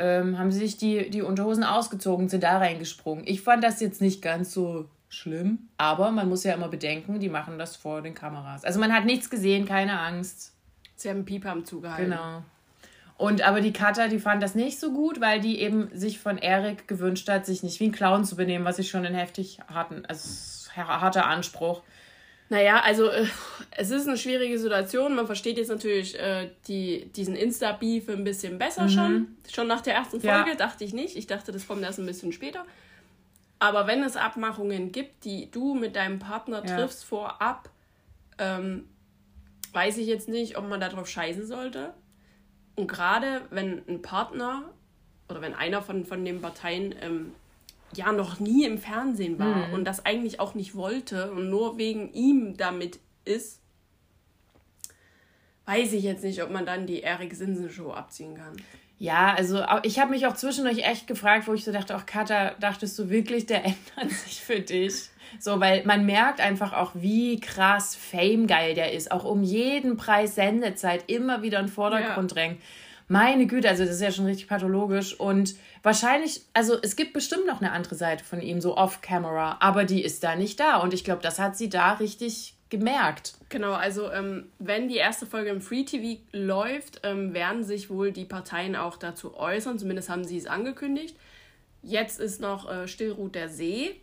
ähm, 0.00 0.38
haben 0.38 0.50
sie 0.50 0.60
sich 0.60 0.78
die, 0.78 1.10
die 1.10 1.22
Unterhosen 1.22 1.62
ausgezogen, 1.62 2.28
sind 2.28 2.42
da 2.42 2.58
reingesprungen. 2.58 3.24
Ich 3.26 3.42
fand 3.42 3.62
das 3.62 3.80
jetzt 3.80 4.00
nicht 4.00 4.22
ganz 4.22 4.52
so 4.52 4.86
schlimm, 5.10 5.68
aber 5.76 6.10
man 6.10 6.28
muss 6.28 6.44
ja 6.44 6.54
immer 6.54 6.68
bedenken, 6.68 7.20
die 7.20 7.28
machen 7.28 7.58
das 7.58 7.76
vor 7.76 8.00
den 8.00 8.14
Kameras. 8.14 8.64
Also 8.64 8.80
man 8.80 8.92
hat 8.92 9.04
nichts 9.04 9.28
gesehen, 9.28 9.66
keine 9.66 10.00
Angst. 10.00 10.54
Sie 10.96 11.10
haben 11.10 11.24
Pieper 11.24 11.50
am 11.50 11.64
zugehalten. 11.64 12.10
Genau. 12.10 12.42
Und 13.18 13.42
aber 13.42 13.60
die 13.60 13.74
Katha, 13.74 14.08
die 14.08 14.18
fand 14.18 14.42
das 14.42 14.54
nicht 14.54 14.80
so 14.80 14.92
gut, 14.92 15.20
weil 15.20 15.40
die 15.40 15.60
eben 15.60 15.90
sich 15.92 16.18
von 16.18 16.38
Erik 16.38 16.88
gewünscht 16.88 17.28
hat, 17.28 17.44
sich 17.44 17.62
nicht 17.62 17.78
wie 17.78 17.88
ein 17.88 17.92
Clown 17.92 18.24
zu 18.24 18.34
benehmen, 18.34 18.64
was 18.64 18.78
ich 18.78 18.88
schon 18.88 19.04
in 19.04 19.14
heftig 19.14 19.58
harten, 19.68 20.06
also 20.06 20.70
harter 20.74 21.26
Anspruch. 21.26 21.82
Naja, 22.50 22.80
also 22.80 23.08
äh, 23.08 23.26
es 23.70 23.90
ist 23.90 24.08
eine 24.08 24.16
schwierige 24.16 24.58
Situation. 24.58 25.14
Man 25.14 25.26
versteht 25.26 25.56
jetzt 25.56 25.68
natürlich 25.68 26.18
äh, 26.18 26.50
die, 26.66 27.06
diesen 27.14 27.36
Insta-Beef 27.36 28.08
ein 28.08 28.24
bisschen 28.24 28.58
besser 28.58 28.82
mhm. 28.82 28.88
schon. 28.88 29.36
Schon 29.50 29.66
nach 29.68 29.80
der 29.80 29.94
ersten 29.94 30.20
Folge 30.20 30.50
ja. 30.50 30.56
dachte 30.56 30.84
ich 30.84 30.92
nicht. 30.92 31.16
Ich 31.16 31.28
dachte, 31.28 31.52
das 31.52 31.66
kommt 31.66 31.82
erst 31.82 32.00
ein 32.00 32.06
bisschen 32.06 32.32
später. 32.32 32.66
Aber 33.60 33.86
wenn 33.86 34.02
es 34.02 34.16
Abmachungen 34.16 34.90
gibt, 34.90 35.24
die 35.24 35.48
du 35.50 35.74
mit 35.74 35.94
deinem 35.94 36.18
Partner 36.18 36.62
ja. 36.66 36.76
triffst 36.76 37.04
vorab, 37.04 37.70
ähm, 38.38 38.88
weiß 39.72 39.98
ich 39.98 40.08
jetzt 40.08 40.28
nicht, 40.28 40.58
ob 40.58 40.68
man 40.68 40.80
darauf 40.80 41.08
scheißen 41.08 41.46
sollte. 41.46 41.94
Und 42.74 42.88
gerade 42.88 43.42
wenn 43.50 43.82
ein 43.86 44.02
Partner 44.02 44.64
oder 45.28 45.40
wenn 45.40 45.54
einer 45.54 45.82
von, 45.82 46.04
von 46.04 46.24
den 46.24 46.40
Parteien 46.40 46.96
ähm, 47.00 47.32
ja 47.94 48.12
noch 48.12 48.40
nie 48.40 48.64
im 48.64 48.78
Fernsehen 48.78 49.38
war 49.38 49.68
mhm. 49.68 49.74
und 49.74 49.84
das 49.84 50.04
eigentlich 50.06 50.40
auch 50.40 50.54
nicht 50.54 50.74
wollte 50.74 51.30
und 51.32 51.50
nur 51.50 51.78
wegen 51.78 52.12
ihm 52.12 52.56
damit 52.56 52.98
ist, 53.24 53.60
weiß 55.66 55.92
ich 55.92 56.02
jetzt 56.02 56.24
nicht, 56.24 56.42
ob 56.42 56.50
man 56.50 56.66
dann 56.66 56.86
die 56.86 57.00
Erik 57.00 57.34
Sinsen 57.34 57.70
Show 57.70 57.92
abziehen 57.92 58.34
kann. 58.34 58.56
Ja, 58.98 59.32
also 59.34 59.64
ich 59.82 59.98
habe 59.98 60.10
mich 60.10 60.26
auch 60.26 60.34
zwischendurch 60.34 60.86
echt 60.86 61.06
gefragt, 61.06 61.48
wo 61.48 61.54
ich 61.54 61.64
so 61.64 61.72
dachte, 61.72 61.94
ach 61.94 62.04
Katha, 62.04 62.50
dachtest 62.60 62.98
du 62.98 63.08
wirklich, 63.08 63.46
der 63.46 63.64
ändert 63.96 64.10
sich 64.10 64.40
für 64.40 64.60
dich? 64.60 65.08
So, 65.38 65.58
weil 65.58 65.84
man 65.86 66.04
merkt 66.04 66.40
einfach 66.40 66.74
auch, 66.74 66.90
wie 66.94 67.40
krass 67.40 67.96
famegeil 67.96 68.74
der 68.74 68.92
ist. 68.92 69.10
Auch 69.10 69.24
um 69.24 69.42
jeden 69.42 69.96
Preis 69.96 70.34
Sendezeit 70.34 71.04
immer 71.06 71.42
wieder 71.42 71.60
in 71.60 71.66
den 71.66 71.72
Vordergrund 71.72 72.32
ja. 72.32 72.34
drängt. 72.34 72.62
Meine 73.12 73.48
Güte, 73.48 73.68
also 73.68 73.84
das 73.84 73.96
ist 73.96 74.02
ja 74.02 74.12
schon 74.12 74.26
richtig 74.26 74.46
pathologisch. 74.46 75.18
Und 75.18 75.56
wahrscheinlich, 75.82 76.42
also 76.54 76.78
es 76.80 76.94
gibt 76.94 77.12
bestimmt 77.12 77.44
noch 77.44 77.60
eine 77.60 77.72
andere 77.72 77.96
Seite 77.96 78.22
von 78.22 78.40
ihm, 78.40 78.60
so 78.60 78.76
off-camera, 78.76 79.56
aber 79.58 79.82
die 79.82 80.04
ist 80.04 80.22
da 80.22 80.36
nicht 80.36 80.60
da. 80.60 80.76
Und 80.76 80.94
ich 80.94 81.02
glaube, 81.02 81.20
das 81.20 81.40
hat 81.40 81.56
sie 81.56 81.68
da 81.68 81.94
richtig 81.94 82.54
gemerkt. 82.68 83.34
Genau, 83.48 83.72
also 83.72 84.12
ähm, 84.12 84.46
wenn 84.60 84.86
die 84.86 84.98
erste 84.98 85.26
Folge 85.26 85.50
im 85.50 85.60
Free 85.60 85.82
TV 85.82 86.20
läuft, 86.30 87.00
ähm, 87.02 87.34
werden 87.34 87.64
sich 87.64 87.90
wohl 87.90 88.12
die 88.12 88.26
Parteien 88.26 88.76
auch 88.76 88.96
dazu 88.96 89.36
äußern. 89.36 89.80
Zumindest 89.80 90.08
haben 90.08 90.22
sie 90.22 90.38
es 90.38 90.46
angekündigt. 90.46 91.16
Jetzt 91.82 92.20
ist 92.20 92.40
noch 92.40 92.70
äh, 92.70 92.86
Stillruht 92.86 93.34
der 93.34 93.48
See. 93.48 94.00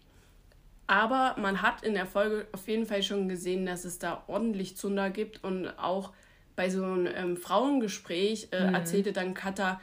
Aber 0.86 1.38
man 1.40 1.62
hat 1.62 1.82
in 1.82 1.94
der 1.94 2.08
Folge 2.08 2.46
auf 2.52 2.68
jeden 2.68 2.86
Fall 2.86 3.04
schon 3.04 3.30
gesehen, 3.30 3.66
dass 3.66 3.86
es 3.86 4.00
da 4.00 4.26
ordentlich 4.28 4.76
Zunder 4.76 5.10
gibt 5.10 5.46
und 5.46 5.70
auch 5.80 6.12
bei 6.58 6.72
so 6.72 6.84
einem 6.84 7.08
ähm, 7.16 7.38
Frauengespräch 7.38 8.50
äh, 8.52 8.68
mhm. 8.68 8.74
erzählte 8.74 9.14
dann 9.14 9.36
Katha, 9.36 9.80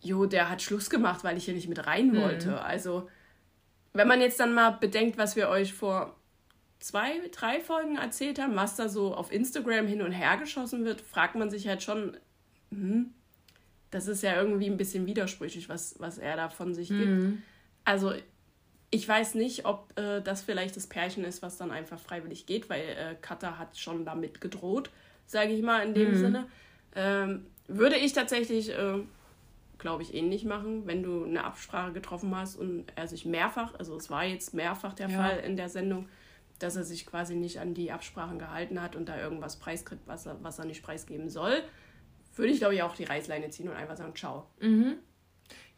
jo, 0.00 0.24
der 0.24 0.48
hat 0.48 0.62
Schluss 0.62 0.88
gemacht, 0.88 1.22
weil 1.22 1.36
ich 1.36 1.44
hier 1.44 1.54
nicht 1.54 1.68
mit 1.68 1.86
rein 1.86 2.08
mhm. 2.08 2.16
wollte. 2.16 2.48
Mhm. 2.48 2.54
Also, 2.54 3.08
wenn 3.92 4.08
man 4.08 4.22
jetzt 4.22 4.40
dann 4.40 4.54
mal 4.54 4.70
bedenkt, 4.70 5.18
was 5.18 5.36
wir 5.36 5.50
euch 5.50 5.74
vor 5.74 6.16
zwei, 6.78 7.20
drei 7.32 7.60
Folgen 7.60 7.96
erzählt 7.98 8.40
haben, 8.40 8.56
was 8.56 8.76
da 8.76 8.88
so 8.88 9.14
auf 9.14 9.30
Instagram 9.30 9.86
hin 9.86 10.00
und 10.00 10.12
her 10.12 10.38
geschossen 10.38 10.86
wird, 10.86 11.02
fragt 11.02 11.34
man 11.34 11.50
sich 11.50 11.68
halt 11.68 11.82
schon, 11.82 12.16
hm, 12.70 13.12
das 13.90 14.08
ist 14.08 14.22
ja 14.22 14.36
irgendwie 14.36 14.70
ein 14.70 14.78
bisschen 14.78 15.04
widersprüchlich, 15.06 15.68
was, 15.68 15.96
was 15.98 16.16
er 16.16 16.36
da 16.36 16.48
von 16.48 16.74
sich 16.74 16.88
gibt. 16.88 17.06
Mhm. 17.06 17.42
Also, 17.84 18.14
ich 18.90 19.06
weiß 19.06 19.34
nicht, 19.34 19.66
ob 19.66 19.92
äh, 19.98 20.22
das 20.22 20.40
vielleicht 20.40 20.76
das 20.76 20.86
Pärchen 20.86 21.24
ist, 21.24 21.42
was 21.42 21.58
dann 21.58 21.70
einfach 21.70 22.00
freiwillig 22.00 22.46
geht, 22.46 22.70
weil 22.70 22.80
äh, 22.80 23.16
Katha 23.20 23.58
hat 23.58 23.76
schon 23.76 24.06
damit 24.06 24.40
gedroht 24.40 24.90
sage 25.26 25.52
ich 25.52 25.62
mal 25.62 25.86
in 25.86 25.94
dem 25.94 26.10
mhm. 26.10 26.16
Sinne. 26.16 26.46
Ähm, 26.94 27.46
würde 27.68 27.96
ich 27.96 28.12
tatsächlich, 28.12 28.70
äh, 28.70 29.00
glaube 29.78 30.02
ich, 30.02 30.14
ähnlich 30.14 30.44
machen, 30.44 30.86
wenn 30.86 31.02
du 31.02 31.24
eine 31.24 31.44
Absprache 31.44 31.92
getroffen 31.92 32.34
hast 32.34 32.56
und 32.56 32.86
er 32.94 33.06
sich 33.08 33.26
mehrfach, 33.26 33.74
also 33.78 33.96
es 33.96 34.08
war 34.10 34.24
jetzt 34.24 34.54
mehrfach 34.54 34.94
der 34.94 35.08
ja. 35.08 35.16
Fall 35.18 35.38
in 35.40 35.56
der 35.56 35.68
Sendung, 35.68 36.08
dass 36.58 36.76
er 36.76 36.84
sich 36.84 37.06
quasi 37.06 37.34
nicht 37.34 37.60
an 37.60 37.74
die 37.74 37.92
Absprachen 37.92 38.38
gehalten 38.38 38.80
hat 38.80 38.96
und 38.96 39.08
da 39.08 39.20
irgendwas 39.20 39.56
preiskriegt, 39.56 40.02
was 40.06 40.26
er, 40.26 40.42
was 40.42 40.58
er 40.58 40.64
nicht 40.64 40.82
preisgeben 40.82 41.28
soll, 41.28 41.62
würde 42.34 42.52
ich, 42.52 42.58
glaube 42.58 42.74
ich, 42.74 42.82
auch 42.82 42.94
die 42.94 43.04
Reißleine 43.04 43.50
ziehen 43.50 43.68
und 43.68 43.76
einfach 43.76 43.96
sagen, 43.96 44.14
ciao. 44.14 44.46
Mhm. 44.60 44.96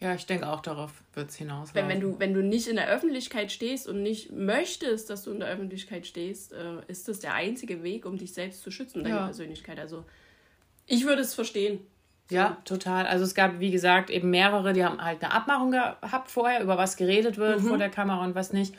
Ja, 0.00 0.14
ich 0.14 0.26
denke 0.26 0.48
auch 0.48 0.60
darauf 0.60 0.92
wird 1.14 1.30
es 1.30 1.36
hinaus. 1.36 1.74
Wenn, 1.74 1.88
wenn, 1.88 2.00
du, 2.00 2.20
wenn 2.20 2.32
du 2.32 2.42
nicht 2.42 2.68
in 2.68 2.76
der 2.76 2.88
Öffentlichkeit 2.88 3.50
stehst 3.50 3.88
und 3.88 4.02
nicht 4.02 4.30
möchtest, 4.30 5.10
dass 5.10 5.24
du 5.24 5.32
in 5.32 5.40
der 5.40 5.48
Öffentlichkeit 5.48 6.06
stehst, 6.06 6.52
äh, 6.52 6.76
ist 6.86 7.08
das 7.08 7.18
der 7.18 7.34
einzige 7.34 7.82
Weg, 7.82 8.06
um 8.06 8.16
dich 8.16 8.32
selbst 8.32 8.62
zu 8.62 8.70
schützen, 8.70 9.02
deine 9.02 9.16
ja. 9.16 9.24
Persönlichkeit. 9.24 9.80
Also 9.80 10.04
ich 10.86 11.04
würde 11.04 11.22
es 11.22 11.34
verstehen. 11.34 11.80
Ja, 12.30 12.58
total. 12.64 13.06
Also 13.06 13.24
es 13.24 13.34
gab, 13.34 13.58
wie 13.58 13.70
gesagt, 13.70 14.10
eben 14.10 14.30
mehrere, 14.30 14.72
die 14.72 14.84
haben 14.84 15.02
halt 15.02 15.22
eine 15.22 15.32
Abmachung 15.32 15.72
gehabt 15.72 16.30
vorher, 16.30 16.62
über 16.62 16.76
was 16.76 16.96
geredet 16.96 17.36
wird 17.36 17.62
mhm. 17.62 17.66
vor 17.66 17.78
der 17.78 17.88
Kamera 17.88 18.24
und 18.24 18.34
was 18.34 18.52
nicht. 18.52 18.74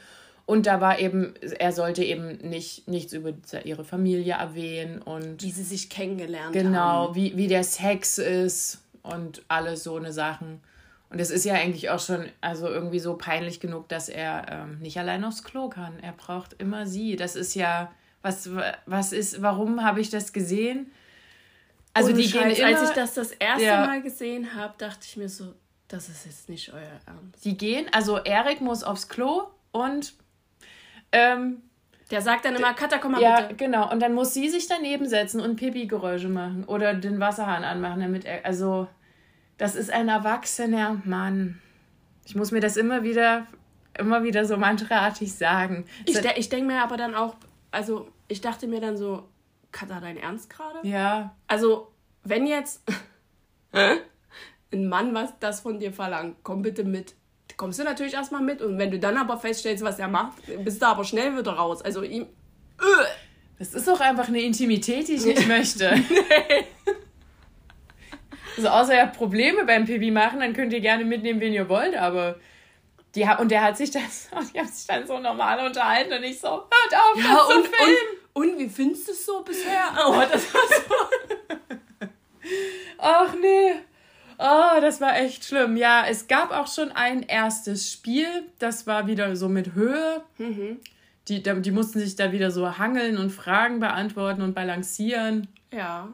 Und 0.45 0.65
da 0.65 0.82
war 0.82 0.99
eben, 0.99 1.36
er 1.41 1.71
sollte 1.73 2.03
eben 2.03 2.38
nicht 2.38 2.88
nichts 2.88 3.13
über 3.13 3.34
ihre 3.65 3.84
Familie 3.84 4.34
erwähnen 4.34 4.99
und. 4.99 5.43
Wie 5.43 5.51
sie 5.51 5.63
sich 5.63 5.89
kennengelernt 5.89 6.53
genau, 6.53 6.79
haben. 6.79 7.13
Genau, 7.13 7.15
wie, 7.15 7.38
wie 7.38 7.47
der 7.47 7.63
Sex 7.63 8.17
ist 8.17 8.82
und 9.03 9.43
alles 9.47 9.84
so 9.84 9.97
eine 9.97 10.12
Sachen. 10.12 10.62
Und 11.09 11.19
es 11.19 11.31
ist 11.31 11.43
ja 11.43 11.55
eigentlich 11.55 11.89
auch 11.89 11.99
schon 11.99 12.29
also 12.39 12.67
irgendwie 12.67 12.99
so 12.99 13.15
peinlich 13.15 13.59
genug, 13.59 13.89
dass 13.89 14.09
er 14.09 14.45
ähm, 14.49 14.79
nicht 14.79 14.99
allein 14.99 15.23
aufs 15.23 15.43
Klo 15.43 15.69
kann. 15.69 15.99
Er 16.01 16.11
braucht 16.11 16.53
immer 16.61 16.85
sie. 16.85 17.15
Das 17.15 17.35
ist 17.35 17.55
ja, 17.55 17.91
was, 18.21 18.49
was 18.85 19.11
ist, 19.11 19.41
warum 19.41 19.83
habe 19.83 20.01
ich 20.01 20.09
das 20.11 20.33
gesehen? 20.33 20.91
Also 21.93 22.09
Ohne 22.09 22.21
die 22.21 22.29
Scheiß, 22.29 22.57
gehen 22.57 22.67
immer, 22.67 22.79
als 22.79 22.89
ich 22.89 22.95
das 22.95 23.13
das 23.15 23.31
erste 23.31 23.65
ja. 23.65 23.85
Mal 23.87 24.01
gesehen 24.03 24.55
habe, 24.55 24.75
dachte 24.77 24.99
ich 25.03 25.17
mir 25.17 25.29
so, 25.29 25.55
das 25.87 26.07
ist 26.09 26.25
jetzt 26.25 26.47
nicht 26.47 26.71
euer 26.71 26.99
Ernst. 27.07 27.43
Die 27.43 27.57
gehen, 27.57 27.87
also 27.91 28.19
Erik 28.19 28.61
muss 28.61 28.83
aufs 28.83 29.09
Klo 29.09 29.47
und 29.71 30.13
ähm, 31.11 31.63
der 32.11 32.21
sagt 32.21 32.45
dann 32.45 32.55
immer, 32.55 32.73
Katha, 32.73 32.99
komm 32.99 33.13
mal 33.13 33.21
ja, 33.21 33.41
bitte. 33.41 33.49
Ja, 33.49 33.55
genau. 33.57 33.91
Und 33.91 33.99
dann 33.99 34.13
muss 34.13 34.33
sie 34.33 34.49
sich 34.49 34.67
daneben 34.67 35.07
setzen 35.07 35.41
und 35.41 35.55
Pipi-Geräusche 35.55 36.29
machen 36.29 36.63
oder 36.65 36.93
den 36.93 37.19
Wasserhahn 37.19 37.63
anmachen, 37.63 38.01
damit 38.01 38.25
er, 38.25 38.45
also 38.45 38.87
das 39.59 39.75
ist 39.75 39.91
ein 39.91 40.07
erwachsener 40.07 41.01
Mann. 41.05 41.61
Ich 42.25 42.33
muss 42.33 42.51
mir 42.51 42.61
das 42.61 42.77
immer 42.77 43.03
wieder, 43.03 43.45
immer 43.97 44.23
wieder 44.23 44.45
so 44.45 44.57
mantraartig 44.57 45.33
sagen. 45.33 45.85
Ich, 46.05 46.19
de 46.19 46.31
ich 46.37 46.49
denke 46.49 46.65
mir 46.65 46.81
aber 46.81 46.97
dann 46.97 47.13
auch, 47.13 47.35
also 47.69 48.07
ich 48.27 48.41
dachte 48.41 48.67
mir 48.67 48.79
dann 48.79 48.97
so, 48.97 49.27
Katha, 49.71 49.99
dein 49.99 50.17
Ernst 50.17 50.49
gerade? 50.49 50.79
Ja. 50.87 51.35
Also, 51.45 51.91
wenn 52.23 52.47
jetzt 52.47 52.81
ein 53.71 54.87
Mann 54.87 55.13
was 55.13 55.37
das 55.39 55.59
von 55.59 55.79
dir 55.79 55.93
verlangt, 55.93 56.37
komm 56.41 56.61
bitte 56.61 56.83
mit. 56.83 57.15
Kommst 57.57 57.79
du 57.79 57.83
natürlich 57.83 58.13
erstmal 58.13 58.41
mit 58.41 58.61
und 58.61 58.77
wenn 58.77 58.89
du 58.89 58.97
dann 58.97 59.17
aber 59.17 59.37
feststellst, 59.37 59.83
was 59.83 59.99
er 59.99 60.07
macht, 60.07 60.37
bist 60.63 60.81
du 60.81 60.85
aber 60.85 61.03
schnell 61.03 61.37
wieder 61.37 61.51
raus. 61.51 61.81
Also 61.81 62.01
ihm. 62.03 62.27
Das 63.57 63.73
ist 63.73 63.89
auch 63.89 63.99
einfach 63.99 64.29
eine 64.29 64.39
Intimität, 64.39 65.09
die 65.09 65.15
ich 65.15 65.25
nicht 65.25 65.47
möchte. 65.49 65.93
nee. 66.09 66.93
Also 68.59 68.67
außer 68.67 68.93
ihr 68.93 69.01
habt 69.03 69.15
Probleme 69.15 69.63
beim 69.63 69.85
Pipi 69.85 70.11
machen, 70.11 70.41
dann 70.41 70.51
könnt 70.51 70.73
ihr 70.73 70.81
gerne 70.81 71.05
mitnehmen, 71.05 71.39
wen 71.39 71.53
ihr 71.53 71.69
wollt, 71.69 71.95
aber 71.95 72.35
die 73.15 73.25
und 73.39 73.51
der 73.51 73.63
hat 73.63 73.77
sich 73.77 73.89
das, 73.89 74.29
die 74.53 74.59
haben 74.59 74.67
sich 74.67 74.85
dann 74.85 75.07
so 75.07 75.17
normal 75.17 75.65
unterhalten 75.65 76.11
und 76.11 76.23
ich 76.25 76.41
so, 76.41 76.49
hört 76.49 76.93
auf, 76.93 77.23
ja, 77.23 77.35
das 77.35 77.55
und, 77.55 77.67
Film. 77.67 77.97
Und, 78.33 78.49
und 78.49 78.59
wie 78.59 78.67
findest 78.67 79.07
du 79.07 79.13
es 79.13 79.25
so 79.25 79.41
bisher? 79.43 79.85
Oh, 80.05 80.21
das 80.29 80.53
war 80.53 80.61
so. 80.67 82.07
Ach 82.97 83.33
nee. 83.39 83.75
Oh, 84.37 84.81
das 84.81 84.99
war 84.99 85.17
echt 85.17 85.45
schlimm. 85.45 85.77
Ja, 85.77 86.03
es 86.05 86.27
gab 86.27 86.51
auch 86.51 86.67
schon 86.67 86.91
ein 86.91 87.23
erstes 87.23 87.89
Spiel. 87.89 88.27
Das 88.59 88.87
war 88.87 89.07
wieder 89.07 89.37
so 89.37 89.47
mit 89.47 89.73
Höhe. 89.73 90.21
Mhm. 90.37 90.79
Die, 91.29 91.41
die 91.41 91.71
mussten 91.71 91.99
sich 91.99 92.17
da 92.17 92.33
wieder 92.33 92.51
so 92.51 92.77
hangeln 92.77 93.17
und 93.17 93.29
Fragen 93.29 93.79
beantworten 93.79 94.41
und 94.41 94.53
balancieren. 94.53 95.47
Ja. 95.71 96.09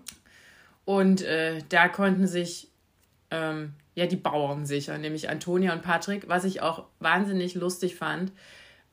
Und 0.86 1.24
äh, 1.24 1.62
da 1.70 1.88
konnten 1.88 2.28
sich 2.28 2.70
ähm, 3.32 3.74
ja 3.96 4.06
die 4.06 4.16
Bauern 4.16 4.66
sichern, 4.66 5.02
nämlich 5.02 5.30
Antonia 5.30 5.74
und 5.74 5.82
Patrick, 5.82 6.30
was 6.30 6.44
ich 6.44 6.62
auch 6.62 6.86
wahnsinnig 7.00 7.56
lustig 7.56 7.96
fand. 7.96 8.32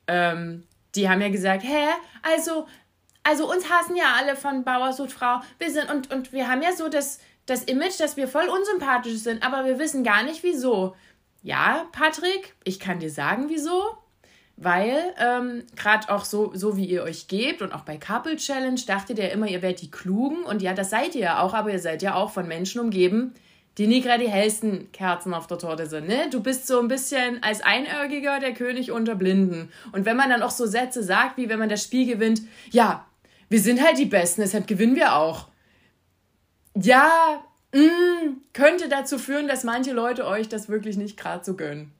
Ähm, 0.06 0.64
die 0.94 1.08
haben 1.08 1.20
ja 1.20 1.28
gesagt, 1.28 1.62
hä, 1.62 1.88
also, 2.22 2.66
also 3.22 3.50
uns 3.50 3.70
hassen 3.70 3.96
ja 3.96 4.14
alle 4.18 4.36
von 4.36 4.64
Bauer 4.64 4.92
sucht 4.92 5.12
Frau. 5.12 5.40
Wir 5.58 5.70
sind, 5.70 5.90
und, 5.90 6.12
und 6.12 6.32
wir 6.32 6.48
haben 6.48 6.62
ja 6.62 6.72
so 6.72 6.88
das, 6.88 7.20
das 7.46 7.64
Image, 7.64 8.00
dass 8.00 8.16
wir 8.16 8.28
voll 8.28 8.48
unsympathisch 8.48 9.18
sind, 9.18 9.44
aber 9.44 9.64
wir 9.64 9.78
wissen 9.78 10.04
gar 10.04 10.22
nicht 10.22 10.42
wieso. 10.42 10.96
Ja, 11.42 11.86
Patrick, 11.92 12.54
ich 12.64 12.78
kann 12.78 13.00
dir 13.00 13.10
sagen, 13.10 13.48
wieso 13.48 14.01
weil 14.62 14.96
ähm, 15.18 15.64
gerade 15.76 16.10
auch 16.10 16.24
so, 16.24 16.52
so 16.54 16.76
wie 16.76 16.84
ihr 16.84 17.02
euch 17.02 17.28
gebt 17.28 17.62
und 17.62 17.72
auch 17.72 17.82
bei 17.82 17.96
Couple 17.96 18.36
Challenge 18.36 18.80
dachtet 18.86 19.18
ihr 19.18 19.30
immer, 19.32 19.48
ihr 19.48 19.62
werdet 19.62 19.82
die 19.82 19.90
Klugen 19.90 20.44
und 20.44 20.62
ja, 20.62 20.74
das 20.74 20.90
seid 20.90 21.14
ihr 21.14 21.22
ja 21.22 21.40
auch, 21.42 21.54
aber 21.54 21.72
ihr 21.72 21.78
seid 21.78 22.02
ja 22.02 22.14
auch 22.14 22.30
von 22.30 22.46
Menschen 22.46 22.80
umgeben, 22.80 23.34
die 23.78 23.86
nie 23.86 24.02
gerade 24.02 24.24
die 24.24 24.30
hellsten 24.30 24.92
Kerzen 24.92 25.32
auf 25.32 25.46
der 25.46 25.58
Torte 25.58 25.86
sind. 25.86 26.06
Ne? 26.06 26.28
Du 26.30 26.42
bist 26.42 26.66
so 26.66 26.78
ein 26.78 26.88
bisschen 26.88 27.42
als 27.42 27.62
Einäugiger 27.62 28.38
der 28.38 28.52
König 28.52 28.90
unter 28.90 29.14
Blinden. 29.14 29.70
Und 29.92 30.04
wenn 30.04 30.16
man 30.16 30.28
dann 30.28 30.42
auch 30.42 30.50
so 30.50 30.66
Sätze 30.66 31.02
sagt, 31.02 31.38
wie 31.38 31.48
wenn 31.48 31.58
man 31.58 31.70
das 31.70 31.82
Spiel 31.82 32.06
gewinnt, 32.06 32.42
ja, 32.70 33.06
wir 33.48 33.60
sind 33.60 33.82
halt 33.82 33.98
die 33.98 34.06
Besten, 34.06 34.42
deshalb 34.42 34.66
gewinnen 34.66 34.96
wir 34.96 35.16
auch. 35.16 35.48
Ja, 36.74 37.42
mh, 37.72 38.34
könnte 38.52 38.88
dazu 38.88 39.18
führen, 39.18 39.48
dass 39.48 39.64
manche 39.64 39.92
Leute 39.92 40.26
euch 40.26 40.48
das 40.48 40.68
wirklich 40.68 40.96
nicht 40.96 41.16
gerade 41.16 41.44
so 41.44 41.54
gönnen. 41.54 41.92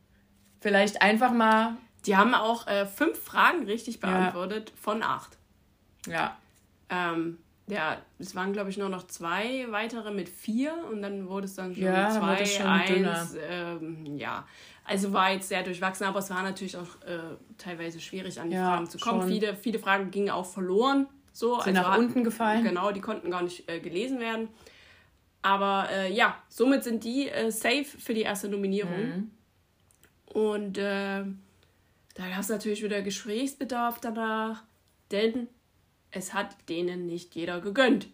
Vielleicht 0.61 1.03
einfach 1.03 1.33
mal. 1.33 1.77
Die 2.07 2.17
haben 2.17 2.35
auch 2.35 2.67
äh, 2.67 2.87
fünf 2.87 3.23
Fragen 3.23 3.65
richtig 3.65 4.01
beantwortet 4.01 4.71
ja. 4.71 4.77
von 4.81 5.03
acht. 5.03 5.39
Ja. 6.07 6.37
Ähm, 6.89 7.39
ja, 7.69 7.97
es 8.19 8.35
waren, 8.35 8.53
glaube 8.53 8.71
ich, 8.71 8.77
nur 8.77 8.89
noch 8.89 9.07
zwei 9.07 9.67
weitere 9.71 10.11
mit 10.11 10.29
vier 10.29 10.75
und 10.91 11.01
dann 11.01 11.29
wurde 11.29 11.47
es 11.47 11.55
dann 11.55 11.75
schon 11.75 11.85
ja, 11.85 12.11
zwei, 12.11 12.45
schon 12.45 12.67
eins. 12.67 13.37
Ähm, 13.49 14.17
ja, 14.17 14.47
also 14.85 15.13
war 15.13 15.33
jetzt 15.33 15.49
sehr 15.49 15.63
durchwachsen, 15.63 16.07
aber 16.07 16.19
es 16.19 16.29
war 16.31 16.43
natürlich 16.43 16.77
auch 16.77 17.01
äh, 17.07 17.37
teilweise 17.57 18.01
schwierig, 18.01 18.41
an 18.41 18.51
die 18.51 18.57
ja, 18.57 18.67
Fragen 18.67 18.91
zu 18.91 18.99
kommen. 18.99 19.29
Viele, 19.29 19.55
viele 19.55 19.79
Fragen 19.79 20.11
gingen 20.11 20.31
auch 20.31 20.47
verloren. 20.47 21.07
So, 21.33 21.61
Sind 21.61 21.79
also 21.79 21.89
nach 21.89 21.99
unten 21.99 22.25
gefallen. 22.25 22.65
Genau, 22.65 22.91
die 22.91 23.01
konnten 23.01 23.31
gar 23.31 23.43
nicht 23.43 23.71
äh, 23.71 23.81
gelesen 23.81 24.19
werden. 24.21 24.49
Aber 25.41 25.89
äh, 25.91 26.13
ja, 26.13 26.37
somit 26.49 26.85
sind 26.85 27.05
die 27.05 27.29
äh, 27.29 27.51
safe 27.51 27.85
für 27.85 28.13
die 28.13 28.23
erste 28.23 28.49
Nominierung. 28.49 29.07
Mhm. 29.07 29.31
Und 30.27 30.79
äh, 30.79 31.25
da 32.15 32.29
gab 32.29 32.41
es 32.41 32.49
natürlich 32.49 32.83
wieder 32.83 33.03
Gesprächsbedarf 33.03 34.01
danach, 34.01 34.65
denn 35.11 35.49
es 36.11 36.35
hat 36.35 36.57
denen 36.69 37.07
nicht 37.07 37.35
jeder 37.35 37.61
gegönnt. 37.61 38.09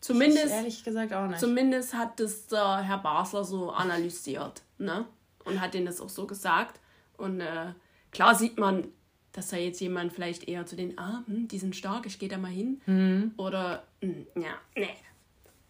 Zumindest, 0.00 0.46
ich 0.46 0.52
ehrlich 0.52 0.84
gesagt 0.84 1.12
auch 1.12 1.26
nicht. 1.26 1.40
Zumindest 1.40 1.94
hat 1.94 2.20
das 2.20 2.46
der 2.46 2.78
Herr 2.78 2.98
Basler 2.98 3.44
so 3.44 3.70
analysiert, 3.70 4.62
ne? 4.78 5.06
Und 5.44 5.60
hat 5.60 5.74
denen 5.74 5.86
das 5.86 6.00
auch 6.00 6.08
so 6.08 6.26
gesagt. 6.26 6.80
Und 7.16 7.40
äh, 7.40 7.72
klar 8.10 8.34
sieht 8.34 8.58
man, 8.58 8.88
dass 9.32 9.48
da 9.48 9.56
jetzt 9.56 9.80
jemand 9.80 10.12
vielleicht 10.12 10.48
eher 10.48 10.66
zu 10.66 10.76
den, 10.76 10.98
ah, 10.98 11.22
hm, 11.26 11.48
die 11.48 11.58
sind 11.58 11.76
stark, 11.76 12.06
ich 12.06 12.18
gehe 12.18 12.28
da 12.28 12.38
mal 12.38 12.50
hin. 12.50 12.80
Mhm. 12.86 13.34
Oder, 13.36 13.84
hm, 14.00 14.26
ja, 14.34 14.54
nee. 14.74 14.88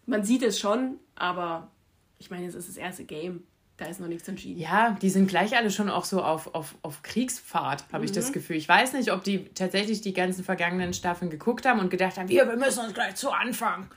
Man 0.05 0.23
sieht 0.23 0.41
es 0.43 0.59
schon, 0.59 0.99
aber 1.15 1.69
ich 2.17 2.29
meine, 2.31 2.47
es 2.47 2.55
ist 2.55 2.69
das 2.69 2.77
erste 2.77 3.03
Game. 3.03 3.43
Da 3.77 3.85
ist 3.85 3.99
noch 3.99 4.07
nichts 4.07 4.27
entschieden. 4.27 4.59
Ja, 4.59 4.97
die 4.99 5.09
sind 5.11 5.27
gleich 5.27 5.55
alle 5.55 5.69
schon 5.69 5.91
auch 5.91 6.03
so 6.03 6.23
auf, 6.23 6.55
auf, 6.55 6.73
auf 6.81 7.03
Kriegsfahrt, 7.03 7.85
habe 7.91 7.99
mhm. 7.99 8.05
ich 8.05 8.11
das 8.11 8.29
mhm. 8.29 8.33
Gefühl. 8.33 8.55
Ich 8.55 8.67
weiß 8.67 8.93
nicht, 8.93 9.11
ob 9.11 9.23
die 9.23 9.45
tatsächlich 9.53 10.01
die 10.01 10.13
ganzen 10.13 10.43
vergangenen 10.43 10.93
Staffeln 10.93 11.29
geguckt 11.29 11.67
haben 11.67 11.79
und 11.79 11.91
gedacht 11.91 12.17
haben, 12.17 12.27
wir, 12.27 12.47
wir 12.47 12.57
müssen 12.57 12.83
uns 12.83 12.95
gleich 12.95 13.15
zu 13.15 13.29
Anfang 13.29 13.87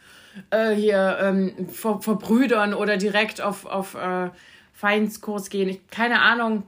äh, 0.50 0.74
hier 0.74 1.18
ähm, 1.22 1.68
ver, 1.70 2.02
verbrüdern 2.02 2.74
oder 2.74 2.98
direkt 2.98 3.40
auf, 3.40 3.64
auf 3.64 3.94
äh, 3.94 4.28
Feindskurs 4.74 5.48
gehen. 5.48 5.70
Ich, 5.70 5.88
keine 5.88 6.20
Ahnung, 6.20 6.64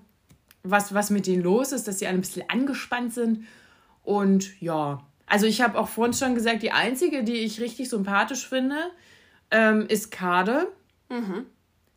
was, 0.63 0.95
was 0.95 1.11
mit 1.11 1.27
denen 1.27 1.43
los 1.43 1.73
ist, 1.73 1.87
dass 1.87 1.99
sie 1.99 2.07
alle 2.07 2.17
ein 2.17 2.23
bisschen 2.23 2.49
angespannt 2.49 3.13
sind. 3.13 3.45
Und 4.05 4.59
ja, 4.63 5.03
also 5.27 5.45
ich 5.45 5.61
habe 5.61 5.79
auch 5.79 5.89
vorhin 5.89 6.15
schon 6.15 6.35
gesagt, 6.35 6.63
die 6.63 6.73
einzige, 6.73 7.25
die 7.25 7.37
ich 7.37 7.61
richtig 7.61 7.91
sympathisch 7.91 8.49
finde, 8.49 8.77
ähm, 9.51 9.87
ist 9.87 10.11
Kade. 10.11 10.69
Mhm 11.11 11.45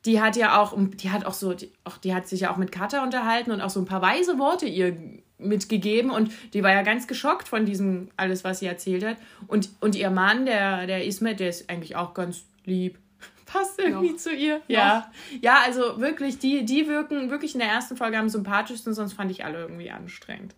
die 0.06 0.22
hat 0.22 0.36
ja 0.36 0.62
auch, 0.62 0.78
die 0.78 1.10
hat 1.10 1.26
auch 1.26 1.34
so, 1.34 1.54
die, 1.54 1.72
auch, 1.84 1.98
die 1.98 2.14
hat 2.14 2.28
sich 2.28 2.42
ja 2.42 2.52
auch 2.52 2.58
mit 2.58 2.72
Katha 2.72 3.04
unterhalten 3.04 3.52
und 3.52 3.62
auch 3.62 3.70
so 3.70 3.80
ein 3.80 3.86
paar 3.86 4.02
weise 4.02 4.38
Worte 4.38 4.66
ihr 4.66 4.96
mitgegeben 5.38 6.12
und 6.12 6.32
die 6.54 6.64
war 6.64 6.72
ja 6.72 6.82
ganz 6.82 7.08
geschockt 7.08 7.48
von 7.48 7.66
diesem 7.66 8.10
alles, 8.16 8.44
was 8.44 8.60
sie 8.60 8.68
erzählt 8.68 9.06
hat. 9.06 9.18
Und, 9.48 9.70
und 9.82 9.96
ihr 9.96 10.10
Mann, 10.10 10.46
der, 10.46 10.88
der 10.88 11.06
Ismet, 11.06 11.40
der 11.40 11.50
ist 11.50 11.70
eigentlich 11.70 11.96
auch 11.96 12.14
ganz 12.14 12.46
lieb. 12.64 13.00
Passt 13.46 13.80
irgendwie 13.80 14.12
Noch. 14.12 14.18
zu 14.18 14.34
ihr. 14.34 14.62
Ja. 14.68 15.00
Noch. 15.00 15.42
Ja, 15.42 15.62
also 15.66 16.00
wirklich, 16.00 16.40
die, 16.40 16.66
die 16.66 16.88
wirken 16.88 17.30
wirklich 17.30 17.54
in 17.54 17.60
der 17.60 17.70
ersten 17.70 17.98
Folge 17.98 18.18
am 18.18 18.30
sympathischsten, 18.30 18.94
sonst 18.94 19.14
fand 19.14 19.32
ich 19.32 19.44
alle 19.44 19.60
irgendwie 19.60 19.92
anstrengend. 19.92 20.56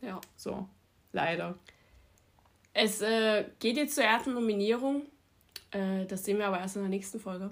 Ja. 0.00 0.20
So, 0.36 0.68
leider. 1.12 1.58
Es 2.72 3.00
äh, 3.02 3.44
geht 3.58 3.76
jetzt 3.76 3.94
zur 3.94 4.04
ersten 4.04 4.34
Nominierung. 4.34 5.02
Äh, 5.70 6.06
das 6.06 6.24
sehen 6.24 6.38
wir 6.38 6.46
aber 6.46 6.60
erst 6.60 6.76
in 6.76 6.82
der 6.82 6.90
nächsten 6.90 7.20
Folge. 7.20 7.50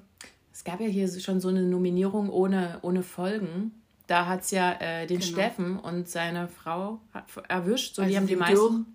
Es 0.54 0.62
gab 0.62 0.80
ja 0.80 0.86
hier 0.86 1.08
schon 1.08 1.40
so 1.40 1.48
eine 1.48 1.62
Nominierung 1.62 2.30
ohne, 2.30 2.78
ohne 2.82 3.02
Folgen. 3.02 3.72
Da 4.06 4.26
hat 4.26 4.42
es 4.42 4.52
ja 4.52 4.72
äh, 4.80 5.04
den 5.04 5.18
genau. 5.18 5.32
Steffen 5.32 5.78
und 5.80 6.08
seine 6.08 6.46
Frau 6.46 7.00
erwischt. 7.48 7.96
So, 7.96 8.02
also 8.02 8.12
die 8.12 8.16
haben 8.16 8.28
die 8.28 8.36
meisten. 8.36 8.86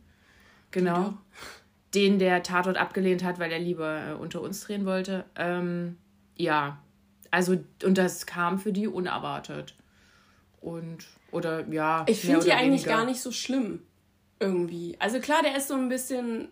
Genau. 0.71 1.15
Den 1.93 2.17
der 2.17 2.43
Tatort 2.43 2.77
abgelehnt 2.77 3.25
hat, 3.25 3.39
weil 3.39 3.51
er 3.51 3.59
lieber 3.59 4.11
äh, 4.11 4.13
unter 4.13 4.41
uns 4.41 4.61
drehen 4.61 4.85
wollte. 4.85 5.25
Ähm, 5.35 5.97
ja. 6.37 6.81
Also, 7.29 7.57
und 7.83 7.97
das 7.97 8.25
kam 8.25 8.59
für 8.59 8.71
die 8.71 8.87
unerwartet. 8.87 9.75
Und, 10.61 11.07
oder 11.31 11.67
ja. 11.67 12.05
Ich 12.07 12.21
finde 12.21 12.45
die 12.45 12.53
eigentlich 12.53 12.85
gar 12.85 13.03
nicht 13.03 13.19
so 13.19 13.33
schlimm. 13.33 13.81
Irgendwie. 14.39 14.95
Also 14.99 15.19
klar, 15.19 15.41
der 15.43 15.57
ist 15.57 15.67
so 15.67 15.73
ein 15.73 15.89
bisschen 15.89 16.47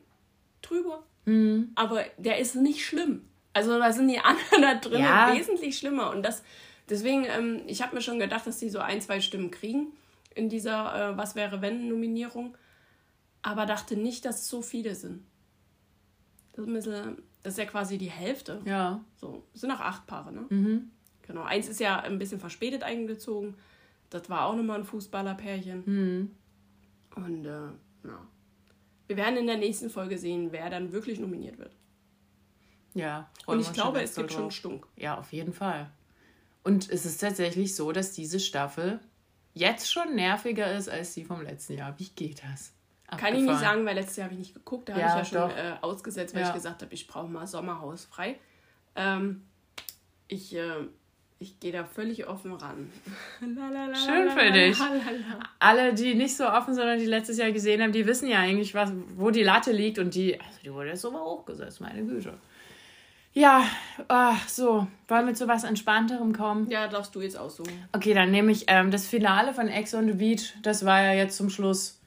drüber. 0.62 1.04
Mhm. 1.24 1.72
Aber 1.76 2.04
der 2.18 2.40
ist 2.40 2.56
nicht 2.56 2.86
schlimm. 2.86 3.22
Also 3.58 3.80
da 3.80 3.92
sind 3.92 4.08
die 4.08 4.20
anderen 4.24 4.62
da 4.62 4.76
drin 4.76 5.02
ja. 5.02 5.34
wesentlich 5.34 5.78
schlimmer. 5.78 6.12
Und 6.12 6.24
das, 6.24 6.44
deswegen, 6.90 7.26
ähm, 7.26 7.62
ich 7.66 7.82
habe 7.82 7.96
mir 7.96 8.02
schon 8.02 8.20
gedacht, 8.20 8.46
dass 8.46 8.60
die 8.60 8.70
so 8.70 8.80
ein, 8.80 9.02
zwei 9.02 9.20
Stimmen 9.20 9.50
kriegen 9.50 9.94
in 10.36 10.48
dieser 10.48 11.14
äh, 11.14 11.18
Was 11.18 11.36
wäre 11.36 11.62
wenn 11.62 11.90
Nominierung. 11.90 12.56
Aber 13.42 13.66
dachte 13.66 13.96
nicht, 13.98 14.26
dass 14.26 14.42
es 14.42 14.48
so 14.48 14.62
viele 14.62 14.94
sind. 14.94 15.24
Das 16.54 16.66
ist, 16.66 16.74
bisschen, 16.74 17.18
das 17.44 17.54
ist 17.54 17.60
ja 17.60 17.66
quasi 17.66 17.98
die 17.98 18.12
Hälfte. 18.12 18.62
Ja. 18.66 19.04
So, 19.16 19.44
es 19.54 19.62
sind 19.62 19.72
auch 19.72 19.80
acht 19.80 20.06
Paare, 20.06 20.32
ne? 20.32 20.46
Mhm. 20.50 20.92
Genau. 21.24 21.44
Eins 21.44 21.68
ist 21.68 21.80
ja 21.80 22.00
ein 22.00 22.20
bisschen 22.20 22.40
verspätet 22.40 22.84
eingezogen. 22.84 23.56
Das 24.10 24.30
war 24.30 24.46
auch 24.46 24.56
nochmal 24.56 24.80
ein 24.80 24.86
Fußballerpärchen. 24.86 25.84
Mhm. 25.86 26.32
Und 27.16 27.46
äh, 27.46 27.50
ja. 27.50 28.28
Wir 29.08 29.18
werden 29.18 29.38
in 29.38 29.48
der 29.48 29.58
nächsten 29.58 29.90
Folge 29.90 30.18
sehen, 30.18 30.50
wer 30.52 30.70
dann 30.70 30.92
wirklich 30.92 31.20
nominiert 31.20 31.58
wird. 31.58 31.77
Ja. 32.98 33.30
Und 33.46 33.60
ich 33.60 33.72
glaube, 33.74 34.02
es 34.02 34.16
gibt 34.16 34.32
schon 34.32 34.52
Stunk. 34.52 34.88
Ja, 34.96 35.18
auf 35.18 35.32
jeden 35.32 35.54
Fall. 35.54 35.90
Und 36.64 36.90
es 36.90 37.06
ist 37.06 37.20
tatsächlich 37.20 37.76
so, 37.76 37.92
dass 37.92 38.12
diese 38.12 38.40
Staffel 38.40 39.00
jetzt 39.54 39.92
schon 39.92 40.16
nerviger 40.16 40.76
ist 40.76 40.90
als 40.90 41.14
die 41.14 41.24
vom 41.24 41.42
letzten 41.42 41.74
Jahr. 41.74 41.98
Wie 41.98 42.10
geht 42.10 42.44
das? 42.44 42.74
Abgefahren. 43.08 43.34
Kann 43.34 43.42
ich 43.42 43.50
nicht 43.50 43.60
sagen, 43.60 43.86
weil 43.86 43.96
letztes 43.96 44.18
Jahr 44.18 44.26
habe 44.26 44.34
ich 44.34 44.40
nicht 44.40 44.54
geguckt. 44.54 44.90
Da 44.90 44.98
ja, 44.98 45.10
habe 45.10 45.22
ich 45.22 45.32
ja 45.32 45.50
schon 45.50 45.58
äh, 45.58 45.76
ausgesetzt, 45.82 46.34
weil 46.34 46.42
ja. 46.42 46.50
ich 46.50 46.54
gesagt 46.54 46.82
habe, 46.82 46.94
ich 46.94 47.08
brauche 47.08 47.30
mal 47.30 47.48
Sommerhaus 47.48 48.06
frei. 48.06 48.38
Ähm, 48.96 49.46
ich 50.28 50.56
äh, 50.56 50.88
ich 51.40 51.60
gehe 51.60 51.72
da 51.72 51.84
völlig 51.84 52.28
offen 52.28 52.54
ran. 52.54 52.92
Schön 53.40 54.30
für 54.32 54.52
dich. 54.52 54.78
Alle, 55.60 55.94
die 55.94 56.16
nicht 56.16 56.36
so 56.36 56.48
offen 56.48 56.78
und 56.80 57.00
die 57.00 57.06
letztes 57.06 57.38
Jahr 57.38 57.52
gesehen 57.52 57.82
haben, 57.82 57.92
die 57.92 58.08
wissen 58.08 58.28
ja 58.28 58.40
eigentlich, 58.40 58.74
was, 58.74 58.92
wo 59.16 59.30
die 59.30 59.44
Latte 59.44 59.72
liegt 59.72 60.00
und 60.00 60.16
die, 60.16 60.40
also 60.40 60.60
die 60.64 60.74
wurde 60.74 60.90
jetzt 60.90 61.02
so 61.02 61.12
mal 61.12 61.24
hochgesetzt, 61.24 61.80
meine 61.80 62.04
Güte. 62.04 62.34
Ja, 63.38 63.66
ach, 64.08 64.50
so. 64.50 64.88
Wollen 65.08 65.28
wir 65.28 65.36
zu 65.36 65.48
was 65.48 65.64
Entspannterem 65.64 66.34
kommen? 66.34 66.68
Ja, 66.72 66.88
darfst 66.88 67.14
du 67.14 67.22
jetzt 67.22 67.38
aussuchen. 67.38 67.88
Okay, 67.92 68.16
dann 68.16 68.32
nehme 68.32 68.52
ich 68.52 68.66
ähm, 68.68 68.90
das 68.90 69.06
Finale 69.06 69.54
von 69.54 69.68
Ex 69.68 69.94
on 69.94 70.08
the 70.08 70.14
Beach. 70.14 70.56
Das 70.64 70.84
war 70.86 71.04
ja 71.04 71.14
jetzt 71.14 71.38
zum 71.38 71.52
Schluss. 71.52 72.00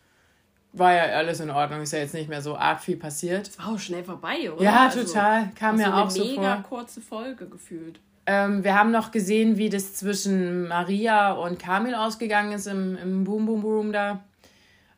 War 0.73 0.93
ja 0.93 1.05
alles 1.05 1.38
in 1.38 1.51
Ordnung. 1.51 1.83
Ist 1.83 1.93
ja 1.93 2.01
jetzt 2.01 2.14
nicht 2.14 2.29
mehr 2.29 2.43
so 2.43 2.57
arg 2.57 2.81
viel 2.81 2.97
passiert. 2.97 3.47
Es 3.47 3.59
war 3.61 3.69
auch 3.69 3.79
schnell 3.79 4.03
vorbei, 4.03 4.51
oder? 4.53 4.61
Ja, 4.61 4.87
also, 4.87 5.05
total. 5.05 5.51
Kam 5.57 5.77
mir 5.77 5.97
auch 5.97 6.11
so 6.11 6.25
vor. 6.25 6.31
Eine 6.31 6.40
mega 6.40 6.57
kurze 6.69 7.01
Folge 7.01 7.47
gefühlt. 7.47 8.01
Ähm, 8.27 8.64
wir 8.64 8.75
haben 8.77 8.90
noch 8.90 9.12
gesehen, 9.12 9.57
wie 9.57 9.69
das 9.69 9.95
zwischen 9.95 10.66
Maria 10.66 11.31
und 11.33 11.61
Kamil 11.61 11.95
ausgegangen 11.95 12.53
ist 12.53 12.66
im, 12.66 12.97
im 12.97 13.23
Boom 13.23 13.47
Boom 13.47 13.62
Boom 13.62 13.93
da. 13.93 14.25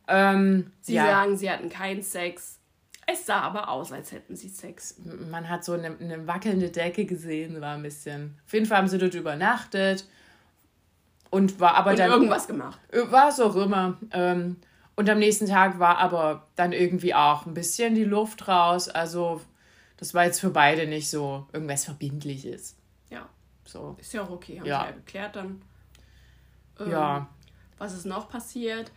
Ähm, 0.08 0.72
sie 0.80 0.94
ja. 0.94 1.04
sagen, 1.04 1.36
sie 1.36 1.50
hatten 1.50 1.68
keinen 1.68 2.02
Sex. 2.02 2.58
Es 3.06 3.26
sah 3.26 3.40
aber 3.40 3.68
aus, 3.68 3.92
als 3.92 4.12
hätten 4.12 4.36
sie 4.36 4.48
Sex. 4.48 4.96
Man 5.30 5.48
hat 5.48 5.64
so 5.64 5.72
eine, 5.72 5.96
eine 5.98 6.26
wackelnde 6.26 6.70
Decke 6.70 7.04
gesehen, 7.04 7.60
war 7.60 7.74
ein 7.74 7.82
bisschen. 7.82 8.38
Auf 8.46 8.52
jeden 8.52 8.66
Fall 8.66 8.78
haben 8.78 8.88
sie 8.88 8.98
dort 8.98 9.14
übernachtet 9.14 10.06
und 11.30 11.58
war 11.58 11.74
aber 11.74 11.90
und 11.90 11.98
dann. 11.98 12.10
irgendwas 12.10 12.46
gemacht. 12.46 12.78
War 12.92 13.28
es 13.28 13.40
auch 13.40 13.56
immer. 13.56 13.98
Ähm, 14.12 14.56
und 14.94 15.08
am 15.08 15.18
nächsten 15.18 15.46
Tag 15.46 15.78
war 15.78 15.98
aber 15.98 16.46
dann 16.54 16.72
irgendwie 16.72 17.14
auch 17.14 17.46
ein 17.46 17.54
bisschen 17.54 17.94
die 17.94 18.04
Luft 18.04 18.46
raus. 18.46 18.88
Also, 18.88 19.40
das 19.96 20.14
war 20.14 20.24
jetzt 20.24 20.40
für 20.40 20.50
beide 20.50 20.86
nicht 20.86 21.10
so 21.10 21.46
irgendwas 21.52 21.86
Verbindliches. 21.86 22.76
Ja. 23.10 23.28
So. 23.64 23.96
Ist 23.98 24.12
ja 24.12 24.22
auch 24.22 24.30
okay, 24.30 24.60
haben 24.60 24.66
ja. 24.66 24.80
sie 24.80 24.86
ja 24.86 24.92
geklärt 24.92 25.36
dann. 25.36 25.62
Ähm, 26.78 26.90
ja. 26.90 27.28
Was 27.78 27.94
ist 27.94 28.04
noch 28.04 28.28
passiert? 28.28 28.92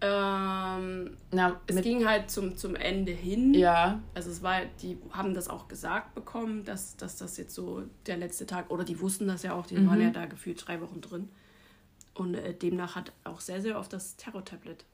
Ähm, 0.00 1.16
Na, 1.30 1.58
es 1.66 1.80
ging 1.80 2.06
halt 2.06 2.30
zum, 2.30 2.56
zum 2.56 2.76
Ende 2.76 3.12
hin. 3.12 3.54
Ja. 3.54 4.00
Also 4.14 4.30
es 4.30 4.42
war, 4.42 4.60
die 4.82 4.98
haben 5.10 5.32
das 5.32 5.48
auch 5.48 5.68
gesagt 5.68 6.14
bekommen, 6.14 6.64
dass, 6.64 6.96
dass 6.96 7.16
das 7.16 7.36
jetzt 7.38 7.54
so 7.54 7.82
der 8.06 8.18
letzte 8.18 8.46
Tag, 8.46 8.70
oder 8.70 8.84
die 8.84 9.00
wussten 9.00 9.26
das 9.26 9.42
ja 9.42 9.54
auch, 9.54 9.66
die 9.66 9.76
mhm. 9.76 9.88
waren 9.88 10.00
ja 10.02 10.10
da 10.10 10.26
gefühlt 10.26 10.66
drei 10.66 10.80
Wochen 10.80 11.00
drin. 11.00 11.30
Und 12.14 12.34
äh, 12.34 12.54
demnach 12.54 12.94
hat 12.94 13.12
auch 13.24 13.40
sehr, 13.40 13.60
sehr 13.60 13.78
oft 13.78 13.92
das 13.92 14.16
Terror-Tablet 14.16 14.84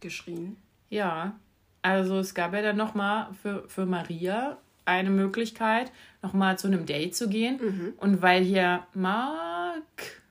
geschrien. 0.00 0.56
Ja, 0.88 1.38
also 1.82 2.18
es 2.18 2.34
gab 2.34 2.54
ja 2.54 2.62
dann 2.62 2.76
nochmal 2.76 3.28
für, 3.42 3.68
für 3.68 3.84
Maria 3.84 4.58
eine 4.86 5.10
Möglichkeit, 5.10 5.92
nochmal 6.22 6.58
zu 6.58 6.66
einem 6.66 6.86
Date 6.86 7.14
zu 7.14 7.28
gehen. 7.28 7.58
Mhm. 7.60 7.94
Und 7.98 8.22
weil 8.22 8.42
hier 8.42 8.86
Mark, 8.94 10.22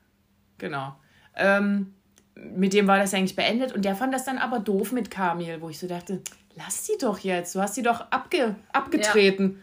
genau, 0.57 0.95
ähm, 1.35 1.93
mit 2.35 2.73
dem 2.73 2.87
war 2.87 2.97
das 2.97 3.13
eigentlich 3.13 3.35
beendet 3.35 3.73
und 3.73 3.85
der 3.85 3.95
fand 3.95 4.13
das 4.13 4.25
dann 4.25 4.37
aber 4.37 4.59
doof 4.59 4.91
mit 4.91 5.11
Kamil, 5.11 5.61
wo 5.61 5.69
ich 5.69 5.79
so 5.79 5.87
dachte, 5.87 6.21
lass 6.55 6.85
sie 6.85 6.97
doch 6.99 7.19
jetzt, 7.19 7.55
du 7.55 7.61
hast 7.61 7.75
sie 7.75 7.83
doch 7.83 8.11
abge 8.11 8.55
abgetreten. 8.71 9.59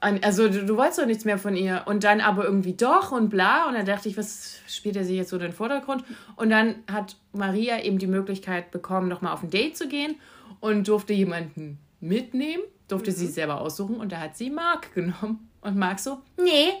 Also 0.00 0.48
du, 0.48 0.64
du 0.66 0.76
wolltest 0.76 0.98
doch 0.98 1.06
nichts 1.06 1.24
mehr 1.24 1.38
von 1.38 1.54
ihr. 1.54 1.82
Und 1.86 2.02
dann 2.02 2.20
aber 2.20 2.44
irgendwie 2.44 2.72
doch 2.72 3.12
und 3.12 3.28
bla. 3.28 3.68
Und 3.68 3.74
dann 3.74 3.86
dachte 3.86 4.08
ich, 4.08 4.16
was 4.16 4.58
spielt 4.66 4.96
er 4.96 5.04
sich 5.04 5.16
jetzt 5.16 5.30
so 5.30 5.36
in 5.36 5.42
den 5.42 5.52
Vordergrund? 5.52 6.02
Und 6.34 6.50
dann 6.50 6.74
hat 6.90 7.16
Maria 7.32 7.80
eben 7.80 7.98
die 7.98 8.08
Möglichkeit 8.08 8.72
bekommen, 8.72 9.06
nochmal 9.06 9.32
auf 9.32 9.44
ein 9.44 9.50
Date 9.50 9.76
zu 9.76 9.86
gehen 9.86 10.16
und 10.58 10.88
durfte 10.88 11.12
jemanden 11.12 11.78
mitnehmen, 12.00 12.64
durfte 12.88 13.12
mhm. 13.12 13.14
sie 13.14 13.26
selber 13.28 13.60
aussuchen. 13.60 13.94
Und 13.94 14.10
da 14.10 14.18
hat 14.18 14.36
sie 14.36 14.50
Mark 14.50 14.92
genommen. 14.92 15.48
Und 15.60 15.76
Mark 15.76 16.00
so, 16.00 16.20
nee, 16.36 16.72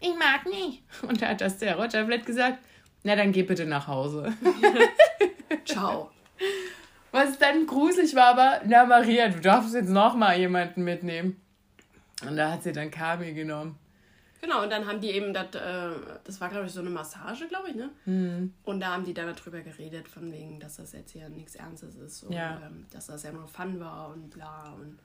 ich 0.00 0.14
mag 0.18 0.46
nicht. 0.46 0.82
Und 1.06 1.20
da 1.20 1.28
hat 1.28 1.42
das 1.42 1.58
der 1.58 1.76
Rogerblett 1.76 2.24
gesagt, 2.24 2.60
na 3.04 3.14
dann 3.14 3.32
geh 3.32 3.42
bitte 3.42 3.66
nach 3.66 3.86
Hause. 3.86 4.32
Ciao. 5.64 6.10
Was 7.12 7.38
dann 7.38 7.66
gruselig 7.66 8.16
war, 8.16 8.36
aber, 8.36 8.62
na 8.66 8.84
Maria, 8.84 9.28
du 9.28 9.40
darfst 9.40 9.74
jetzt 9.74 9.90
nochmal 9.90 10.38
jemanden 10.38 10.82
mitnehmen. 10.82 11.40
Und 12.26 12.36
da 12.36 12.50
hat 12.50 12.64
sie 12.64 12.72
dann 12.72 12.90
Kami 12.90 13.32
genommen. 13.32 13.78
Genau, 14.40 14.62
und 14.62 14.70
dann 14.70 14.86
haben 14.86 15.00
die 15.00 15.10
eben, 15.10 15.32
das, 15.32 15.54
äh, 15.54 15.90
das 16.24 16.40
war 16.40 16.50
glaube 16.50 16.66
ich 16.66 16.72
so 16.72 16.80
eine 16.80 16.90
Massage, 16.90 17.46
glaube 17.48 17.70
ich, 17.70 17.76
ne? 17.76 17.90
Mhm. 18.04 18.52
Und 18.64 18.80
da 18.80 18.88
haben 18.88 19.04
die 19.04 19.14
dann 19.14 19.34
darüber 19.34 19.60
geredet, 19.60 20.06
von 20.06 20.30
wegen, 20.32 20.60
dass 20.60 20.76
das 20.76 20.92
jetzt 20.92 21.12
hier 21.12 21.28
nichts 21.30 21.54
Ernstes 21.54 21.94
ist 21.94 22.24
und 22.24 22.32
ja. 22.32 22.60
ähm, 22.66 22.84
dass 22.92 23.06
das 23.06 23.22
ja 23.22 23.32
nur 23.32 23.48
Fun 23.48 23.80
war 23.80 24.10
und 24.10 24.30
bla 24.30 24.74
und 24.74 24.98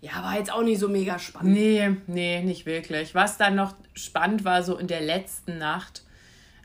ja, 0.00 0.22
war 0.22 0.36
jetzt 0.36 0.52
auch 0.52 0.62
nicht 0.62 0.78
so 0.78 0.88
mega 0.88 1.18
spannend. 1.18 1.54
Nee, 1.54 1.96
nee, 2.06 2.42
nicht 2.42 2.66
wirklich. 2.66 3.14
Was 3.14 3.38
dann 3.38 3.54
noch 3.54 3.74
spannend 3.94 4.44
war, 4.44 4.62
so 4.62 4.76
in 4.76 4.86
der 4.86 5.00
letzten 5.00 5.58
Nacht, 5.58 6.04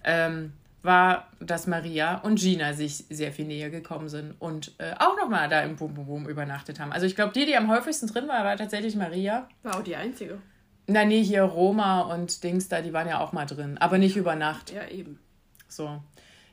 ähm, 0.04 0.54
war, 0.82 1.28
dass 1.40 1.68
Maria 1.68 2.20
und 2.20 2.40
Gina 2.40 2.74
sich 2.74 3.06
sehr 3.10 3.32
viel 3.32 3.46
näher 3.46 3.70
gekommen 3.70 4.10
sind 4.10 4.34
und 4.40 4.74
äh, 4.78 4.94
auch 5.00 5.18
nochmal 5.18 5.50
da 5.50 5.62
im 5.62 5.76
Boom 5.76 5.94
Boom 5.94 6.06
Boom 6.06 6.28
übernachtet 6.28 6.80
haben. 6.80 6.92
Also 6.92 7.06
ich 7.06 7.16
glaube, 7.16 7.34
die, 7.34 7.46
die 7.46 7.58
am 7.58 7.70
häufigsten 7.70 8.08
drin 8.08 8.28
war, 8.28 8.44
war 8.44 8.56
tatsächlich 8.56 8.96
Maria. 8.96 9.48
War 9.64 9.78
auch 9.78 9.84
die 9.84 9.96
einzige. 9.96 10.40
Na 10.88 11.06
nee, 11.06 11.24
hier 11.24 11.44
Roma 11.44 12.02
und 12.02 12.44
Dings 12.44 12.68
da, 12.68 12.82
die 12.82 12.94
waren 12.94 13.08
ja 13.08 13.20
auch 13.20 13.34
mal 13.34 13.46
drin, 13.46 13.78
aber 13.78 13.98
nicht 13.98 14.16
über 14.16 14.36
Nacht. 14.36 14.72
Ja, 14.72 14.88
eben. 14.88 15.20
So. 15.68 16.02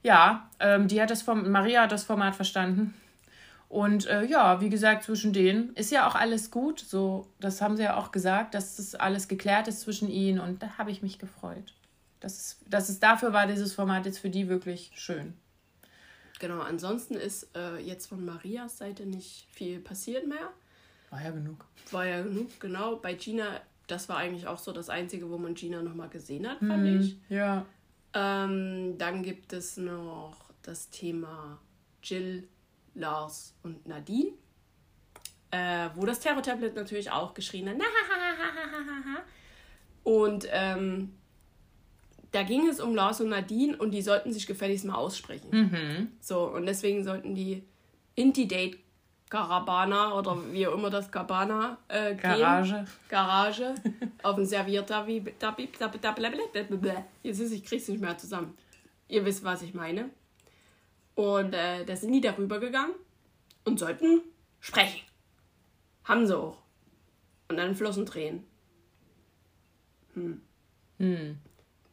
Ja, 0.03 0.51
ähm, 0.61 0.89
die 0.89 1.01
hat 1.01 1.11
das 1.11 1.23
vom, 1.23 1.51
Maria 1.51 1.83
hat 1.83 1.93
das 1.93 2.05
Format 2.05 2.37
verstanden. 2.37 2.95
Und 3.69 4.07
äh, 4.07 4.25
ja, 4.25 4.61
wie 4.61 4.69
gesagt, 4.69 5.05
zwischen 5.05 5.33
denen 5.33 5.75
ist 5.75 5.91
ja 5.91 6.09
auch 6.09 6.15
alles 6.15 6.51
gut. 6.51 6.81
So, 6.81 7.27
das 7.41 7.61
haben 7.61 7.77
sie 7.77 7.83
ja 7.83 7.97
auch 7.97 8.13
gesagt, 8.13 8.55
dass 8.55 8.77
das 8.77 8.95
alles 8.95 9.27
geklärt 9.27 9.69
ist 9.69 9.81
zwischen 9.81 10.09
ihnen 10.09 10.39
und 10.39 10.63
da 10.63 10.79
habe 10.79 10.91
ich 10.91 11.03
mich 11.03 11.19
gefreut. 11.19 11.73
Das 12.21 12.39
ist, 12.39 12.59
das 12.69 12.89
ist 12.89 13.03
dafür 13.03 13.33
war 13.33 13.47
dieses 13.47 13.73
Format 13.73 14.07
jetzt 14.07 14.19
für 14.19 14.31
die 14.31 14.49
wirklich 14.49 14.91
schön. 14.95 15.35
Genau, 16.39 16.61
ansonsten 16.61 17.15
ist 17.15 17.49
äh, 17.57 17.79
jetzt 17.79 18.07
von 18.07 18.25
Marias 18.25 18.79
Seite 18.79 19.07
nicht 19.07 19.47
viel 19.51 19.81
passiert 19.81 20.27
mehr. 20.27 20.53
War 21.11 21.23
ja 21.23 21.31
genug. 21.31 21.65
War 21.91 22.05
ja 22.05 22.23
genug, 22.23 22.61
genau. 22.61 22.97
Bei 22.97 23.15
Gina, 23.15 23.61
das 23.87 24.09
war 24.09 24.19
eigentlich 24.19 24.47
auch 24.47 24.59
so 24.59 24.73
das 24.73 24.91
Einzige, 24.91 25.31
wo 25.31 25.39
man 25.39 25.55
Gina 25.55 25.83
nochmal 25.83 26.09
gesehen 26.09 26.49
hat, 26.49 26.59
fand 26.59 26.85
mhm, 26.85 27.01
ich. 27.01 27.17
Ja. 27.29 27.65
Ähm, 28.13 28.99
dann 28.99 29.23
gibt 29.23 29.53
es 29.53 29.77
noch 29.77 30.51
das 30.63 30.91
Thema 30.91 31.59
Jill, 32.03 32.49
Lars 32.95 33.55
und 33.63 33.87
Nadine. 33.87 34.33
Äh, 35.53 35.91
wo 35.95 36.05
das 36.05 36.21
Terror-Tablet 36.21 36.75
natürlich 36.75 37.11
auch 37.11 37.33
geschrien 37.33 37.69
hat. 37.69 37.77
Und 40.03 40.47
ähm, 40.51 41.17
da 42.33 42.43
ging 42.43 42.69
es 42.69 42.81
um 42.81 42.95
Lars 42.95 43.21
und 43.21 43.29
Nadine 43.29 43.77
und 43.77 43.93
die 43.93 44.03
sollten 44.03 44.33
sich 44.33 44.47
gefälligst 44.47 44.85
mal 44.85 44.95
aussprechen. 44.95 45.49
Mhm. 45.51 46.09
So, 46.21 46.45
und 46.45 46.67
deswegen 46.67 47.05
sollten 47.05 47.35
die 47.35 47.63
Inti-Date 48.15 48.79
Carabana 49.29 50.15
oder 50.15 50.37
wie 50.53 50.67
auch 50.67 50.75
immer 50.75 50.91
das 50.91 51.11
Cabana 51.11 51.79
äh, 51.89 52.11
gehen. 52.15 52.21
Garage. 52.21 52.85
Garage. 53.09 53.75
auf 54.23 54.39
ein 54.39 54.47
Serviertabi. 54.47 55.35
Jetzt 57.23 57.41
ist, 57.41 57.53
ich 57.53 57.65
krieg's 57.65 57.89
nicht 57.89 58.01
mehr 58.01 58.17
zusammen. 58.17 58.57
Ihr 59.09 59.25
wisst, 59.25 59.43
was 59.43 59.63
ich 59.63 59.75
meine. 59.75 60.11
Und 61.17 61.55
äh, 61.55 61.85
da 61.85 61.97
sind 61.97 62.13
die 62.13 62.21
darüber 62.21 62.61
gegangen 62.61 62.95
und 63.65 63.79
sollten 63.79 64.21
sprechen. 64.61 65.01
Haben 66.05 66.27
sie 66.27 66.39
auch. 66.39 66.59
Und 67.49 67.57
dann 67.57 67.75
flossen 67.75 68.07
Tränen. 68.07 68.45
Hm. 70.15 70.41
Hm 70.99 71.39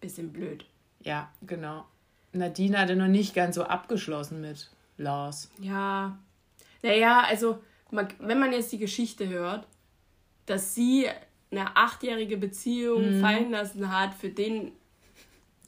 bisschen 0.04 0.32
blöd. 0.32 0.66
Ja, 1.02 1.32
genau. 1.42 1.86
Nadine 2.34 2.80
hatte 2.80 2.96
noch 2.96 3.08
nicht 3.08 3.34
ganz 3.34 3.56
so 3.56 3.64
abgeschlossen 3.64 4.42
mit 4.42 4.70
Lars. 4.98 5.50
Ja. 5.60 6.18
Naja, 6.82 7.24
also, 7.28 7.60
wenn 7.92 8.40
man 8.40 8.52
jetzt 8.52 8.72
die 8.72 8.78
Geschichte 8.78 9.28
hört, 9.30 9.68
dass 10.46 10.76
sie 10.76 11.08
eine 11.52 11.76
achtjährige 11.76 12.38
Beziehung 12.38 13.18
mhm. 13.18 13.22
fallen 13.22 13.52
lassen 13.52 13.96
hat 13.96 14.14
für 14.14 14.30
den 14.30 14.72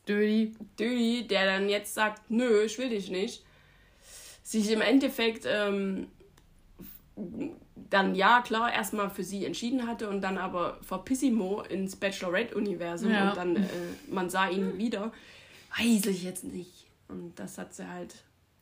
Dödi. 0.08 0.54
Dödi, 0.80 1.28
der 1.28 1.46
dann 1.46 1.70
jetzt 1.70 1.94
sagt, 1.94 2.30
nö, 2.30 2.64
ich 2.64 2.78
will 2.78 2.90
dich 2.90 3.10
nicht, 3.10 3.44
sich 4.44 4.70
im 4.72 4.82
Endeffekt 4.82 5.46
ähm, 5.48 6.08
dann 7.90 8.16
ja 8.16 8.42
klar 8.42 8.74
erstmal 8.74 9.10
für 9.10 9.24
sie 9.24 9.46
entschieden 9.46 9.88
hatte 9.88 10.10
und 10.10 10.22
dann 10.22 10.38
aber 10.38 10.80
verpissimo 10.82 11.62
ins 11.62 11.96
Bachelorette-Universum 11.96 13.12
ja. 13.12 13.30
und 13.30 13.38
dann 13.38 13.56
äh, 13.58 13.70
man 14.10 14.30
sah 14.30 14.50
ihn 14.50 14.78
wieder, 14.78 15.12
weiß 15.78 16.08
ich 16.08 16.24
jetzt 16.24 16.44
nicht. 16.44 16.88
Und 17.08 17.40
das 17.40 17.58
hat 17.58 17.74
sie 17.74 17.88
halt, 17.88 18.16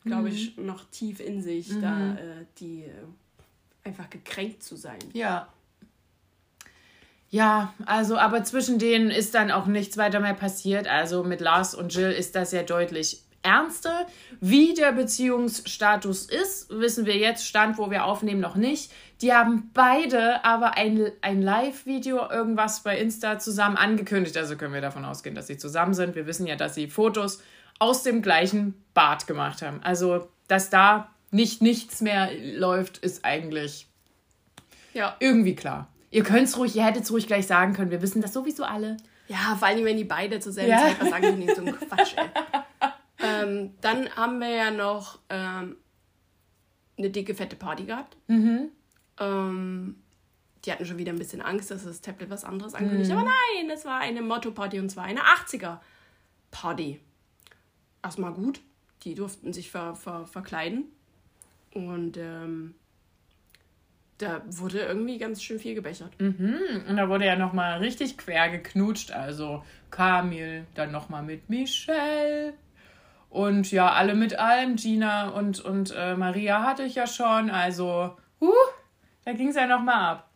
glaube 0.04 0.28
ich, 0.28 0.56
mhm. 0.56 0.66
noch 0.66 0.84
tief 0.90 1.20
in 1.20 1.42
sich, 1.42 1.70
mhm. 1.70 1.82
da 1.82 2.14
äh, 2.14 2.44
die 2.58 2.82
äh, 2.82 2.92
einfach 3.84 4.10
gekränkt 4.10 4.62
zu 4.62 4.76
sein. 4.76 4.98
Ja. 5.12 5.48
Ja, 7.30 7.74
also, 7.84 8.16
aber 8.16 8.44
zwischen 8.44 8.78
denen 8.78 9.10
ist 9.10 9.34
dann 9.34 9.50
auch 9.50 9.66
nichts 9.66 9.96
weiter 9.96 10.20
mehr 10.20 10.34
passiert. 10.34 10.86
Also 10.86 11.24
mit 11.24 11.40
Lars 11.40 11.74
und 11.74 11.92
Jill 11.92 12.12
ist 12.12 12.36
das 12.36 12.52
ja 12.52 12.62
deutlich 12.62 13.24
ernster. 13.44 14.06
Wie 14.40 14.74
der 14.74 14.92
Beziehungsstatus 14.92 16.26
ist, 16.26 16.70
wissen 16.70 17.06
wir 17.06 17.16
jetzt, 17.16 17.46
Stand, 17.46 17.78
wo 17.78 17.90
wir 17.90 18.04
aufnehmen, 18.04 18.40
noch 18.40 18.56
nicht. 18.56 18.90
Die 19.22 19.32
haben 19.32 19.70
beide 19.72 20.44
aber 20.44 20.76
ein, 20.76 21.12
ein 21.20 21.40
Live-Video, 21.40 22.28
irgendwas 22.28 22.82
bei 22.82 22.98
Insta 22.98 23.38
zusammen 23.38 23.76
angekündigt. 23.76 24.36
Also 24.36 24.56
können 24.56 24.74
wir 24.74 24.80
davon 24.80 25.04
ausgehen, 25.04 25.34
dass 25.34 25.46
sie 25.46 25.56
zusammen 25.56 25.94
sind. 25.94 26.14
Wir 26.14 26.26
wissen 26.26 26.46
ja, 26.46 26.56
dass 26.56 26.74
sie 26.74 26.88
Fotos 26.88 27.40
aus 27.78 28.02
dem 28.02 28.22
gleichen 28.22 28.74
Bad 28.92 29.26
gemacht 29.26 29.62
haben. 29.62 29.80
Also, 29.82 30.28
dass 30.48 30.70
da 30.70 31.10
nicht 31.30 31.62
nichts 31.62 32.00
mehr 32.00 32.30
läuft, 32.56 32.98
ist 32.98 33.24
eigentlich 33.24 33.88
ja. 34.92 35.16
irgendwie 35.20 35.54
klar. 35.54 35.88
Ihr 36.10 36.22
könnt 36.22 36.44
es 36.44 36.56
ruhig, 36.56 36.76
ihr 36.76 36.84
hättet 36.84 37.04
es 37.04 37.10
ruhig 37.10 37.26
gleich 37.26 37.46
sagen 37.46 37.72
können. 37.72 37.90
Wir 37.90 38.00
wissen 38.00 38.22
das 38.22 38.32
sowieso 38.32 38.64
alle. 38.64 38.96
Ja, 39.26 39.56
vor 39.58 39.68
allem, 39.68 39.84
wenn 39.84 39.96
die 39.96 40.04
beide 40.04 40.38
zur 40.38 40.52
selben 40.52 40.70
ja. 40.70 40.78
Zeit 40.78 41.00
was 41.00 41.12
ankündigen. 41.12 41.54
So 41.54 41.62
ein 41.62 41.76
Quatsch, 41.76 42.14
ey. 42.16 42.24
ähm, 43.24 43.74
dann 43.80 44.08
haben 44.16 44.38
wir 44.40 44.50
ja 44.50 44.70
noch 44.70 45.18
ähm, 45.28 45.76
eine 46.96 47.10
dicke, 47.10 47.34
fette 47.34 47.56
Party 47.56 47.84
gehabt. 47.84 48.16
Mhm. 48.28 48.70
Ähm, 49.18 49.96
die 50.64 50.72
hatten 50.72 50.86
schon 50.86 50.98
wieder 50.98 51.12
ein 51.12 51.18
bisschen 51.18 51.42
Angst, 51.42 51.70
dass 51.70 51.84
das 51.84 52.00
Tablet 52.00 52.30
was 52.30 52.44
anderes 52.44 52.74
ankündigt. 52.74 53.10
Mhm. 53.10 53.18
Aber 53.18 53.26
nein, 53.26 53.68
das 53.68 53.84
war 53.84 54.00
eine 54.00 54.22
Motto-Party 54.22 54.78
und 54.80 54.88
zwar 54.88 55.04
eine 55.04 55.20
80er-Party. 55.20 57.00
Erstmal 58.02 58.32
gut. 58.32 58.60
Die 59.02 59.14
durften 59.14 59.52
sich 59.52 59.70
ver, 59.70 59.94
ver, 59.94 60.26
verkleiden. 60.26 60.84
Und 61.74 62.16
ähm, 62.16 62.74
da 64.18 64.42
wurde 64.46 64.80
irgendwie 64.80 65.18
ganz 65.18 65.42
schön 65.42 65.58
viel 65.58 65.74
gebechert. 65.74 66.18
Mhm. 66.18 66.58
Und 66.88 66.96
da 66.96 67.08
wurde 67.08 67.26
ja 67.26 67.36
nochmal 67.36 67.78
richtig 67.78 68.16
quer 68.16 68.48
geknutscht. 68.48 69.10
Also 69.10 69.62
Kamil, 69.90 70.66
dann 70.74 70.92
nochmal 70.92 71.22
mit 71.22 71.50
Michelle. 71.50 72.54
Und 73.34 73.72
ja, 73.72 73.90
alle 73.90 74.14
mit 74.14 74.38
allem. 74.38 74.76
Gina 74.76 75.30
und, 75.30 75.58
und 75.58 75.90
äh, 75.90 76.14
Maria 76.14 76.62
hatte 76.62 76.84
ich 76.84 76.94
ja 76.94 77.08
schon. 77.08 77.50
Also, 77.50 78.16
huh, 78.40 78.52
da 79.24 79.32
ging 79.32 79.48
es 79.48 79.56
ja 79.56 79.66
nochmal 79.66 80.12
ab. 80.12 80.30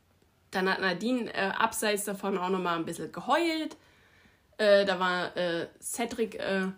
Dann 0.51 0.69
hat 0.69 0.81
Nadine 0.81 1.33
äh, 1.33 1.53
abseits 1.57 2.07
davon 2.07 2.37
auch 2.37 2.49
nochmal 2.49 2.77
ein 2.77 2.85
bisschen 2.85 3.13
geheult. 3.13 3.77
Äh, 4.57 4.85
da 4.85 4.99
war 4.99 5.37
äh, 5.37 5.69
Cedric 5.81 6.41
äh, 6.41 6.73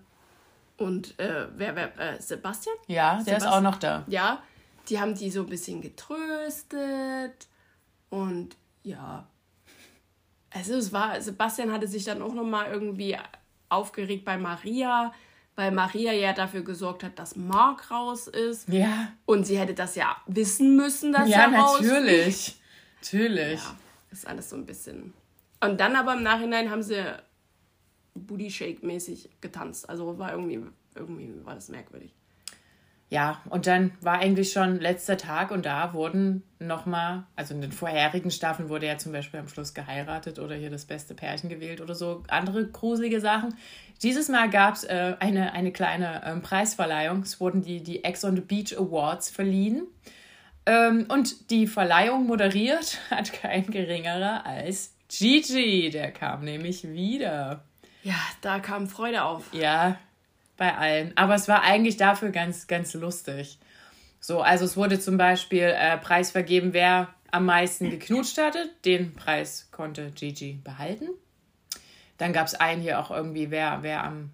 und 0.77 1.19
äh, 1.19 1.47
wer, 1.57 1.75
wer, 1.75 2.21
Sebastian? 2.21 2.77
Ja, 2.87 3.15
der 3.15 3.25
Sebastian. 3.25 3.39
ist 3.39 3.57
auch 3.57 3.63
noch 3.63 3.79
da. 3.79 4.05
Ja, 4.07 4.43
die 4.91 5.01
haben 5.01 5.15
die 5.15 5.31
so 5.31 5.41
ein 5.41 5.49
bisschen 5.49 5.81
getröstet. 5.81 7.49
Und 8.11 8.59
ja. 8.83 9.27
Also 10.51 10.75
es 10.75 10.93
war, 10.93 11.19
Sebastian 11.19 11.73
hatte 11.73 11.89
sich 11.89 12.05
dann 12.05 12.21
auch 12.21 12.35
nochmal 12.35 12.71
irgendwie 12.71 13.17
aufgeregt 13.71 14.27
bei 14.27 14.37
Maria 14.37 15.15
weil 15.61 15.73
Maria 15.73 16.13
ja 16.13 16.33
dafür 16.33 16.63
gesorgt 16.63 17.05
hat, 17.05 17.19
dass 17.19 17.37
Mark 17.37 17.91
raus 17.91 18.29
ist. 18.29 18.67
Ja. 18.71 19.13
Und 19.27 19.47
sie 19.47 19.59
hätte 19.59 19.75
das 19.75 19.95
ja 19.95 20.17
wissen 20.27 20.75
müssen, 20.75 21.13
dass 21.13 21.29
ja, 21.29 21.43
er 21.43 21.59
raus 21.59 21.81
ist. 21.81 21.87
Ja, 21.87 21.93
natürlich. 22.01 22.61
Natürlich. 23.03 23.61
Ja, 23.61 23.77
ist 24.11 24.27
alles 24.27 24.49
so 24.49 24.57
ein 24.57 24.65
bisschen. 24.65 25.13
Und 25.61 25.79
dann 25.79 25.97
aber 25.97 26.15
im 26.15 26.23
Nachhinein 26.23 26.71
haben 26.71 26.83
sie 26.83 27.05
Booty 28.15 28.51
Shake 28.51 28.83
mäßig 28.83 29.29
getanzt. 29.43 29.87
Also 29.87 30.19
war 30.19 30.33
irgendwie, 30.33 30.65
irgendwie 30.95 31.35
war 31.45 31.55
das 31.55 31.69
merkwürdig. 31.69 32.15
Ja, 33.11 33.41
und 33.51 33.67
dann 33.67 33.91
war 34.01 34.21
eigentlich 34.21 34.53
schon 34.53 34.79
letzter 34.79 35.17
Tag 35.17 35.51
und 35.51 35.67
da 35.67 35.95
wurden 35.95 36.45
nochmal, 36.61 37.25
also 37.35 37.55
in 37.55 37.61
den 37.61 37.73
vorherigen 37.73 38.31
Staffeln 38.31 38.69
wurde 38.69 38.87
ja 38.87 38.99
zum 38.99 39.11
Beispiel 39.11 39.41
am 39.41 39.49
Schluss 39.49 39.75
geheiratet 39.75 40.39
oder 40.39 40.55
hier 40.55 40.71
das 40.71 40.85
beste 40.85 41.15
Pärchen 41.15 41.51
gewählt 41.51 41.81
oder 41.81 41.97
so 41.97 42.23
andere 42.29 42.69
gruselige 42.69 43.21
Sachen. 43.21 43.57
Dieses 44.05 44.29
Mal 44.29 44.49
gab 44.49 44.75
es 44.75 44.85
äh, 44.85 45.17
eine, 45.19 45.55
eine 45.55 45.73
kleine 45.73 46.23
ähm, 46.25 46.41
Preisverleihung. 46.41 47.23
Es 47.23 47.41
wurden 47.41 47.63
die, 47.63 47.83
die 47.83 48.05
Ex 48.05 48.25
on 48.25 48.37
the 48.37 48.43
Beach 48.43 48.79
Awards 48.79 49.29
verliehen. 49.29 49.89
Ähm, 50.65 51.07
und 51.09 51.51
die 51.51 51.67
Verleihung 51.67 52.29
moderiert 52.29 52.99
hat 53.11 53.33
kein 53.33 53.67
geringerer 53.67 54.47
als 54.47 54.95
Gigi. 55.09 55.91
Der 55.91 56.13
kam 56.13 56.45
nämlich 56.45 56.85
wieder. 56.85 57.65
Ja, 58.05 58.15
da 58.41 58.61
kam 58.61 58.87
Freude 58.87 59.25
auf. 59.25 59.53
Ja, 59.53 59.99
bei 60.61 60.77
allen. 60.77 61.17
Aber 61.17 61.35
es 61.35 61.49
war 61.49 61.63
eigentlich 61.63 61.97
dafür 61.97 62.29
ganz, 62.29 62.67
ganz 62.67 62.93
lustig. 62.93 63.59
So, 64.21 64.43
also 64.43 64.67
es 64.67 64.77
wurde 64.77 65.01
zum 65.01 65.17
Beispiel 65.17 65.75
äh, 65.75 65.97
Preis 65.97 66.31
vergeben, 66.31 66.75
wer 66.75 67.09
am 67.31 67.47
meisten 67.47 67.89
geknutscht 67.89 68.37
hatte. 68.37 68.69
Den 68.85 69.15
Preis 69.15 69.69
konnte 69.73 70.11
Gigi 70.11 70.61
behalten. 70.63 71.09
Dann 72.19 72.35
gab 72.35 72.47
es 72.47 72.55
einen 72.55 72.83
hier 72.83 73.01
auch 73.01 73.11
irgendwie, 73.11 73.51
wer, 73.51 73.79
wer 73.81 74.05
am 74.05 74.33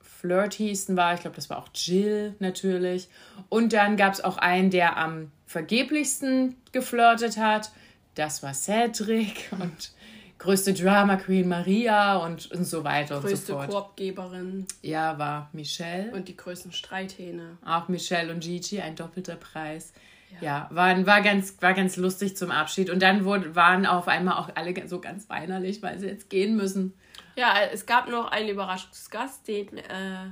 flirtiesten 0.00 0.96
war. 0.96 1.12
Ich 1.12 1.20
glaube, 1.20 1.36
das 1.36 1.50
war 1.50 1.58
auch 1.58 1.68
Jill 1.74 2.34
natürlich. 2.38 3.10
Und 3.50 3.74
dann 3.74 3.98
gab 3.98 4.14
es 4.14 4.24
auch 4.24 4.38
einen, 4.38 4.70
der 4.70 4.96
am 4.96 5.30
vergeblichsten 5.44 6.56
geflirtet 6.72 7.36
hat. 7.36 7.72
Das 8.14 8.42
war 8.42 8.54
Cedric. 8.54 9.50
Und 9.60 9.92
größte 10.38 10.72
Drama 10.72 11.16
Queen 11.16 11.48
Maria 11.48 12.16
und, 12.16 12.50
und 12.52 12.64
so 12.64 12.84
weiter 12.84 13.20
größte 13.20 13.36
und 13.36 13.46
so 13.46 13.52
fort. 13.54 13.70
Korbgeberin. 13.70 14.66
Ja, 14.82 15.18
war 15.18 15.50
Michelle. 15.52 16.12
Und 16.12 16.28
die 16.28 16.36
größten 16.36 16.72
Streithähne. 16.72 17.58
Auch 17.64 17.88
Michelle 17.88 18.32
und 18.32 18.40
Gigi, 18.40 18.80
ein 18.80 18.96
doppelter 18.96 19.36
Preis. 19.36 19.92
Ja, 20.30 20.38
ja 20.40 20.68
war, 20.70 21.06
war, 21.06 21.22
ganz, 21.22 21.60
war 21.60 21.74
ganz 21.74 21.96
lustig 21.96 22.36
zum 22.36 22.50
Abschied. 22.50 22.90
Und 22.90 23.02
dann 23.02 23.24
wurde, 23.24 23.56
waren 23.56 23.84
auf 23.84 24.08
einmal 24.08 24.38
auch 24.38 24.50
alle 24.54 24.74
so 24.86 25.00
ganz 25.00 25.28
weinerlich, 25.28 25.82
weil 25.82 25.98
sie 25.98 26.06
jetzt 26.06 26.30
gehen 26.30 26.56
müssen. 26.56 26.94
Ja, 27.36 27.54
es 27.72 27.86
gab 27.86 28.08
noch 28.08 28.30
einen 28.30 28.48
Überraschungsgast, 28.48 29.46
den 29.48 29.78
äh, 29.78 30.30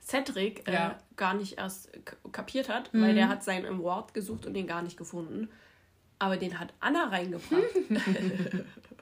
Cedric 0.00 0.66
äh, 0.68 0.74
ja. 0.74 0.98
gar 1.16 1.34
nicht 1.34 1.58
erst 1.58 1.90
kapiert 2.32 2.68
hat, 2.68 2.92
mhm. 2.92 3.02
weil 3.02 3.14
der 3.14 3.28
hat 3.28 3.44
seinen 3.44 3.66
Award 3.66 4.14
gesucht 4.14 4.46
und 4.46 4.54
den 4.54 4.66
gar 4.66 4.82
nicht 4.82 4.96
gefunden. 4.96 5.48
Aber 6.18 6.36
den 6.36 6.58
hat 6.58 6.72
Anna 6.80 7.08
reingebracht. 7.08 7.62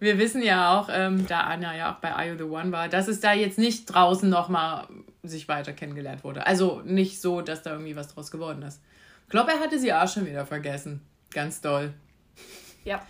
Wir 0.00 0.18
wissen 0.18 0.42
ja 0.42 0.78
auch, 0.78 0.88
ähm, 0.92 1.26
da 1.26 1.40
Anja 1.40 1.74
ja 1.74 1.94
auch 1.94 1.98
bei 2.00 2.12
Are 2.12 2.28
You 2.28 2.36
the 2.36 2.44
One 2.44 2.72
war, 2.72 2.88
dass 2.88 3.08
es 3.08 3.20
da 3.20 3.32
jetzt 3.32 3.58
nicht 3.58 3.86
draußen 3.86 4.28
nochmal 4.28 4.86
sich 5.22 5.48
weiter 5.48 5.72
kennengelernt 5.72 6.24
wurde. 6.24 6.46
Also 6.46 6.82
nicht 6.84 7.20
so, 7.20 7.40
dass 7.40 7.62
da 7.62 7.72
irgendwie 7.72 7.96
was 7.96 8.08
draus 8.08 8.30
geworden 8.30 8.62
ist. 8.62 8.80
Ich 9.24 9.30
glaube, 9.30 9.52
er 9.52 9.60
hatte 9.60 9.78
sie 9.78 9.92
auch 9.92 10.08
schon 10.08 10.26
wieder 10.26 10.46
vergessen. 10.46 11.00
Ganz 11.32 11.60
doll. 11.60 11.92
Ja. 12.84 13.02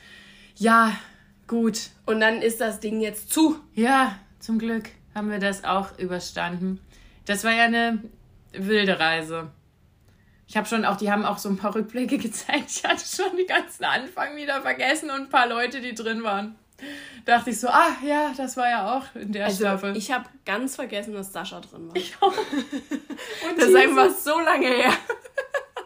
Ja, 0.57 0.93
gut. 1.47 1.91
Und 2.07 2.21
dann 2.21 2.41
ist 2.41 2.61
das 2.61 2.81
Ding 2.81 3.01
jetzt 3.01 3.33
zu. 3.33 3.61
Ja, 3.75 4.19
zum 4.39 4.59
Glück 4.59 4.91
haben 5.15 5.31
wir 5.31 5.39
das 5.39 5.65
auch 5.65 5.99
überstanden. 5.99 6.81
Das 7.27 7.45
war 7.45 7.53
ja 7.53 7.65
eine 7.65 8.03
wilde 8.53 8.99
Reise. 8.99 9.51
Ich 10.47 10.57
habe 10.57 10.67
schon 10.67 10.85
auch, 10.85 10.97
die 10.97 11.11
haben 11.11 11.25
auch 11.25 11.39
so 11.39 11.49
ein 11.49 11.57
paar 11.57 11.75
Rückblicke 11.75 12.19
gezeigt. 12.19 12.65
Ich 12.69 12.85
hatte 12.85 13.05
schon 13.05 13.37
den 13.37 13.47
ganzen 13.47 13.85
Anfang 13.85 14.37
wieder 14.37 14.63
vergessen 14.63 15.11
und 15.11 15.23
ein 15.23 15.29
paar 15.29 15.49
Leute, 15.49 15.81
die 15.81 15.95
drin 15.95 16.23
waren. 16.23 16.57
Dachte 17.25 17.51
ich 17.51 17.61
so, 17.61 17.69
ah 17.69 17.97
ja, 18.05 18.33
das 18.37 18.57
war 18.57 18.69
ja 18.69 18.97
auch 18.97 19.05
in 19.15 19.33
der 19.33 19.47
also, 19.47 19.65
Staffel. 19.65 19.97
Ich 19.97 20.11
habe 20.13 20.27
ganz 20.45 20.77
vergessen, 20.77 21.15
dass 21.15 21.33
Sascha 21.33 21.61
drin 21.61 21.89
war. 21.89 21.97
Ich 21.97 22.15
auch. 22.21 22.33
Und 23.49 23.59
das 23.59 23.69
ist 23.69 23.77
einfach 23.77 24.11
so 24.11 24.39
lange 24.41 24.67
her. 24.67 24.93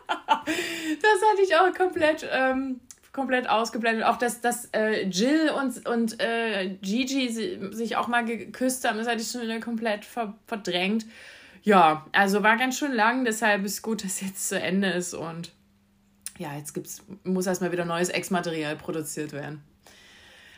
das 0.09 0.47
hatte 0.47 1.43
ich 1.45 1.55
auch 1.55 1.73
komplett, 1.75 2.27
ähm, 2.33 2.81
komplett 3.13 3.49
ausgeblendet. 3.49 4.05
Auch 4.07 4.17
dass, 4.17 4.41
dass 4.41 4.67
äh, 4.73 5.05
Jill 5.05 5.51
und, 5.51 5.87
und 5.87 6.21
äh, 6.21 6.71
Gigi 6.81 7.29
sich 7.73 7.97
auch 7.97 8.09
mal 8.09 8.25
geküsst 8.25 8.89
haben, 8.89 8.99
das 8.99 9.07
hatte 9.07 9.21
ich 9.21 9.31
schon 9.31 9.43
wieder 9.43 9.61
komplett 9.61 10.05
ver 10.05 10.35
verdrängt 10.47 11.05
ja, 11.69 12.07
also 12.13 12.43
war 12.43 12.57
ganz 12.57 12.79
schön 12.79 12.95
lang, 12.95 13.27
deshalb 13.27 13.63
ist 13.67 13.83
gut, 13.83 14.03
dass 14.03 14.23
jetzt 14.23 14.49
zu 14.49 14.59
Ende 14.59 14.89
ist 14.89 15.13
und 15.13 15.53
ja, 16.39 16.57
jetzt 16.57 16.73
gibt's, 16.73 17.05
muss 17.25 17.47
erstmal 17.47 17.73
wieder 17.73 17.85
neues 17.85 18.09
Ex-Material 18.09 18.75
produziert 18.77 19.33
werden. 19.33 19.63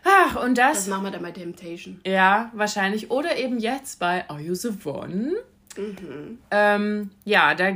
Ach, 0.05 0.41
und 0.41 0.57
das. 0.57 0.79
Das 0.79 0.87
machen 0.87 1.03
wir 1.03 1.11
dann 1.11 1.23
bei 1.23 1.33
Temptation. 1.33 2.01
Ja, 2.07 2.53
wahrscheinlich. 2.55 3.11
Oder 3.11 3.37
eben 3.39 3.59
jetzt 3.59 3.99
bei 3.99 4.29
Are 4.31 4.41
You 4.41 4.55
the 4.55 4.71
One? 4.85 5.33
Mhm. 5.77 6.39
Ähm, 6.53 7.11
ja, 7.25 7.57
da 7.57 7.73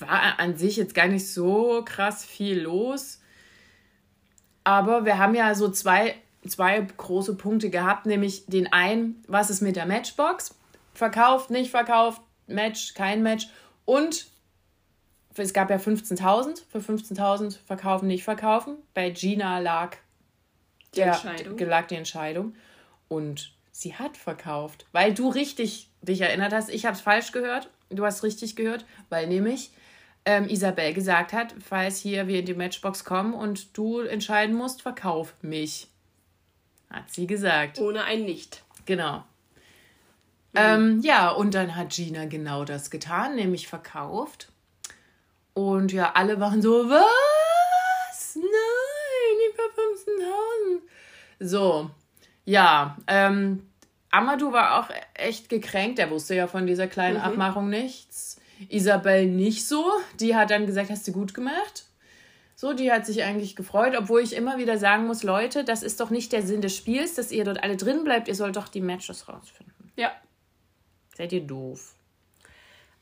war 0.00 0.40
an 0.40 0.56
sich 0.56 0.76
jetzt 0.76 0.96
gar 0.96 1.06
nicht 1.06 1.30
so 1.30 1.82
krass 1.84 2.24
viel 2.24 2.62
los. 2.62 3.20
Aber 4.64 5.04
wir 5.04 5.18
haben 5.18 5.36
ja 5.36 5.54
so 5.54 5.68
zwei, 5.68 6.16
zwei 6.46 6.80
große 6.80 7.36
Punkte 7.36 7.70
gehabt, 7.70 8.06
nämlich 8.06 8.46
den 8.46 8.72
einen, 8.72 9.22
was 9.28 9.48
ist 9.48 9.60
mit 9.60 9.76
der 9.76 9.86
Matchbox? 9.86 10.56
Verkauft, 10.92 11.50
nicht 11.50 11.70
verkauft, 11.70 12.20
Match, 12.46 12.94
kein 12.94 13.22
Match. 13.22 13.48
Und 13.84 14.26
es 15.36 15.52
gab 15.52 15.70
ja 15.70 15.76
15.000. 15.76 16.62
Für 16.70 16.78
15.000 16.78 17.58
verkaufen, 17.64 18.06
nicht 18.06 18.24
verkaufen. 18.24 18.76
Bei 18.94 19.10
Gina 19.10 19.58
lag 19.58 19.96
die, 20.94 21.00
der, 21.00 21.14
Entscheidung. 21.14 21.58
lag 21.58 21.86
die 21.86 21.96
Entscheidung. 21.96 22.54
Und 23.08 23.52
sie 23.70 23.94
hat 23.94 24.16
verkauft. 24.16 24.86
Weil 24.92 25.14
du 25.14 25.28
richtig 25.28 25.90
dich 26.02 26.20
erinnert 26.20 26.52
hast. 26.52 26.70
Ich 26.70 26.84
habe 26.86 26.96
es 26.96 27.00
falsch 27.00 27.32
gehört. 27.32 27.70
Du 27.90 28.04
hast 28.04 28.22
richtig 28.22 28.56
gehört. 28.56 28.84
Weil 29.08 29.26
nämlich 29.26 29.70
ähm, 30.24 30.48
Isabel 30.48 30.92
gesagt 30.92 31.32
hat, 31.32 31.54
falls 31.64 31.98
hier 31.98 32.28
wir 32.28 32.40
in 32.40 32.46
die 32.46 32.54
Matchbox 32.54 33.04
kommen 33.04 33.34
und 33.34 33.76
du 33.76 34.00
entscheiden 34.00 34.54
musst, 34.54 34.82
verkauf 34.82 35.34
mich. 35.42 35.88
Hat 36.90 37.10
sie 37.10 37.26
gesagt. 37.26 37.78
Ohne 37.78 38.04
ein 38.04 38.24
Nicht. 38.24 38.62
Genau. 38.84 39.24
Ähm, 40.54 41.00
ja, 41.02 41.30
und 41.30 41.54
dann 41.54 41.76
hat 41.76 41.90
Gina 41.90 42.26
genau 42.26 42.64
das 42.64 42.90
getan, 42.90 43.36
nämlich 43.36 43.68
verkauft. 43.68 44.48
Und 45.54 45.92
ja, 45.92 46.12
alle 46.14 46.40
waren 46.40 46.62
so, 46.62 46.88
was? 46.88 48.36
Nein, 48.36 48.44
die 49.38 49.54
für 49.54 51.42
15.000. 51.44 51.48
So, 51.48 51.90
ja, 52.44 52.96
ähm, 53.06 53.66
Amadou 54.10 54.52
war 54.52 54.78
auch 54.78 54.90
echt 55.14 55.48
gekränkt. 55.48 55.98
Der 55.98 56.10
wusste 56.10 56.34
ja 56.34 56.46
von 56.46 56.66
dieser 56.66 56.86
kleinen 56.86 57.18
mhm. 57.18 57.24
Abmachung 57.24 57.68
nichts. 57.68 58.36
Isabel 58.68 59.26
nicht 59.26 59.66
so. 59.66 59.84
Die 60.20 60.36
hat 60.36 60.50
dann 60.50 60.66
gesagt, 60.66 60.90
hast 60.90 61.06
du 61.08 61.12
gut 61.12 61.34
gemacht. 61.34 61.86
So, 62.54 62.74
die 62.74 62.92
hat 62.92 63.06
sich 63.06 63.24
eigentlich 63.24 63.56
gefreut, 63.56 63.94
obwohl 63.98 64.20
ich 64.20 64.36
immer 64.36 64.58
wieder 64.58 64.78
sagen 64.78 65.06
muss, 65.06 65.24
Leute, 65.24 65.64
das 65.64 65.82
ist 65.82 65.98
doch 65.98 66.10
nicht 66.10 66.32
der 66.32 66.42
Sinn 66.42 66.60
des 66.60 66.76
Spiels, 66.76 67.14
dass 67.14 67.32
ihr 67.32 67.44
dort 67.44 67.62
alle 67.64 67.76
drin 67.76 68.04
bleibt. 68.04 68.28
Ihr 68.28 68.36
sollt 68.36 68.54
doch 68.54 68.68
die 68.68 68.80
Matches 68.80 69.28
rausfinden. 69.28 69.90
Ja, 69.96 70.12
Seid 71.22 71.32
ihr 71.34 71.46
doof? 71.46 71.94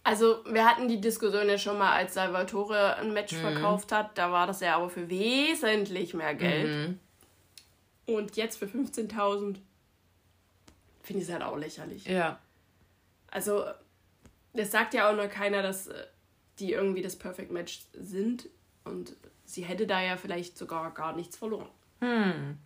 Also, 0.04 0.44
wir 0.44 0.66
hatten 0.66 0.88
die 0.88 1.00
Diskussion 1.00 1.48
ja 1.48 1.56
schon 1.56 1.78
mal, 1.78 1.92
als 1.92 2.12
Salvatore 2.12 2.96
ein 2.96 3.14
Match 3.14 3.32
mhm. 3.32 3.40
verkauft 3.40 3.92
hat. 3.92 4.18
Da 4.18 4.30
war 4.30 4.46
das 4.46 4.60
ja 4.60 4.76
aber 4.76 4.90
für 4.90 5.08
wesentlich 5.08 6.12
mehr 6.12 6.34
Geld. 6.34 6.68
Mhm. 6.68 6.98
Und 8.04 8.36
jetzt 8.36 8.58
für 8.58 8.66
15.000 8.66 9.56
finde 11.00 11.22
ich 11.22 11.28
es 11.28 11.32
halt 11.32 11.42
auch 11.42 11.56
lächerlich. 11.56 12.04
Ja. 12.04 12.38
Also, 13.30 13.64
es 14.52 14.70
sagt 14.70 14.92
ja 14.92 15.10
auch 15.10 15.16
noch 15.16 15.30
keiner, 15.30 15.62
dass 15.62 15.86
äh, 15.86 16.04
die 16.58 16.72
irgendwie 16.72 17.00
das 17.00 17.16
Perfect 17.16 17.50
Match 17.50 17.86
sind. 17.94 18.50
Und 18.84 19.16
sie 19.46 19.62
hätte 19.62 19.86
da 19.86 20.02
ja 20.02 20.18
vielleicht 20.18 20.58
sogar 20.58 20.92
gar 20.92 21.16
nichts 21.16 21.38
verloren. 21.38 21.70
Hm. 22.00 22.58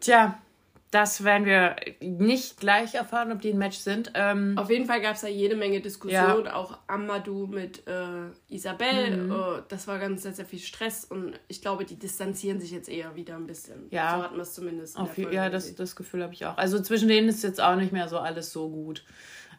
Tja, 0.00 0.42
das 0.90 1.22
werden 1.22 1.46
wir 1.46 1.76
nicht 2.00 2.58
gleich 2.58 2.94
erfahren, 2.94 3.30
ob 3.30 3.40
die 3.40 3.50
ein 3.50 3.58
Match 3.58 3.78
sind. 3.78 4.10
Ähm, 4.14 4.58
Auf 4.58 4.70
jeden 4.70 4.86
Fall 4.86 5.00
gab 5.00 5.14
es 5.14 5.20
da 5.20 5.28
jede 5.28 5.54
Menge 5.54 5.80
Diskussionen, 5.80 6.46
ja. 6.46 6.54
auch 6.54 6.78
Amadou 6.88 7.46
mit 7.46 7.86
äh, 7.86 8.30
Isabel. 8.48 9.16
Mhm. 9.16 9.30
Uh, 9.30 9.62
das 9.68 9.86
war 9.86 10.00
ganz 10.00 10.24
sehr, 10.24 10.32
sehr 10.32 10.46
viel 10.46 10.58
Stress 10.58 11.04
und 11.04 11.38
ich 11.46 11.62
glaube, 11.62 11.84
die 11.84 11.96
distanzieren 11.96 12.60
sich 12.60 12.72
jetzt 12.72 12.88
eher 12.88 13.14
wieder 13.14 13.36
ein 13.36 13.46
bisschen. 13.46 13.86
Ja. 13.90 14.16
So 14.16 14.22
hatten 14.24 14.34
wir 14.34 14.42
es 14.42 14.52
zumindest. 14.52 14.98
Auf, 14.98 15.16
ja, 15.16 15.48
das, 15.48 15.72
das 15.76 15.94
Gefühl 15.94 16.24
habe 16.24 16.34
ich 16.34 16.44
auch. 16.44 16.58
Also 16.58 16.80
zwischen 16.80 17.06
denen 17.06 17.28
ist 17.28 17.44
jetzt 17.44 17.60
auch 17.60 17.76
nicht 17.76 17.92
mehr 17.92 18.08
so 18.08 18.18
alles 18.18 18.52
so 18.52 18.68
gut. 18.68 19.04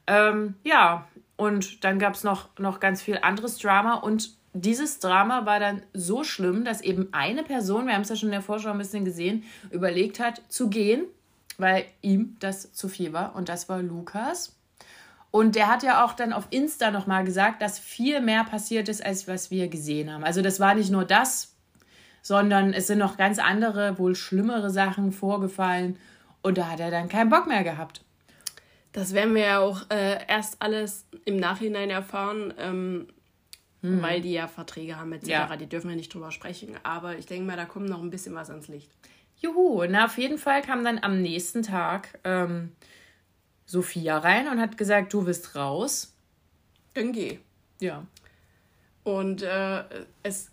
Ähm, 0.07 0.55
ja, 0.65 1.07
und 1.37 1.85
dann 1.85 1.97
gab 1.97 2.15
es 2.15 2.25
noch, 2.25 2.49
noch 2.59 2.81
ganz 2.81 3.01
viel 3.01 3.17
anderes 3.21 3.57
Drama 3.57 3.95
und 3.95 4.35
dieses 4.53 4.99
Drama 4.99 5.45
war 5.45 5.61
dann 5.61 5.81
so 5.93 6.25
schlimm, 6.25 6.65
dass 6.65 6.81
eben 6.81 7.07
eine 7.13 7.43
Person, 7.43 7.87
wir 7.87 7.93
haben 7.93 8.01
es 8.01 8.09
ja 8.09 8.17
schon 8.17 8.27
in 8.27 8.33
der 8.33 8.41
Vorschau 8.41 8.71
ein 8.71 8.77
bisschen 8.77 9.05
gesehen, 9.05 9.45
überlegt 9.69 10.19
hat, 10.19 10.41
zu 10.49 10.69
gehen 10.69 11.05
weil 11.61 11.85
ihm 12.01 12.35
das 12.39 12.73
zu 12.73 12.89
viel 12.89 13.13
war. 13.13 13.35
Und 13.35 13.49
das 13.49 13.69
war 13.69 13.81
Lukas. 13.81 14.57
Und 15.31 15.55
der 15.55 15.67
hat 15.67 15.81
ja 15.81 16.03
auch 16.03 16.13
dann 16.13 16.33
auf 16.33 16.47
Insta 16.49 16.91
nochmal 16.91 17.23
gesagt, 17.23 17.61
dass 17.61 17.79
viel 17.79 18.19
mehr 18.19 18.43
passiert 18.43 18.89
ist, 18.89 19.03
als 19.03 19.27
was 19.29 19.49
wir 19.49 19.69
gesehen 19.69 20.11
haben. 20.11 20.25
Also 20.25 20.41
das 20.41 20.59
war 20.59 20.75
nicht 20.75 20.91
nur 20.91 21.05
das, 21.05 21.55
sondern 22.21 22.73
es 22.73 22.87
sind 22.87 22.97
noch 22.97 23.15
ganz 23.15 23.39
andere, 23.39 23.97
wohl 23.97 24.15
schlimmere 24.15 24.69
Sachen 24.69 25.13
vorgefallen. 25.13 25.97
Und 26.41 26.57
da 26.57 26.69
hat 26.69 26.81
er 26.81 26.91
dann 26.91 27.07
keinen 27.07 27.29
Bock 27.29 27.47
mehr 27.47 27.63
gehabt. 27.63 28.03
Das 28.91 29.13
werden 29.13 29.33
wir 29.33 29.43
ja 29.43 29.59
auch 29.59 29.89
äh, 29.89 30.19
erst 30.27 30.61
alles 30.61 31.05
im 31.23 31.37
Nachhinein 31.37 31.89
erfahren, 31.89 32.53
ähm, 32.57 33.07
hm. 33.81 34.01
weil 34.01 34.19
die 34.19 34.33
ja 34.33 34.49
Verträge 34.49 34.99
haben 34.99 35.13
etc. 35.13 35.27
Ja. 35.27 35.55
Die 35.55 35.67
dürfen 35.67 35.89
wir 35.89 35.95
nicht 35.95 36.13
drüber 36.13 36.31
sprechen. 36.31 36.75
Aber 36.83 37.17
ich 37.17 37.25
denke 37.25 37.45
mal, 37.45 37.55
da 37.55 37.63
kommt 37.63 37.87
noch 37.87 38.01
ein 38.01 38.09
bisschen 38.09 38.35
was 38.35 38.49
ans 38.49 38.67
Licht. 38.67 38.91
Juhu, 39.41 39.83
na 39.89 40.05
auf 40.05 40.17
jeden 40.17 40.37
Fall 40.37 40.61
kam 40.61 40.83
dann 40.83 40.99
am 41.01 41.21
nächsten 41.21 41.63
Tag 41.63 42.19
ähm, 42.23 42.71
Sophia 43.65 44.19
rein 44.19 44.47
und 44.47 44.59
hat 44.59 44.77
gesagt, 44.77 45.13
du 45.13 45.23
bist 45.23 45.55
raus. 45.55 46.13
Dann 46.93 47.11
geh. 47.11 47.39
Ja. 47.79 48.05
Und 49.03 49.41
äh, 49.41 49.83
es 50.21 50.51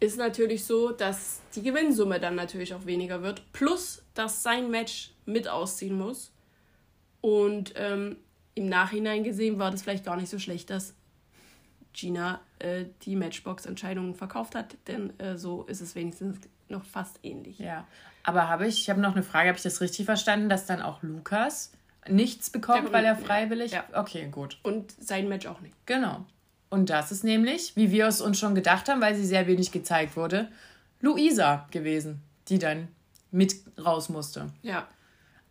ist 0.00 0.18
natürlich 0.18 0.64
so, 0.64 0.90
dass 0.90 1.40
die 1.54 1.62
Gewinnsumme 1.62 2.20
dann 2.20 2.34
natürlich 2.34 2.74
auch 2.74 2.84
weniger 2.84 3.22
wird. 3.22 3.42
Plus, 3.52 4.02
dass 4.12 4.42
sein 4.42 4.70
Match 4.70 5.12
mit 5.24 5.48
ausziehen 5.48 5.96
muss. 5.96 6.30
Und 7.22 7.72
ähm, 7.76 8.16
im 8.54 8.68
Nachhinein 8.68 9.24
gesehen 9.24 9.58
war 9.58 9.70
das 9.70 9.82
vielleicht 9.82 10.04
gar 10.04 10.16
nicht 10.16 10.28
so 10.28 10.38
schlecht, 10.38 10.68
dass 10.68 10.94
Gina 11.94 12.40
äh, 12.58 12.84
die 13.02 13.16
Matchbox-Entscheidungen 13.16 14.14
verkauft 14.14 14.54
hat, 14.54 14.76
denn 14.86 15.18
äh, 15.18 15.38
so 15.38 15.64
ist 15.64 15.80
es 15.80 15.94
wenigstens 15.94 16.38
noch 16.68 16.84
fast 16.84 17.18
ähnlich. 17.22 17.58
Ja, 17.58 17.86
aber 18.22 18.48
habe 18.48 18.66
ich, 18.66 18.80
ich 18.80 18.90
habe 18.90 19.00
noch 19.00 19.12
eine 19.12 19.22
Frage, 19.22 19.48
habe 19.48 19.56
ich 19.56 19.62
das 19.62 19.80
richtig 19.80 20.06
verstanden, 20.06 20.48
dass 20.48 20.66
dann 20.66 20.82
auch 20.82 21.02
Lukas 21.02 21.72
nichts 22.08 22.50
bekommt, 22.50 22.92
weil 22.92 23.04
er 23.04 23.16
freiwillig. 23.16 23.72
Ja. 23.72 23.84
Okay, 23.92 24.28
gut. 24.30 24.58
Und 24.62 24.92
sein 25.00 25.28
Match 25.28 25.46
auch 25.46 25.60
nicht. 25.60 25.74
Genau. 25.86 26.24
Und 26.68 26.90
das 26.90 27.12
ist 27.12 27.24
nämlich, 27.24 27.76
wie 27.76 27.90
wir 27.90 28.06
es 28.06 28.20
uns 28.20 28.38
schon 28.38 28.54
gedacht 28.54 28.88
haben, 28.88 29.00
weil 29.00 29.14
sie 29.14 29.24
sehr 29.24 29.46
wenig 29.46 29.72
gezeigt 29.72 30.16
wurde, 30.16 30.48
Luisa 31.00 31.66
gewesen, 31.70 32.22
die 32.48 32.58
dann 32.58 32.88
mit 33.30 33.54
raus 33.82 34.08
musste. 34.08 34.50
Ja. 34.62 34.86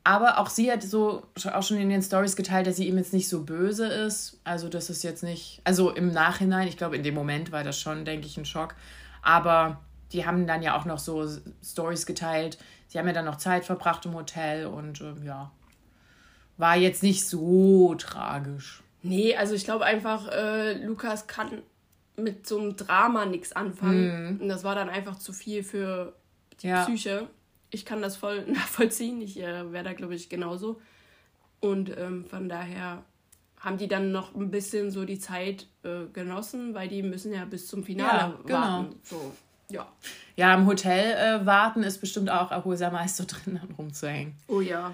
Aber 0.04 0.38
auch 0.38 0.50
sie 0.50 0.72
hat 0.72 0.84
so 0.84 1.26
auch 1.52 1.64
schon 1.64 1.78
in 1.78 1.90
den 1.90 2.04
Stories 2.04 2.36
geteilt, 2.36 2.68
dass 2.68 2.76
sie 2.76 2.88
ihm 2.88 2.98
jetzt 2.98 3.14
nicht 3.14 3.28
so 3.28 3.44
böse 3.44 3.88
ist. 3.88 4.40
Also 4.44 4.70
das 4.70 4.90
ist 4.90 5.04
jetzt 5.04 5.24
nicht, 5.24 5.62
also 5.64 5.90
im 5.90 6.12
Nachhinein, 6.12 6.68
ich 6.68 6.78
glaube 6.78 6.96
in 6.96 7.04
dem 7.04 7.16
Moment 7.16 7.52
war 7.52 7.64
das 7.64 7.80
schon, 7.80 8.06
denke 8.06 8.28
ich, 8.28 8.38
ein 8.38 8.46
Schock. 8.46 8.76
Aber 9.24 9.82
die 10.12 10.26
haben 10.26 10.48
dann 10.48 10.62
ja 10.62 10.78
auch 10.78 10.86
noch 10.86 11.00
so 11.00 11.28
Stories 11.64 12.06
geteilt. 12.06 12.58
Sie 12.88 13.00
haben 13.00 13.08
ja 13.08 13.14
dann 13.14 13.26
noch 13.26 13.38
Zeit 13.38 13.66
verbracht 13.66 14.06
im 14.06 14.14
Hotel 14.14 14.68
und 14.68 15.02
äh, 15.02 15.14
ja, 15.26 15.52
war 16.58 16.78
jetzt 16.78 17.04
nicht 17.04 17.28
so 17.28 17.96
tragisch. 17.96 18.84
Nee, 19.02 19.36
also 19.36 19.54
ich 19.54 19.66
glaube 19.66 19.86
einfach, 19.86 20.28
äh, 20.32 20.74
Lukas 20.84 21.28
kann 21.28 21.62
mit 22.18 22.48
so 22.48 22.60
einem 22.60 22.76
Drama 22.76 23.26
nichts 23.26 23.54
anfangen. 23.54 24.36
Mhm. 24.36 24.42
Und 24.42 24.50
das 24.50 24.64
war 24.64 24.76
dann 24.76 24.90
einfach 24.90 25.18
zu 25.20 25.34
viel 25.34 25.64
für 25.64 26.14
die 26.62 26.68
ja. 26.68 26.84
Psyche. 26.84 27.28
Ich 27.70 27.86
kann 27.86 28.02
das 28.02 28.16
voll 28.16 28.46
nachvollziehen. 28.48 29.22
Ich 29.22 29.40
äh, 29.40 29.72
wäre 29.72 29.84
da, 29.84 29.94
glaube 29.94 30.16
ich, 30.16 30.30
genauso. 30.30 30.82
Und 31.60 31.96
ähm, 31.98 32.26
von 32.26 32.48
daher 32.48 33.04
haben 33.60 33.78
die 33.78 33.88
dann 33.88 34.12
noch 34.12 34.36
ein 34.36 34.52
bisschen 34.52 34.92
so 34.92 35.06
die 35.06 35.20
Zeit 35.20 35.68
äh, 35.84 36.06
genossen, 36.14 36.74
weil 36.76 36.88
die 36.88 37.02
müssen 37.02 37.34
ja 37.34 37.46
bis 37.46 37.68
zum 37.68 37.84
Finale 37.84 38.34
ja, 38.34 38.40
genau. 38.46 38.60
warten. 38.60 38.96
So, 39.04 39.34
ja. 39.70 39.88
Ja, 40.36 40.54
im 40.54 40.68
Hotel 40.68 41.14
äh, 41.14 41.46
warten 41.46 41.84
ist 41.84 42.00
bestimmt 42.00 42.30
auch 42.30 42.52
erholsamer, 42.52 43.00
als 43.00 43.18
so 43.18 43.24
drin 43.26 43.60
rumzuhängen. 43.78 44.34
Oh 44.48 44.62
ja. 44.62 44.94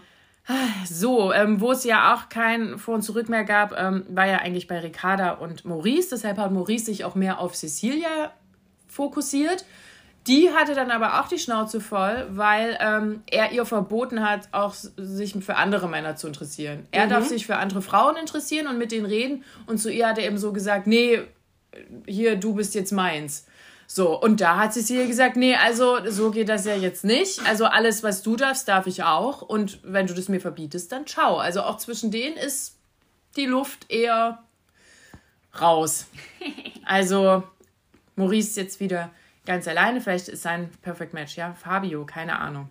So, 0.90 1.32
ähm, 1.32 1.62
wo 1.62 1.72
es 1.72 1.84
ja 1.84 2.14
auch 2.14 2.30
kein 2.30 2.78
Vor 2.78 2.96
und 2.96 3.04
Zurück 3.04 3.30
mehr 3.30 3.44
gab, 3.44 3.78
ähm, 3.78 4.06
war 4.10 4.26
ja 4.28 4.38
eigentlich 4.38 4.68
bei 4.68 4.80
Ricarda 4.80 5.32
und 5.32 5.66
Maurice. 5.66 6.10
Deshalb 6.12 6.38
hat 6.38 6.52
Maurice 6.52 6.86
sich 6.86 7.06
auch 7.06 7.16
mehr 7.16 7.40
auf 7.40 7.56
Cecilia 7.56 8.32
fokussiert. 8.88 9.66
Die 10.28 10.52
hatte 10.52 10.76
dann 10.76 10.92
aber 10.92 11.20
auch 11.20 11.28
die 11.28 11.40
Schnauze 11.40 11.82
voll, 11.82 12.28
weil 12.30 12.78
ähm, 12.80 13.24
er 13.26 13.52
ihr 13.52 13.66
verboten 13.66 14.28
hat, 14.28 14.50
auch 14.52 14.74
sich 14.74 15.34
für 15.44 15.56
andere 15.56 15.90
Männer 15.90 16.16
zu 16.16 16.28
interessieren. 16.28 16.88
Er 16.92 17.06
mhm. 17.06 17.10
darf 17.10 17.26
sich 17.26 17.48
für 17.48 17.58
andere 17.58 17.82
Frauen 17.82 18.18
interessieren 18.18 18.68
und 18.68 18.78
mit 18.78 18.92
denen 18.92 19.08
reden. 19.08 19.44
Und 19.66 19.80
zu 19.80 19.92
ihr 19.92 20.08
hat 20.08 20.20
er 20.20 20.26
eben 20.26 20.38
so 20.38 20.54
gesagt, 20.54 20.86
nee, 20.86 21.22
hier, 22.06 22.36
du 22.36 22.54
bist 22.54 22.76
jetzt 22.76 22.92
meins. 22.92 23.48
So, 23.94 24.18
und 24.18 24.40
da 24.40 24.56
hat 24.56 24.72
Cecilia 24.72 25.06
gesagt, 25.06 25.36
nee, 25.36 25.54
also 25.54 25.98
so 26.10 26.32
geht 26.32 26.48
das 26.48 26.64
ja 26.64 26.76
jetzt 26.76 27.04
nicht. 27.04 27.46
Also 27.46 27.66
alles, 27.66 28.04
was 28.04 28.22
du 28.24 28.38
darfst, 28.38 28.70
darf 28.70 28.88
ich 28.88 29.04
auch. 29.04 29.42
Und 29.42 29.80
wenn 29.84 30.08
du 30.08 30.14
das 30.14 30.30
mir 30.30 30.40
verbietest, 30.40 30.94
dann 30.94 31.06
ciao. 31.06 31.40
Also 31.40 31.64
auch 31.64 31.76
zwischen 31.76 32.10
denen 32.10 32.38
ist 32.38 32.78
die 33.36 33.48
Luft 33.48 33.92
eher 33.92 34.40
raus. 35.60 36.08
Also 36.86 37.44
Maurice 38.16 38.50
ist 38.50 38.58
jetzt 38.58 38.80
wieder 38.80 39.12
ganz 39.46 39.68
alleine. 39.68 40.00
Vielleicht 40.00 40.30
ist 40.30 40.42
sein 40.42 40.70
Perfect 40.82 41.14
Match, 41.14 41.36
ja. 41.36 41.54
Fabio, 41.54 42.06
keine 42.06 42.40
Ahnung. 42.40 42.70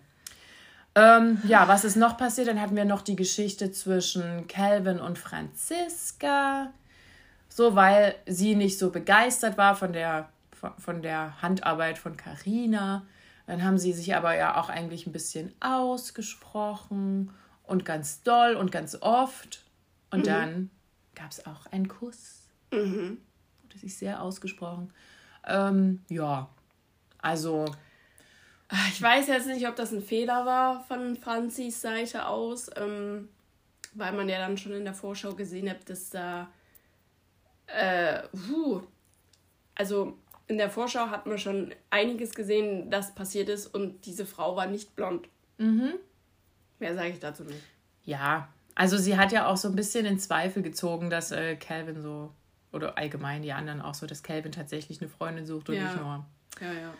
Ähm, 0.95 1.39
ja, 1.47 1.67
was 1.67 1.85
ist 1.85 1.97
noch 1.97 2.17
passiert? 2.17 2.47
Dann 2.47 2.59
hatten 2.59 2.75
wir 2.75 2.85
noch 2.85 3.01
die 3.03 3.15
Geschichte 3.15 3.71
zwischen 3.71 4.47
Calvin 4.47 4.99
und 4.99 5.19
Franziska. 5.19 6.71
So, 7.47 7.75
weil 7.75 8.15
sie 8.25 8.55
nicht 8.55 8.79
so 8.79 8.89
begeistert 8.89 9.57
war 9.57 9.75
von 9.75 9.93
der 9.93 10.29
von, 10.77 11.01
der 11.01 11.41
Handarbeit 11.41 11.97
von 11.97 12.17
Carina. 12.17 13.05
Dann 13.47 13.63
haben 13.63 13.77
sie 13.77 13.93
sich 13.93 14.15
aber 14.15 14.35
ja 14.35 14.59
auch 14.59 14.69
eigentlich 14.69 15.07
ein 15.07 15.11
bisschen 15.11 15.53
ausgesprochen 15.59 17.31
und 17.63 17.85
ganz 17.85 18.23
doll 18.23 18.55
und 18.55 18.71
ganz 18.71 18.97
oft. 19.01 19.65
Und 20.11 20.21
mhm. 20.21 20.23
dann 20.25 20.69
gab 21.15 21.31
es 21.31 21.45
auch 21.45 21.65
einen 21.67 21.87
Kuss. 21.87 22.43
Mhm. 22.71 23.17
Wurde 23.63 23.77
sich 23.77 23.97
sehr 23.97 24.21
ausgesprochen. 24.21 24.93
Ähm, 25.47 26.01
ja, 26.09 26.49
also. 27.19 27.65
Ich 28.89 29.01
weiß 29.01 29.27
jetzt 29.27 29.47
nicht, 29.47 29.67
ob 29.67 29.75
das 29.75 29.91
ein 29.91 30.01
Fehler 30.01 30.45
war 30.45 30.83
von 30.85 31.17
Franzis 31.17 31.81
Seite 31.81 32.27
aus, 32.27 32.69
ähm, 32.77 33.27
weil 33.93 34.13
man 34.13 34.29
ja 34.29 34.37
dann 34.37 34.57
schon 34.57 34.71
in 34.71 34.85
der 34.85 34.93
Vorschau 34.93 35.33
gesehen 35.33 35.69
hat, 35.69 35.89
dass 35.89 36.09
da. 36.09 36.47
Äh, 37.67 38.23
puh, 38.29 38.81
also 39.75 40.17
in 40.51 40.57
der 40.57 40.69
Vorschau 40.69 41.07
hat 41.07 41.27
man 41.27 41.37
schon 41.37 41.73
einiges 41.89 42.33
gesehen, 42.33 42.91
das 42.91 43.15
passiert 43.15 43.47
ist 43.47 43.67
und 43.67 44.05
diese 44.05 44.25
Frau 44.25 44.57
war 44.57 44.67
nicht 44.67 44.97
blond. 44.97 45.29
Mhm. 45.57 45.93
Mehr 46.77 46.93
sage 46.93 47.11
ich 47.11 47.19
dazu 47.19 47.45
nicht. 47.45 47.63
Ja, 48.03 48.49
also 48.75 48.97
sie 48.97 49.17
hat 49.17 49.31
ja 49.31 49.47
auch 49.47 49.55
so 49.55 49.69
ein 49.69 49.77
bisschen 49.77 50.05
in 50.05 50.19
Zweifel 50.19 50.61
gezogen, 50.61 51.09
dass 51.09 51.31
äh, 51.31 51.55
Calvin 51.55 52.01
so, 52.01 52.33
oder 52.73 52.97
allgemein 52.97 53.43
die 53.43 53.53
anderen 53.53 53.81
auch 53.81 53.93
so, 53.93 54.05
dass 54.05 54.23
Calvin 54.23 54.51
tatsächlich 54.51 54.99
eine 54.99 55.09
Freundin 55.09 55.45
sucht 55.45 55.69
und 55.69 55.75
ja. 55.75 55.83
nicht 55.83 55.95
nur. 55.95 56.25
Ja, 56.59 56.73
ja. 56.73 56.93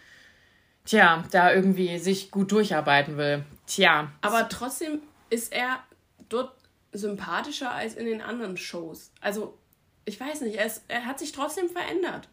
Tja, 0.86 1.24
da 1.32 1.54
irgendwie 1.54 2.00
sich 2.00 2.32
gut 2.32 2.54
durcharbeiten 2.54 3.18
will. 3.18 3.44
Tja. 3.68 4.14
Aber 4.22 4.48
trotzdem 4.48 5.02
ist 5.30 5.52
er 5.52 5.84
dort 6.30 6.54
sympathischer 6.94 7.72
als 7.72 7.96
in 7.96 8.06
den 8.06 8.22
anderen 8.22 8.56
Shows. 8.56 9.12
Also, 9.20 9.58
ich 10.06 10.18
weiß 10.18 10.40
nicht, 10.42 10.56
er, 10.56 10.68
ist, 10.68 10.84
er 10.88 11.06
hat 11.06 11.20
sich 11.20 11.34
trotzdem 11.34 11.70
verändert. 11.70 12.30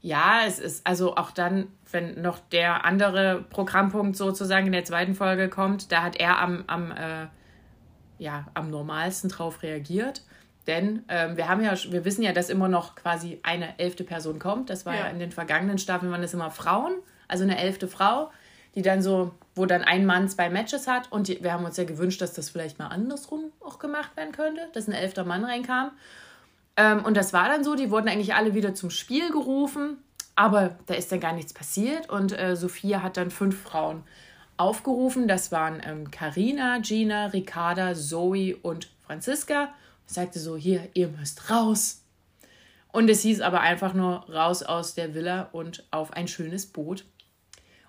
Ja, 0.00 0.42
es 0.46 0.58
ist 0.58 0.86
also 0.86 1.16
auch 1.16 1.32
dann, 1.32 1.68
wenn 1.90 2.22
noch 2.22 2.38
der 2.38 2.84
andere 2.84 3.44
Programmpunkt 3.50 4.16
sozusagen 4.16 4.66
in 4.66 4.72
der 4.72 4.84
zweiten 4.84 5.14
Folge 5.14 5.48
kommt, 5.48 5.90
da 5.90 6.02
hat 6.02 6.16
er 6.16 6.38
am, 6.38 6.64
am, 6.68 6.92
äh, 6.92 7.26
ja, 8.18 8.46
am 8.54 8.70
normalsten 8.70 9.28
drauf 9.28 9.62
reagiert. 9.62 10.22
Denn 10.68 11.02
ähm, 11.08 11.36
wir 11.36 11.48
haben 11.48 11.62
ja, 11.62 11.72
wir 11.90 12.04
wissen 12.04 12.22
ja, 12.22 12.32
dass 12.32 12.50
immer 12.50 12.68
noch 12.68 12.94
quasi 12.94 13.40
eine 13.42 13.78
elfte 13.78 14.04
Person 14.04 14.38
kommt. 14.38 14.70
Das 14.70 14.86
war 14.86 14.94
ja, 14.94 15.00
ja 15.00 15.06
in 15.08 15.18
den 15.18 15.32
vergangenen 15.32 15.78
Staffeln 15.78 16.12
waren 16.12 16.22
es 16.22 16.34
immer 16.34 16.50
Frauen, 16.50 16.92
also 17.26 17.42
eine 17.42 17.58
elfte 17.58 17.88
Frau, 17.88 18.30
die 18.74 18.82
dann 18.82 19.02
so, 19.02 19.32
wo 19.54 19.66
dann 19.66 19.82
ein 19.82 20.04
Mann 20.04 20.28
zwei 20.28 20.50
Matches 20.50 20.86
hat. 20.86 21.10
Und 21.10 21.26
die, 21.26 21.42
wir 21.42 21.52
haben 21.54 21.64
uns 21.64 21.78
ja 21.78 21.84
gewünscht, 21.84 22.20
dass 22.20 22.34
das 22.34 22.50
vielleicht 22.50 22.78
mal 22.78 22.88
andersrum 22.88 23.50
auch 23.60 23.78
gemacht 23.78 24.16
werden 24.16 24.32
könnte, 24.32 24.68
dass 24.74 24.86
ein 24.86 24.92
elfter 24.92 25.24
Mann 25.24 25.42
reinkam. 25.42 25.90
Ähm, 26.78 27.04
und 27.04 27.16
das 27.16 27.32
war 27.32 27.48
dann 27.48 27.64
so, 27.64 27.74
die 27.74 27.90
wurden 27.90 28.08
eigentlich 28.08 28.34
alle 28.34 28.54
wieder 28.54 28.72
zum 28.72 28.90
Spiel 28.90 29.30
gerufen, 29.32 29.98
aber 30.36 30.78
da 30.86 30.94
ist 30.94 31.10
dann 31.10 31.18
gar 31.18 31.32
nichts 31.32 31.52
passiert 31.52 32.08
und 32.08 32.38
äh, 32.38 32.54
Sophia 32.54 33.02
hat 33.02 33.16
dann 33.16 33.32
fünf 33.32 33.60
Frauen 33.60 34.04
aufgerufen. 34.56 35.26
Das 35.26 35.50
waren 35.50 36.10
Karina, 36.12 36.76
ähm, 36.76 36.82
Gina, 36.82 37.26
Ricarda, 37.26 37.94
Zoe 37.94 38.56
und 38.62 38.90
Franziska. 39.00 39.64
Und 39.64 40.14
sagte 40.14 40.38
so, 40.38 40.56
hier, 40.56 40.88
ihr 40.94 41.08
müsst 41.08 41.50
raus. 41.50 42.02
Und 42.92 43.10
es 43.10 43.22
hieß 43.22 43.40
aber 43.40 43.60
einfach 43.60 43.92
nur 43.92 44.30
raus 44.30 44.62
aus 44.62 44.94
der 44.94 45.14
Villa 45.14 45.48
und 45.52 45.84
auf 45.90 46.12
ein 46.12 46.28
schönes 46.28 46.66
Boot. 46.66 47.04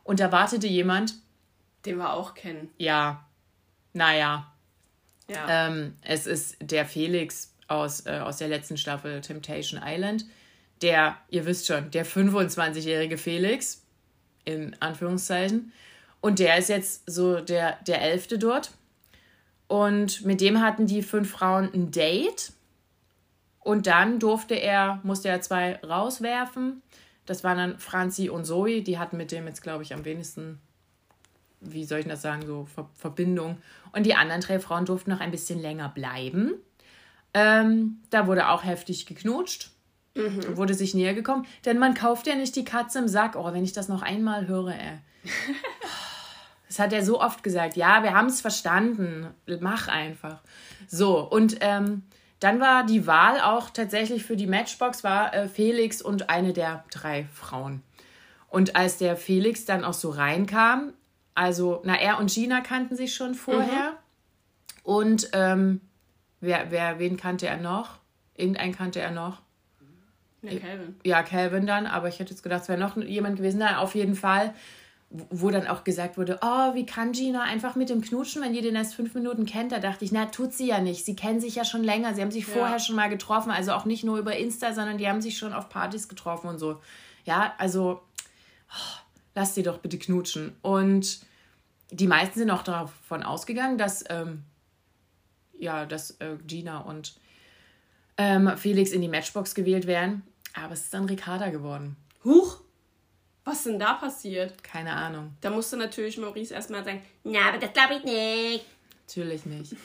Und 0.04 0.20
da 0.20 0.32
wartete 0.32 0.68
jemand. 0.68 1.14
Den 1.86 1.98
wir 1.98 2.14
auch 2.14 2.34
kennen. 2.34 2.70
Ja, 2.78 3.26
naja. 3.94 4.52
Ja. 5.30 5.68
Ähm, 5.68 5.96
es 6.02 6.26
ist 6.28 6.58
der 6.60 6.86
Felix 6.86 7.54
aus, 7.70 8.06
äh, 8.06 8.20
aus 8.20 8.38
der 8.38 8.48
letzten 8.48 8.78
Staffel 8.78 9.22
Temptation 9.22 9.82
Island. 9.84 10.26
Der, 10.82 11.18
ihr 11.30 11.46
wisst 11.46 11.68
schon, 11.68 11.92
der 11.92 12.06
25-jährige 12.06 13.18
Felix, 13.18 13.84
in 14.46 14.76
Anführungszeichen. 14.80 15.72
Und 16.22 16.40
der 16.40 16.58
ist 16.58 16.70
jetzt 16.70 17.04
so 17.06 17.40
der, 17.40 17.78
der 17.86 18.02
Elfte 18.02 18.38
dort. 18.38 18.72
Und 19.68 20.26
mit 20.26 20.42
dem 20.42 20.62
hatten 20.62 20.88
die 20.88 21.04
fünf 21.04 21.32
Frauen 21.32 21.70
ein 21.74 21.92
Date. 21.92 22.54
Und 23.60 23.88
dann 23.88 24.20
durfte 24.20 24.56
er, 24.56 25.00
musste 25.04 25.30
er 25.30 25.42
zwei 25.42 25.76
rauswerfen. 25.78 26.82
Das 27.26 27.44
waren 27.44 27.58
dann 27.58 27.80
Franzi 27.80 28.30
und 28.30 28.46
Zoe. 28.46 28.82
Die 28.82 28.98
hatten 28.98 29.18
mit 29.18 29.32
dem 29.32 29.46
jetzt, 29.46 29.62
glaube 29.62 29.84
ich, 29.84 29.94
am 29.94 30.06
wenigsten, 30.06 30.60
wie 31.60 31.84
soll 31.84 32.00
ich 32.00 32.08
das 32.08 32.22
sagen, 32.22 32.46
so 32.48 32.66
Ver 32.66 32.90
Verbindung. 32.96 33.58
Und 33.92 34.06
die 34.06 34.16
anderen 34.16 34.42
drei 34.42 34.60
Frauen 34.60 34.86
durften 34.86 35.12
noch 35.12 35.20
ein 35.20 35.32
bisschen 35.32 35.62
länger 35.62 35.90
bleiben 35.90 36.54
Ähm, 37.34 38.02
da 38.10 38.28
wurde 38.28 38.50
auch 38.50 38.64
heftig 38.64 39.06
geknutscht. 39.06 39.72
Mhm. 40.16 40.58
Wurde 40.58 40.74
sich 40.74 40.94
näher 40.94 41.14
gekommen. 41.14 41.46
Denn 41.66 41.78
man 41.78 41.94
kauft 41.94 42.28
ja 42.28 42.36
nicht 42.36 42.56
die 42.56 42.66
Katze 42.66 43.00
im 43.00 43.08
Sack. 43.08 43.36
Oh, 43.36 43.54
wenn 43.54 43.64
ich 43.64 43.74
das 43.74 43.88
noch 43.88 44.02
einmal 44.02 44.48
höre, 44.48 44.74
ey. 44.74 45.00
Das 46.68 46.78
hat 46.78 46.94
er 46.94 47.04
so 47.04 47.20
oft 47.20 47.42
gesagt. 47.42 47.76
Ja, 47.76 48.04
wir 48.04 48.14
haben 48.14 48.28
es 48.28 48.42
verstanden. 48.42 49.28
Mach 49.60 49.88
einfach. 49.88 50.40
So, 50.88 51.20
und 51.20 51.58
ähm, 51.62 52.04
dann 52.40 52.60
war 52.60 52.86
die 52.86 53.08
Wahl 53.08 53.42
auch 53.42 53.72
tatsächlich 53.72 54.24
für 54.24 54.38
die 54.38 54.46
Matchbox 54.46 55.04
war 55.04 55.34
äh, 55.34 55.50
Felix 55.50 56.00
und 56.00 56.30
eine 56.30 56.54
der 56.54 56.86
drei 56.92 57.28
Frauen. 57.34 57.82
Und 58.50 58.76
als 58.76 59.00
der 59.00 59.18
Felix 59.18 59.66
dann 59.66 59.84
auch 59.84 59.94
so 59.94 60.12
reinkam, 60.12 60.94
also, 61.34 61.82
na, 61.86 62.00
er 62.00 62.20
und 62.20 62.32
Gina 62.32 62.62
kannten 62.62 62.96
sich 62.96 63.16
schon 63.16 63.34
vorher. 63.34 63.92
Mhm. 63.92 64.84
Und 64.84 65.30
ähm, 65.34 65.82
wer, 66.42 66.72
wer, 66.72 67.00
wen 67.00 67.18
kannte 67.18 67.48
er 67.48 67.58
noch? 67.58 67.98
Irgendeinen 68.36 68.76
kannte 68.76 69.00
er 69.00 69.12
noch. 69.12 69.42
Ja, 70.42 70.58
Calvin. 70.60 70.96
Ja, 71.04 71.24
Calvin 71.24 71.68
dann, 71.68 71.86
aber 71.86 72.08
ich 72.08 72.20
hätte 72.20 72.32
jetzt 72.32 72.44
gedacht, 72.44 72.62
es 72.64 72.70
wäre 72.70 72.80
noch 72.80 72.96
jemand 72.98 73.38
gewesen. 73.38 73.60
Na, 73.60 73.80
auf 73.80 73.96
jeden 73.96 74.16
Fall, 74.16 74.54
wo 75.10 75.50
dann 75.50 75.68
auch 75.68 75.84
gesagt 75.84 76.18
wurde, 76.18 76.40
oh, 76.42 76.76
wie 76.76 76.86
kann 76.86 77.12
Gina 77.12 77.44
einfach 77.44 77.76
mit 77.76 77.90
dem 77.90 78.02
knutschen, 78.02 78.42
wenn 78.42 78.54
die 78.54 78.62
den 78.62 78.76
erst 78.76 78.96
fünf 78.96 79.14
Minuten 79.16 79.46
kennt? 79.46 79.72
Da 79.72 79.80
dachte 79.80 80.06
ich, 80.06 80.12
na, 80.12 80.28
tut 80.28 80.54
sie 80.54 80.68
ja 80.68 80.80
nicht. 80.80 81.04
Sie 81.04 81.16
kennen 81.16 81.42
sich 81.42 81.56
ja 81.56 81.66
schon 81.66 81.84
länger. 81.84 82.14
Sie 82.14 82.22
haben 82.22 82.32
sich 82.32 82.48
ja. 82.48 82.54
vorher 82.54 82.80
schon 82.80 82.96
mal 82.96 83.10
getroffen. 83.10 83.52
Also 83.52 83.74
auch 83.74 83.86
nicht 83.86 84.04
nur 84.04 84.18
über 84.18 84.38
Insta, 84.38 84.74
sondern 84.74 84.98
die 84.98 85.10
haben 85.10 85.22
sich 85.22 85.38
schon 85.38 85.52
auf 85.52 85.68
Partys 85.68 86.08
getroffen 86.08 86.48
und 86.48 86.60
so. 86.60 86.80
Ja, 87.26 87.54
also, 87.58 88.02
oh, 88.72 89.00
lass 89.36 89.56
sie 89.56 89.64
doch 89.64 89.80
bitte 89.80 90.00
knutschen. 90.00 90.56
Und 90.62 91.20
die 91.92 92.08
meisten 92.08 92.40
sind 92.40 92.52
auch 92.52 92.64
davon 92.64 93.24
ausgegangen, 93.24 93.78
dass, 93.78 94.06
ähm, 94.10 94.44
ja, 95.60 95.86
dass 95.86 96.12
äh, 96.20 96.38
Gina 96.48 96.80
und 96.80 97.16
ähm, 98.18 98.52
Felix 98.58 98.92
in 98.92 99.02
die 99.02 99.08
Matchbox 99.08 99.54
gewählt 99.54 99.88
werden. 99.88 100.24
Aber 100.54 100.74
es 100.74 100.82
ist 100.82 100.94
dann 100.94 101.06
Ricarda 101.06 101.50
geworden. 101.50 101.96
Huch! 102.24 102.60
Was 103.46 103.64
denn 103.64 103.80
da 103.80 103.94
passiert? 103.94 104.64
Keine 104.64 104.94
Ahnung. 104.94 105.34
Da 105.42 105.50
musste 105.50 105.78
natürlich 105.78 106.18
Maurice 106.18 106.54
erstmal 106.54 106.84
sagen, 106.84 107.02
na, 107.24 107.50
aber 107.50 107.58
das 107.58 107.74
glaube 107.74 107.96
ich 107.96 108.04
nicht. 108.04 108.66
Natürlich 109.08 109.46
nicht. 109.46 109.76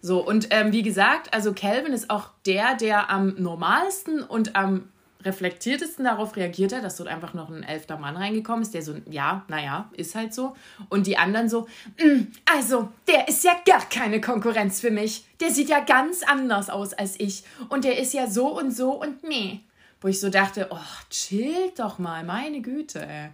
So, 0.00 0.26
und 0.26 0.48
ähm, 0.50 0.72
wie 0.72 0.82
gesagt, 0.82 1.32
also 1.32 1.52
Calvin 1.52 1.92
ist 1.92 2.10
auch 2.10 2.30
der, 2.46 2.74
der 2.74 3.10
am 3.10 3.34
normalsten 3.38 4.22
und 4.22 4.56
am 4.56 4.91
reflektiertesten 5.24 6.04
darauf 6.04 6.36
reagiert 6.36 6.72
hat, 6.72 6.84
dass 6.84 6.96
dort 6.96 7.08
einfach 7.08 7.34
noch 7.34 7.48
ein 7.50 7.62
elfter 7.62 7.98
Mann 7.98 8.16
reingekommen 8.16 8.62
ist, 8.62 8.74
der 8.74 8.82
so, 8.82 8.94
ja, 9.08 9.44
naja, 9.48 9.90
ist 9.96 10.14
halt 10.14 10.34
so. 10.34 10.56
Und 10.88 11.06
die 11.06 11.16
anderen 11.16 11.48
so, 11.48 11.66
mm, 11.98 12.22
also, 12.54 12.90
der 13.06 13.28
ist 13.28 13.44
ja 13.44 13.52
gar 13.64 13.88
keine 13.88 14.20
Konkurrenz 14.20 14.80
für 14.80 14.90
mich. 14.90 15.24
Der 15.40 15.50
sieht 15.50 15.68
ja 15.68 15.80
ganz 15.80 16.22
anders 16.22 16.70
aus 16.70 16.94
als 16.94 17.18
ich. 17.18 17.44
Und 17.68 17.84
der 17.84 17.98
ist 17.98 18.14
ja 18.14 18.26
so 18.26 18.48
und 18.48 18.70
so 18.70 18.92
und 18.92 19.22
nee. 19.24 19.60
Wo 20.00 20.08
ich 20.08 20.20
so 20.20 20.30
dachte, 20.30 20.68
oh, 20.70 20.78
chillt 21.10 21.78
doch 21.78 21.98
mal, 21.98 22.24
meine 22.24 22.60
Güte, 22.60 23.06
ey. 23.06 23.30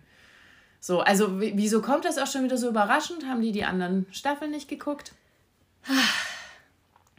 So, 0.81 1.01
also 1.01 1.41
wieso 1.41 1.83
kommt 1.83 2.05
das 2.05 2.19
auch 2.19 2.27
schon 2.27 2.45
wieder 2.45 2.57
so 2.57 2.69
überraschend? 2.69 3.27
Haben 3.27 3.41
die 3.41 3.53
die 3.53 3.65
anderen 3.65 4.07
Staffeln 4.13 4.53
nicht 4.53 4.69
geguckt? 4.69 5.13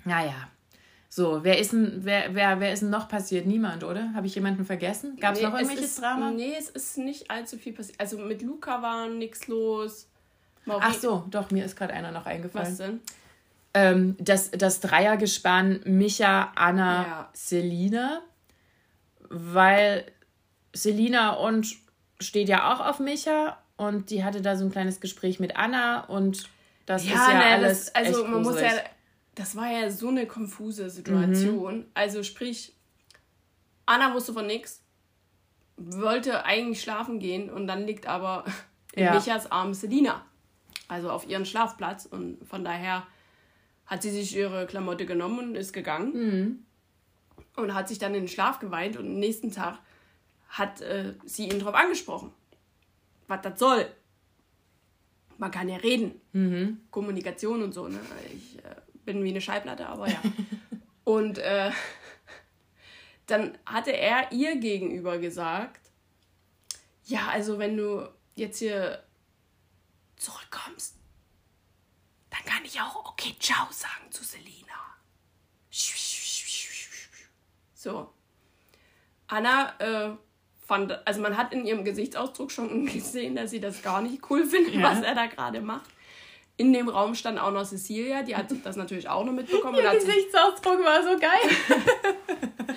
naja, 0.06 0.50
so, 1.12 1.44
wer 1.44 1.58
ist 1.58 1.74
denn, 1.74 2.06
wer, 2.06 2.36
wer, 2.36 2.60
wer 2.60 2.72
ist 2.72 2.82
denn 2.84 2.92
noch 2.92 3.10
passiert? 3.10 3.48
Niemand, 3.48 3.84
oder? 3.84 4.14
Habe 4.14 4.28
ich 4.28 4.36
jemanden 4.36 4.64
vergessen? 4.64 5.18
Gab 5.20 5.34
es 5.34 5.40
nee, 5.40 5.48
noch 5.48 5.56
irgendwelches 5.56 5.86
ist, 5.86 6.02
Drama? 6.02 6.30
Nee, 6.30 6.54
es 6.58 6.70
ist 6.70 7.00
nicht 7.00 7.32
allzu 7.32 7.58
viel 7.58 7.74
passiert. 7.74 8.00
Also 8.00 8.20
mit 8.20 8.44
Luca 8.44 8.84
war 8.84 9.10
nichts 9.10 9.48
los. 9.48 10.08
Mauri 10.66 10.84
Ach 10.86 10.94
so, 10.94 11.26
doch, 11.32 11.50
mir 11.50 11.66
ist 11.66 11.76
gerade 11.76 11.94
einer 11.94 12.12
noch 12.12 12.28
eingefallen. 12.28 12.68
Was 12.68 12.78
denn? 12.78 13.00
Ähm, 13.74 14.18
das, 14.20 14.52
das 14.52 14.82
Dreiergespann 14.82 15.82
Micha, 15.86 16.52
Anna, 16.56 17.04
ja. 17.04 17.30
Selina. 17.34 18.22
Weil 19.30 20.06
Selina 20.74 21.34
und 21.34 21.76
steht 22.20 22.50
ja 22.50 22.72
auch 22.72 22.86
auf 22.86 23.00
Micha 23.00 23.58
und 23.78 24.12
die 24.12 24.24
hatte 24.24 24.44
da 24.44 24.56
so 24.56 24.66
ein 24.66 24.72
kleines 24.72 25.00
Gespräch 25.00 25.40
mit 25.40 25.56
Anna 25.56 26.02
und 26.02 26.50
das 26.86 27.06
ja, 27.06 27.14
ist 27.14 27.28
ja 27.30 27.34
ne, 27.34 27.44
alles. 27.46 27.86
Das, 27.86 27.96
also 27.96 28.26
man 28.26 28.44
muss 28.44 28.62
ja 28.62 28.72
das 29.36 29.56
war 29.56 29.72
ja 29.72 29.90
so 29.90 30.10
eine 30.10 30.28
konfuse 30.28 30.90
Situation. 30.90 31.80
Mhm. 31.80 31.86
Also 31.94 32.24
sprich, 32.24 32.76
Anna 33.86 34.14
wusste 34.14 34.34
von 34.34 34.48
nichts, 34.48 34.84
wollte 35.78 36.46
eigentlich 36.46 36.82
schlafen 36.82 37.20
gehen 37.20 37.50
und 37.50 37.68
dann 37.68 37.86
liegt 37.86 38.08
aber 38.08 38.46
in 38.94 39.06
ja. 39.06 39.14
Michas 39.14 39.52
Arm 39.52 39.74
Selina. 39.74 40.26
Also 40.88 41.12
auf 41.12 41.28
ihren 41.28 41.46
Schlafplatz 41.46 42.06
und 42.06 42.44
von 42.48 42.64
daher 42.64 43.06
hat 43.86 44.02
sie 44.02 44.12
sich 44.12 44.36
ihre 44.36 44.66
Klamotte 44.68 45.06
genommen 45.06 45.50
und 45.50 45.56
ist 45.56 45.74
gegangen. 45.74 46.14
Mhm. 46.14 46.66
Und 47.56 47.74
hat 47.74 47.88
sich 47.88 48.00
dann 48.00 48.14
in 48.14 48.24
den 48.24 48.28
Schlaf 48.28 48.60
geweint 48.60 48.98
und 48.98 49.06
am 49.06 49.20
nächsten 49.20 49.52
Tag 49.52 49.80
hat 50.50 50.82
äh, 50.82 51.14
sie 51.26 51.48
ihn 51.48 51.60
drauf 51.60 51.76
angesprochen. 51.76 52.32
Was 53.28 53.42
das 53.42 53.60
soll. 53.60 53.86
Man 55.38 55.52
kann 55.52 55.70
ja 55.70 55.78
reden. 55.78 56.20
Mhm. 56.34 56.82
Kommunikation 56.92 57.64
und 57.64 57.74
so. 57.74 57.88
Ne? 57.88 58.00
Ich 58.36 58.58
äh, 58.60 58.76
bin 59.10 59.24
wie 59.24 59.30
eine 59.30 59.42
Schallplatte, 59.42 59.88
aber 59.88 60.08
ja. 60.08 60.22
Und 61.04 61.40
äh, 61.40 61.72
dann 63.26 63.58
hatte 63.66 63.92
er 63.92 64.32
ihr 64.32 64.58
gegenüber 64.58 65.18
gesagt, 65.18 65.82
ja, 67.06 67.28
also 67.30 67.58
wenn 67.58 67.76
du 67.76 68.08
jetzt 68.36 68.60
hier 68.60 69.04
zurückkommst, 70.16 70.96
dann 72.30 72.46
kann 72.46 72.64
ich 72.64 72.80
auch 72.80 73.12
okay, 73.12 73.36
ciao 73.40 73.68
sagen 73.72 74.12
zu 74.12 74.24
Selina. 74.24 74.68
So. 77.74 78.14
Anna 79.28 79.74
äh, 79.80 80.16
fand, 80.68 81.08
also 81.08 81.22
man 81.22 81.36
hat 81.36 81.52
in 81.52 81.66
ihrem 81.66 81.84
Gesichtsausdruck 81.84 82.52
schon 82.52 82.86
gesehen, 82.94 83.36
dass 83.36 83.50
sie 83.50 83.60
das 83.60 83.82
gar 83.82 84.04
nicht 84.04 84.30
cool 84.30 84.46
findet, 84.46 84.76
ja. 84.76 84.84
was 84.84 85.02
er 85.02 85.16
da 85.16 85.26
gerade 85.26 85.62
macht. 85.62 85.90
In 86.60 86.74
dem 86.74 86.90
Raum 86.90 87.16
stand 87.16 87.40
auch 87.40 87.54
noch 87.54 87.64
Cecilia, 87.64 88.22
die 88.22 88.36
hat 88.36 88.48
das 88.66 88.76
natürlich 88.76 89.08
auch 89.08 89.24
noch 89.24 89.32
mitbekommen. 89.32 89.78
Ihr 89.78 89.92
Gesichtsausdruck 89.92 90.84
war 90.84 91.02
so 91.02 91.18
geil. 91.18 91.86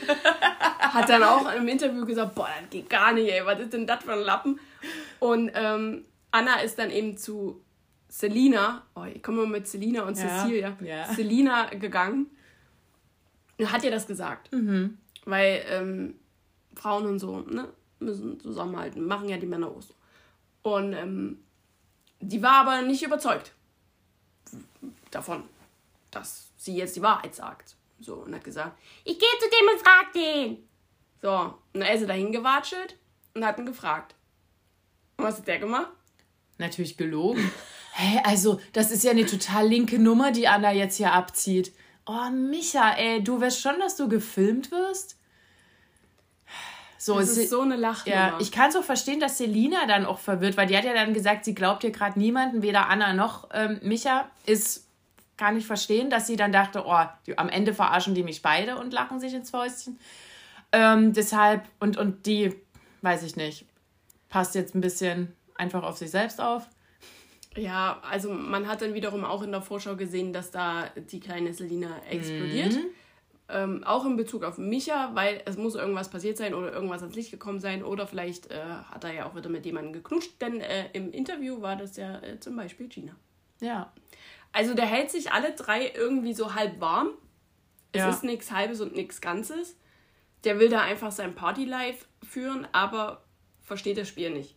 hat 0.78 1.09
dann 1.09 1.24
auch 1.24 1.53
im 1.53 1.66
Interview 1.66 2.07
gesagt, 2.07 2.37
boah, 2.37 2.49
das 2.61 2.70
geht 2.70 2.89
gar 2.89 3.12
nicht, 3.12 3.28
ey, 3.28 3.45
was 3.45 3.59
ist 3.59 3.72
denn 3.72 3.85
das 3.85 4.05
für 4.05 4.12
ein 4.12 4.20
Lappen? 4.20 4.61
Und 5.18 5.51
ähm, 5.55 6.05
Anna 6.30 6.61
ist 6.61 6.78
dann 6.78 6.93
eben 6.93 7.16
zu 7.16 7.61
Selina, 8.09 8.87
oh, 8.95 9.03
ich 9.12 9.20
komme 9.20 9.39
mal 9.39 9.49
mit 9.49 9.66
Selina 9.66 10.05
und 10.05 10.16
ja, 10.16 10.28
Cecilia, 10.28 10.76
ja. 10.80 11.12
Selina 11.12 11.64
gegangen 11.70 12.30
und 13.59 13.72
hat 13.72 13.83
ihr 13.83 13.91
das 13.91 14.07
gesagt. 14.07 14.53
Mhm. 14.53 14.97
Weil 15.24 15.64
ähm, 15.68 16.14
Frauen 16.76 17.07
und 17.07 17.18
so 17.18 17.41
ne, 17.41 17.66
müssen 17.99 18.39
zusammenhalten, 18.39 19.05
machen 19.05 19.28
ja 19.28 19.39
die 19.39 19.47
Männer 19.47 19.66
auch 19.66 19.83
so. 19.83 19.95
Und 20.62 20.93
ähm, 20.93 21.41
die 22.20 22.41
war 22.45 22.64
aber 22.64 22.83
nicht 22.83 23.03
überzeugt 23.03 23.51
davon, 25.15 25.45
dass 26.11 26.51
sie 26.57 26.77
jetzt 26.77 26.97
die 26.97 27.03
Wahrheit 27.03 27.35
sagt. 27.35 27.77
So, 28.01 28.15
und 28.15 28.35
hat 28.35 28.45
gesagt, 28.45 28.77
ich 29.05 29.19
gehe 29.19 29.29
zu 29.39 29.49
dem 29.49 29.69
und 29.73 29.81
frag 29.81 30.13
den. 30.13 30.69
So, 31.21 31.55
und 31.73 31.81
dann 31.81 31.95
ist 31.95 32.03
er 32.03 32.09
dahin 32.09 32.33
gewatschelt 32.33 32.97
und 33.35 33.45
hat 33.45 33.59
ihn 33.59 33.67
gefragt. 33.67 34.15
Und 35.17 35.25
was 35.25 35.39
hat 35.39 35.47
der 35.47 35.61
gemacht? 35.61 35.93
Natürlich 36.59 36.97
gelogen. 36.97 37.41
Hä, 37.95 38.07
hey, 38.07 38.21
also, 38.25 38.61
das 38.73 38.91
ist 38.91 39.05
ja 39.05 39.11
eine 39.11 39.27
total 39.27 39.69
linke 39.69 39.99
Nummer, 39.99 40.33
die 40.33 40.49
Anna 40.49 40.73
jetzt 40.73 40.97
hier 40.97 41.13
abzieht. 41.13 41.73
Oh, 42.07 42.31
Micha, 42.31 42.95
ey, 42.95 43.23
du 43.23 43.41
weißt 43.41 43.61
schon, 43.61 43.79
dass 43.79 43.97
du 43.97 44.09
gefilmt 44.09 44.71
wirst? 44.71 45.17
So, 46.99 47.19
das 47.19 47.37
ist 47.37 47.51
so 47.51 47.61
eine 47.61 47.77
Lachnummer. 47.77 48.17
Ja, 48.17 48.39
ich 48.41 48.53
kann 48.53 48.71
es 48.71 48.77
auch 48.77 48.85
verstehen, 48.85 49.19
dass 49.19 49.37
Selina 49.37 49.87
dann 49.87 50.07
auch 50.07 50.21
verwirrt, 50.21 50.57
weil 50.57 50.69
die 50.69 50.77
hat 50.77 50.85
ja 50.85 50.95
dann 50.95 51.13
gesagt, 51.13 51.45
sie 51.45 51.55
glaubt 51.55 51.83
hier 51.83 51.91
gerade 51.91 52.17
niemanden, 52.19 52.63
weder 52.63 52.89
Anna 52.89 53.13
noch 53.13 53.49
ähm, 53.53 53.81
Micha. 53.83 54.31
Ist, 54.47 54.82
kann 55.43 55.57
ich 55.57 55.66
verstehen, 55.66 56.09
dass 56.09 56.28
sie 56.28 56.36
dann 56.36 56.53
dachte, 56.53 56.84
oh, 56.86 57.05
die, 57.26 57.36
am 57.36 57.49
Ende 57.49 57.74
verarschen 57.74 58.14
die 58.14 58.22
mich 58.22 58.43
beide 58.43 58.76
und 58.76 58.93
lachen 58.93 59.18
sich 59.18 59.34
ins 59.34 59.51
Fäustchen. 59.51 59.99
Ähm, 60.70 61.12
deshalb, 61.12 61.64
und, 61.80 61.97
und 61.97 62.26
die, 62.26 62.55
weiß 63.01 63.24
ich 63.24 63.34
nicht, 63.34 63.66
passt 64.28 64.55
jetzt 64.55 64.76
ein 64.76 64.80
bisschen 64.80 65.32
einfach 65.57 65.82
auf 65.82 65.99
sich 65.99 66.12
selbst 66.12 66.40
auf. 66.40 66.68
Ja, 67.57 68.01
also 68.09 68.32
man 68.32 68.68
hat 68.68 68.82
dann 68.82 68.95
wiederum 68.95 69.24
auch 69.24 69.43
in 69.43 69.51
der 69.51 69.62
Vorschau 69.62 69.97
gesehen, 69.97 70.32
dass 70.32 70.53
da 70.53 70.84
die 71.11 71.18
kleine 71.18 71.53
Selina 71.53 71.90
explodiert. 72.09 72.74
Mhm. 72.74 72.84
Ähm, 73.49 73.82
auch 73.82 74.07
in 74.07 74.16
Bezug 74.16 74.45
auf 74.45 74.59
Micha, 74.59 75.11
weil 75.14 75.43
es 75.45 75.57
muss 75.57 75.74
irgendwas 75.74 76.09
passiert 76.09 76.36
sein 76.36 76.55
oder 76.55 76.72
irgendwas 76.72 77.03
ans 77.03 77.16
Licht 77.16 77.32
gekommen 77.32 77.59
sein 77.59 77.82
oder 77.82 78.07
vielleicht 78.07 78.49
äh, 78.53 78.62
hat 78.93 79.03
er 79.03 79.12
ja 79.12 79.26
auch 79.26 79.34
wieder 79.34 79.49
mit 79.49 79.66
jemandem 79.66 79.93
geknutscht, 79.93 80.40
denn 80.40 80.61
äh, 80.61 80.84
im 80.93 81.11
Interview 81.11 81.61
war 81.61 81.74
das 81.74 81.97
ja 81.97 82.20
äh, 82.20 82.38
zum 82.38 82.55
Beispiel 82.55 82.86
Gina. 82.86 83.16
Ja. 83.61 83.93
Also 84.53 84.75
der 84.75 84.87
hält 84.87 85.11
sich 85.11 85.33
alle 85.33 85.53
drei 85.53 85.91
irgendwie 85.95 86.35
so 86.35 86.55
halb 86.55 86.81
warm. 86.81 87.11
Es 87.93 88.01
ja. 88.01 88.11
ist 88.11 88.25
nichts 88.25 88.51
Halbes 88.51 88.81
und 88.81 88.95
nichts 88.95 89.21
Ganzes. 89.21 89.77
Der 90.45 90.59
will 90.59 90.69
da 90.69 90.81
einfach 90.81 91.13
sein 91.13 91.35
Party-Life 91.35 92.07
führen, 92.23 92.67
aber 92.73 93.23
versteht 93.63 93.99
das 93.99 94.09
Spiel 94.09 94.31
nicht. 94.31 94.57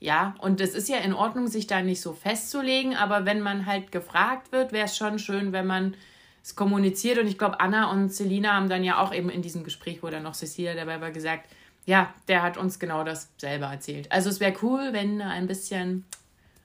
Ja, 0.00 0.34
und 0.40 0.60
es 0.60 0.74
ist 0.74 0.88
ja 0.88 0.98
in 0.98 1.14
Ordnung, 1.14 1.46
sich 1.46 1.68
da 1.68 1.80
nicht 1.80 2.00
so 2.00 2.12
festzulegen, 2.12 2.96
aber 2.96 3.24
wenn 3.24 3.40
man 3.40 3.66
halt 3.66 3.92
gefragt 3.92 4.50
wird, 4.50 4.72
wäre 4.72 4.86
es 4.86 4.96
schon 4.96 5.20
schön, 5.20 5.52
wenn 5.52 5.66
man 5.66 5.94
es 6.42 6.56
kommuniziert 6.56 7.18
und 7.18 7.28
ich 7.28 7.38
glaube, 7.38 7.60
Anna 7.60 7.90
und 7.92 8.12
Selina 8.12 8.54
haben 8.54 8.68
dann 8.68 8.82
ja 8.82 9.00
auch 9.00 9.14
eben 9.14 9.30
in 9.30 9.42
diesem 9.42 9.62
Gespräch, 9.62 10.02
wo 10.02 10.08
dann 10.08 10.24
noch 10.24 10.34
Cecilia 10.34 10.74
dabei 10.74 11.00
war, 11.00 11.12
gesagt, 11.12 11.48
ja, 11.86 12.12
der 12.26 12.42
hat 12.42 12.56
uns 12.56 12.80
genau 12.80 13.04
das 13.04 13.30
selber 13.38 13.66
erzählt. 13.66 14.10
Also 14.10 14.28
es 14.28 14.40
wäre 14.40 14.54
cool, 14.62 14.88
wenn 14.92 15.22
ein 15.22 15.46
bisschen 15.46 16.04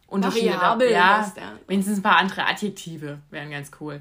Unterschiede, 0.08 0.54
Variabel 0.54 0.92
ja, 0.92 1.32
der. 1.36 1.60
wenigstens 1.68 2.00
ein 2.00 2.04
paar 2.04 2.18
andere 2.18 2.46
Adjektive 2.46 3.20
wären 3.30 3.52
ganz 3.52 3.72
cool. 3.80 4.00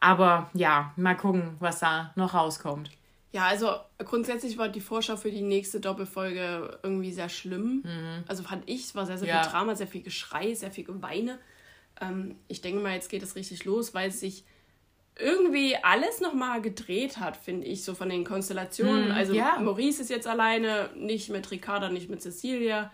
Aber 0.00 0.50
ja, 0.54 0.92
mal 0.96 1.16
gucken, 1.16 1.56
was 1.60 1.78
da 1.80 2.12
noch 2.16 2.34
rauskommt. 2.34 2.90
Ja, 3.32 3.46
also 3.46 3.70
grundsätzlich 3.98 4.58
war 4.58 4.68
die 4.68 4.80
Vorschau 4.80 5.16
für 5.16 5.30
die 5.30 5.40
nächste 5.42 5.80
Doppelfolge 5.80 6.78
irgendwie 6.82 7.12
sehr 7.12 7.28
schlimm. 7.28 7.82
Also 8.28 8.42
fand 8.44 8.68
ich, 8.68 8.84
es 8.84 8.94
war 8.94 9.06
sehr, 9.06 9.18
sehr 9.18 9.28
Ja. 9.28 9.42
viel 9.42 9.50
Drama, 9.52 9.74
sehr 9.74 9.88
viel 9.88 10.02
Geschrei, 10.02 10.54
sehr 10.54 10.70
viel 10.70 10.84
Geweine. 10.84 11.38
Ähm, 12.00 12.36
ich 12.48 12.60
denke 12.60 12.80
mal, 12.80 12.94
jetzt 12.94 13.08
geht 13.08 13.22
es 13.22 13.34
richtig 13.34 13.64
los, 13.64 13.92
weil 13.94 14.10
sich 14.12 14.44
irgendwie 15.16 15.76
alles 15.82 16.20
nochmal 16.20 16.60
gedreht 16.60 17.18
hat, 17.18 17.36
finde 17.36 17.66
ich, 17.66 17.84
so 17.84 17.94
von 17.94 18.08
den 18.08 18.24
Konstellationen. 18.24 19.10
also 19.12 19.32
ja. 19.32 19.58
Maurice 19.60 20.02
ist 20.02 20.10
jetzt 20.10 20.26
alleine, 20.26 20.90
nicht 20.96 21.28
mit 21.30 21.50
Ricarda, 21.50 21.88
nicht 21.88 22.10
mit 22.10 22.20
Cecilia. 22.22 22.92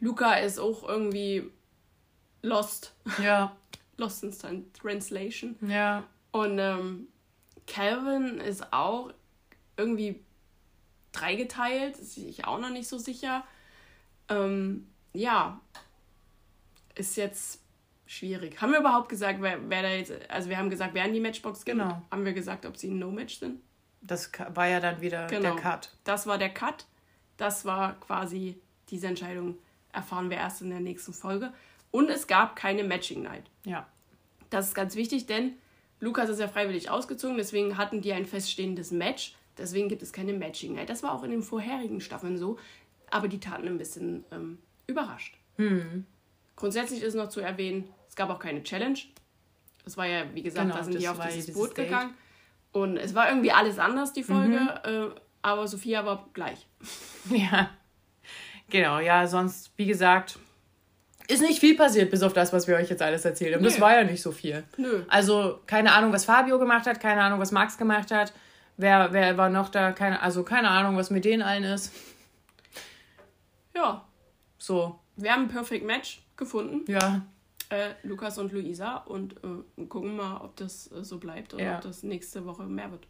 Luca 0.00 0.34
ist 0.34 0.58
auch 0.58 0.88
irgendwie 0.88 1.50
lost. 2.42 2.94
Ja, 3.22 3.56
Lost 3.96 4.24
in 4.24 4.72
Translation. 4.72 5.56
ja. 5.66 6.04
Und 6.32 6.58
ähm, 6.58 7.08
Calvin 7.66 8.38
ist 8.38 8.72
auch 8.72 9.12
irgendwie 9.76 10.20
dreigeteilt, 11.12 11.98
ist 11.98 12.16
ich 12.16 12.44
auch 12.44 12.58
noch 12.60 12.70
nicht 12.70 12.88
so 12.88 12.98
sicher. 12.98 13.44
Ähm, 14.28 14.86
ja, 15.12 15.60
ist 16.94 17.16
jetzt 17.16 17.60
schwierig. 18.06 18.60
Haben 18.60 18.72
wir 18.72 18.80
überhaupt 18.80 19.08
gesagt, 19.08 19.42
wer, 19.42 19.58
wer 19.68 19.82
da 19.82 19.88
jetzt, 19.88 20.12
also 20.30 20.48
wir 20.48 20.56
haben 20.56 20.70
gesagt, 20.70 20.94
wer 20.94 21.04
in 21.04 21.12
die 21.14 21.20
Matchbox 21.20 21.64
geht. 21.64 21.74
Genau. 21.74 22.00
Haben 22.10 22.24
wir 22.24 22.32
gesagt, 22.32 22.64
ob 22.64 22.76
sie 22.76 22.90
ein 22.90 22.98
No-Match 22.98 23.38
sind? 23.38 23.60
Das 24.02 24.30
war 24.54 24.66
ja 24.68 24.80
dann 24.80 25.00
wieder 25.00 25.26
Genau. 25.26 25.54
der 25.54 25.56
Cut. 25.56 25.90
Das 26.04 26.26
war 26.26 26.38
der 26.38 26.50
Cut. 26.54 26.86
Das 27.36 27.64
war 27.64 27.98
quasi 28.00 28.60
diese 28.88 29.06
Entscheidung, 29.08 29.58
erfahren 29.92 30.30
wir 30.30 30.36
erst 30.36 30.62
in 30.62 30.70
der 30.70 30.80
nächsten 30.80 31.12
Folge. 31.12 31.52
Und 31.90 32.08
es 32.10 32.26
gab 32.26 32.56
keine 32.56 32.84
Matching 32.84 33.22
Night. 33.22 33.44
Ja. 33.64 33.86
Das 34.50 34.68
ist 34.68 34.74
ganz 34.74 34.94
wichtig, 34.96 35.26
denn 35.26 35.54
Lukas 36.00 36.28
ist 36.28 36.40
ja 36.40 36.48
freiwillig 36.48 36.90
ausgezogen, 36.90 37.36
deswegen 37.36 37.76
hatten 37.76 38.00
die 38.00 38.12
ein 38.12 38.24
feststehendes 38.26 38.90
Match. 38.90 39.34
Deswegen 39.58 39.88
gibt 39.88 40.02
es 40.02 40.12
keine 40.12 40.32
Matching 40.32 40.74
Night. 40.74 40.88
Das 40.88 41.02
war 41.02 41.12
auch 41.12 41.22
in 41.24 41.30
den 41.30 41.42
vorherigen 41.42 42.00
Staffeln 42.00 42.38
so, 42.38 42.58
aber 43.10 43.28
die 43.28 43.40
taten 43.40 43.66
ein 43.66 43.76
bisschen 43.78 44.24
ähm, 44.32 44.58
überrascht. 44.86 45.36
Hm. 45.56 46.06
Grundsätzlich 46.56 47.02
ist 47.02 47.14
noch 47.14 47.28
zu 47.28 47.40
erwähnen, 47.40 47.88
es 48.08 48.16
gab 48.16 48.30
auch 48.30 48.38
keine 48.38 48.62
Challenge. 48.62 48.98
Es 49.84 49.96
war 49.96 50.06
ja, 50.06 50.24
wie 50.34 50.42
gesagt, 50.42 50.66
Genau, 50.66 50.76
da 50.78 50.84
sind 50.84 50.98
die 50.98 51.04
das 51.04 51.18
auf 51.18 51.24
dieses 51.26 51.46
dieses 51.46 51.54
Boot 51.54 51.76
Date. 51.76 51.86
gegangen. 51.86 52.14
Und 52.72 52.96
es 52.96 53.14
war 53.14 53.28
irgendwie 53.28 53.50
alles 53.52 53.78
anders, 53.78 54.12
die 54.12 54.22
Folge, 54.22 54.58
Mhm. 54.58 54.68
äh, 54.84 55.08
aber 55.42 55.66
Sophia 55.68 56.04
war 56.06 56.28
gleich. 56.32 56.66
Ja. 57.30 57.70
Genau, 58.70 59.00
ja, 59.00 59.26
sonst, 59.26 59.72
wie 59.76 59.86
gesagt, 59.86 60.38
ist 61.30 61.40
nicht 61.40 61.60
viel 61.60 61.76
passiert, 61.76 62.10
bis 62.10 62.22
auf 62.22 62.32
das, 62.32 62.52
was 62.52 62.66
wir 62.68 62.76
euch 62.76 62.88
jetzt 62.90 63.02
alles 63.02 63.24
erzählt 63.24 63.54
haben. 63.54 63.64
Das 63.64 63.76
Nö. 63.76 63.80
war 63.80 63.94
ja 63.94 64.04
nicht 64.04 64.22
so 64.22 64.32
viel. 64.32 64.64
Nö. 64.76 65.02
Also, 65.08 65.60
keine 65.66 65.92
Ahnung, 65.92 66.12
was 66.12 66.24
Fabio 66.24 66.58
gemacht 66.58 66.86
hat, 66.86 67.00
keine 67.00 67.22
Ahnung, 67.22 67.38
was 67.40 67.52
Max 67.52 67.76
gemacht 67.78 68.10
hat. 68.10 68.32
Wer, 68.76 69.12
wer 69.12 69.36
war 69.36 69.48
noch 69.50 69.68
da? 69.68 69.92
Keine, 69.92 70.22
also, 70.22 70.42
keine 70.42 70.68
Ahnung, 70.70 70.96
was 70.96 71.10
mit 71.10 71.24
denen 71.24 71.42
allen 71.42 71.64
ist. 71.64 71.92
Ja, 73.74 74.04
So, 74.58 74.98
wir 75.16 75.32
haben 75.32 75.42
ein 75.44 75.48
Perfect 75.48 75.84
Match 75.86 76.22
gefunden. 76.36 76.90
ja. 76.90 77.22
äh, 77.70 77.90
Lukas 78.02 78.38
und 78.38 78.52
Luisa 78.52 78.96
und 78.96 79.34
äh, 79.44 79.84
gucken 79.84 80.16
mal, 80.16 80.38
ob 80.38 80.56
das 80.56 80.90
äh, 80.92 81.04
so 81.04 81.18
bleibt 81.18 81.54
oder 81.54 81.62
Ja. 81.64 81.74
ob 81.76 81.82
das 81.82 82.02
nächste 82.02 82.44
Woche 82.46 82.64
mehr 82.64 82.90
wird. 82.90 83.06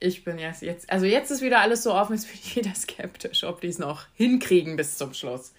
Ich 0.00 0.24
bin 0.24 0.38
jetzt, 0.38 0.62
jetzt, 0.62 0.90
also 0.90 1.06
jetzt 1.06 1.30
ist 1.30 1.42
wieder 1.42 1.60
alles 1.60 1.82
so 1.82 1.92
offen, 1.94 2.12
jetzt 2.16 2.26
bin 2.26 2.36
ich 2.42 2.56
wieder 2.56 2.74
skeptisch, 2.74 3.44
ob 3.44 3.60
die 3.60 3.68
es 3.68 3.78
noch 3.78 4.04
hinkriegen 4.14 4.76
bis 4.76 4.96
zum 4.98 5.12
Schluss. 5.14 5.52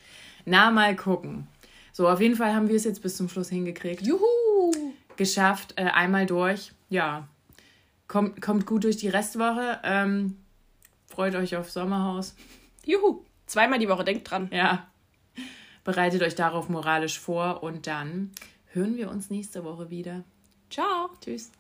Na, 0.45 0.71
mal 0.71 0.95
gucken. 0.95 1.47
So, 1.93 2.09
auf 2.09 2.19
jeden 2.19 2.35
Fall 2.35 2.55
haben 2.55 2.69
wir 2.69 2.75
es 2.75 2.85
jetzt 2.85 3.03
bis 3.03 3.15
zum 3.15 3.29
Schluss 3.29 3.49
hingekriegt. 3.49 4.01
Juhu! 4.01 4.71
Geschafft, 5.15 5.75
äh, 5.77 5.83
einmal 5.83 6.25
durch. 6.25 6.71
Ja, 6.89 7.27
kommt, 8.07 8.41
kommt 8.41 8.65
gut 8.65 8.83
durch 8.83 8.97
die 8.97 9.09
Restwoche. 9.09 9.79
Ähm, 9.83 10.37
freut 11.07 11.35
euch 11.35 11.55
auf 11.55 11.69
Sommerhaus. 11.69 12.35
Juhu! 12.83 13.23
Zweimal 13.45 13.77
die 13.77 13.87
Woche, 13.87 14.03
denkt 14.03 14.29
dran. 14.31 14.49
Ja, 14.51 14.87
bereitet 15.83 16.23
euch 16.23 16.33
darauf 16.33 16.67
moralisch 16.67 17.19
vor 17.19 17.61
und 17.61 17.85
dann 17.85 18.31
hören 18.71 18.97
wir 18.97 19.11
uns 19.11 19.29
nächste 19.29 19.63
Woche 19.63 19.91
wieder. 19.91 20.23
Ciao! 20.71 21.11
Tschüss. 21.21 21.51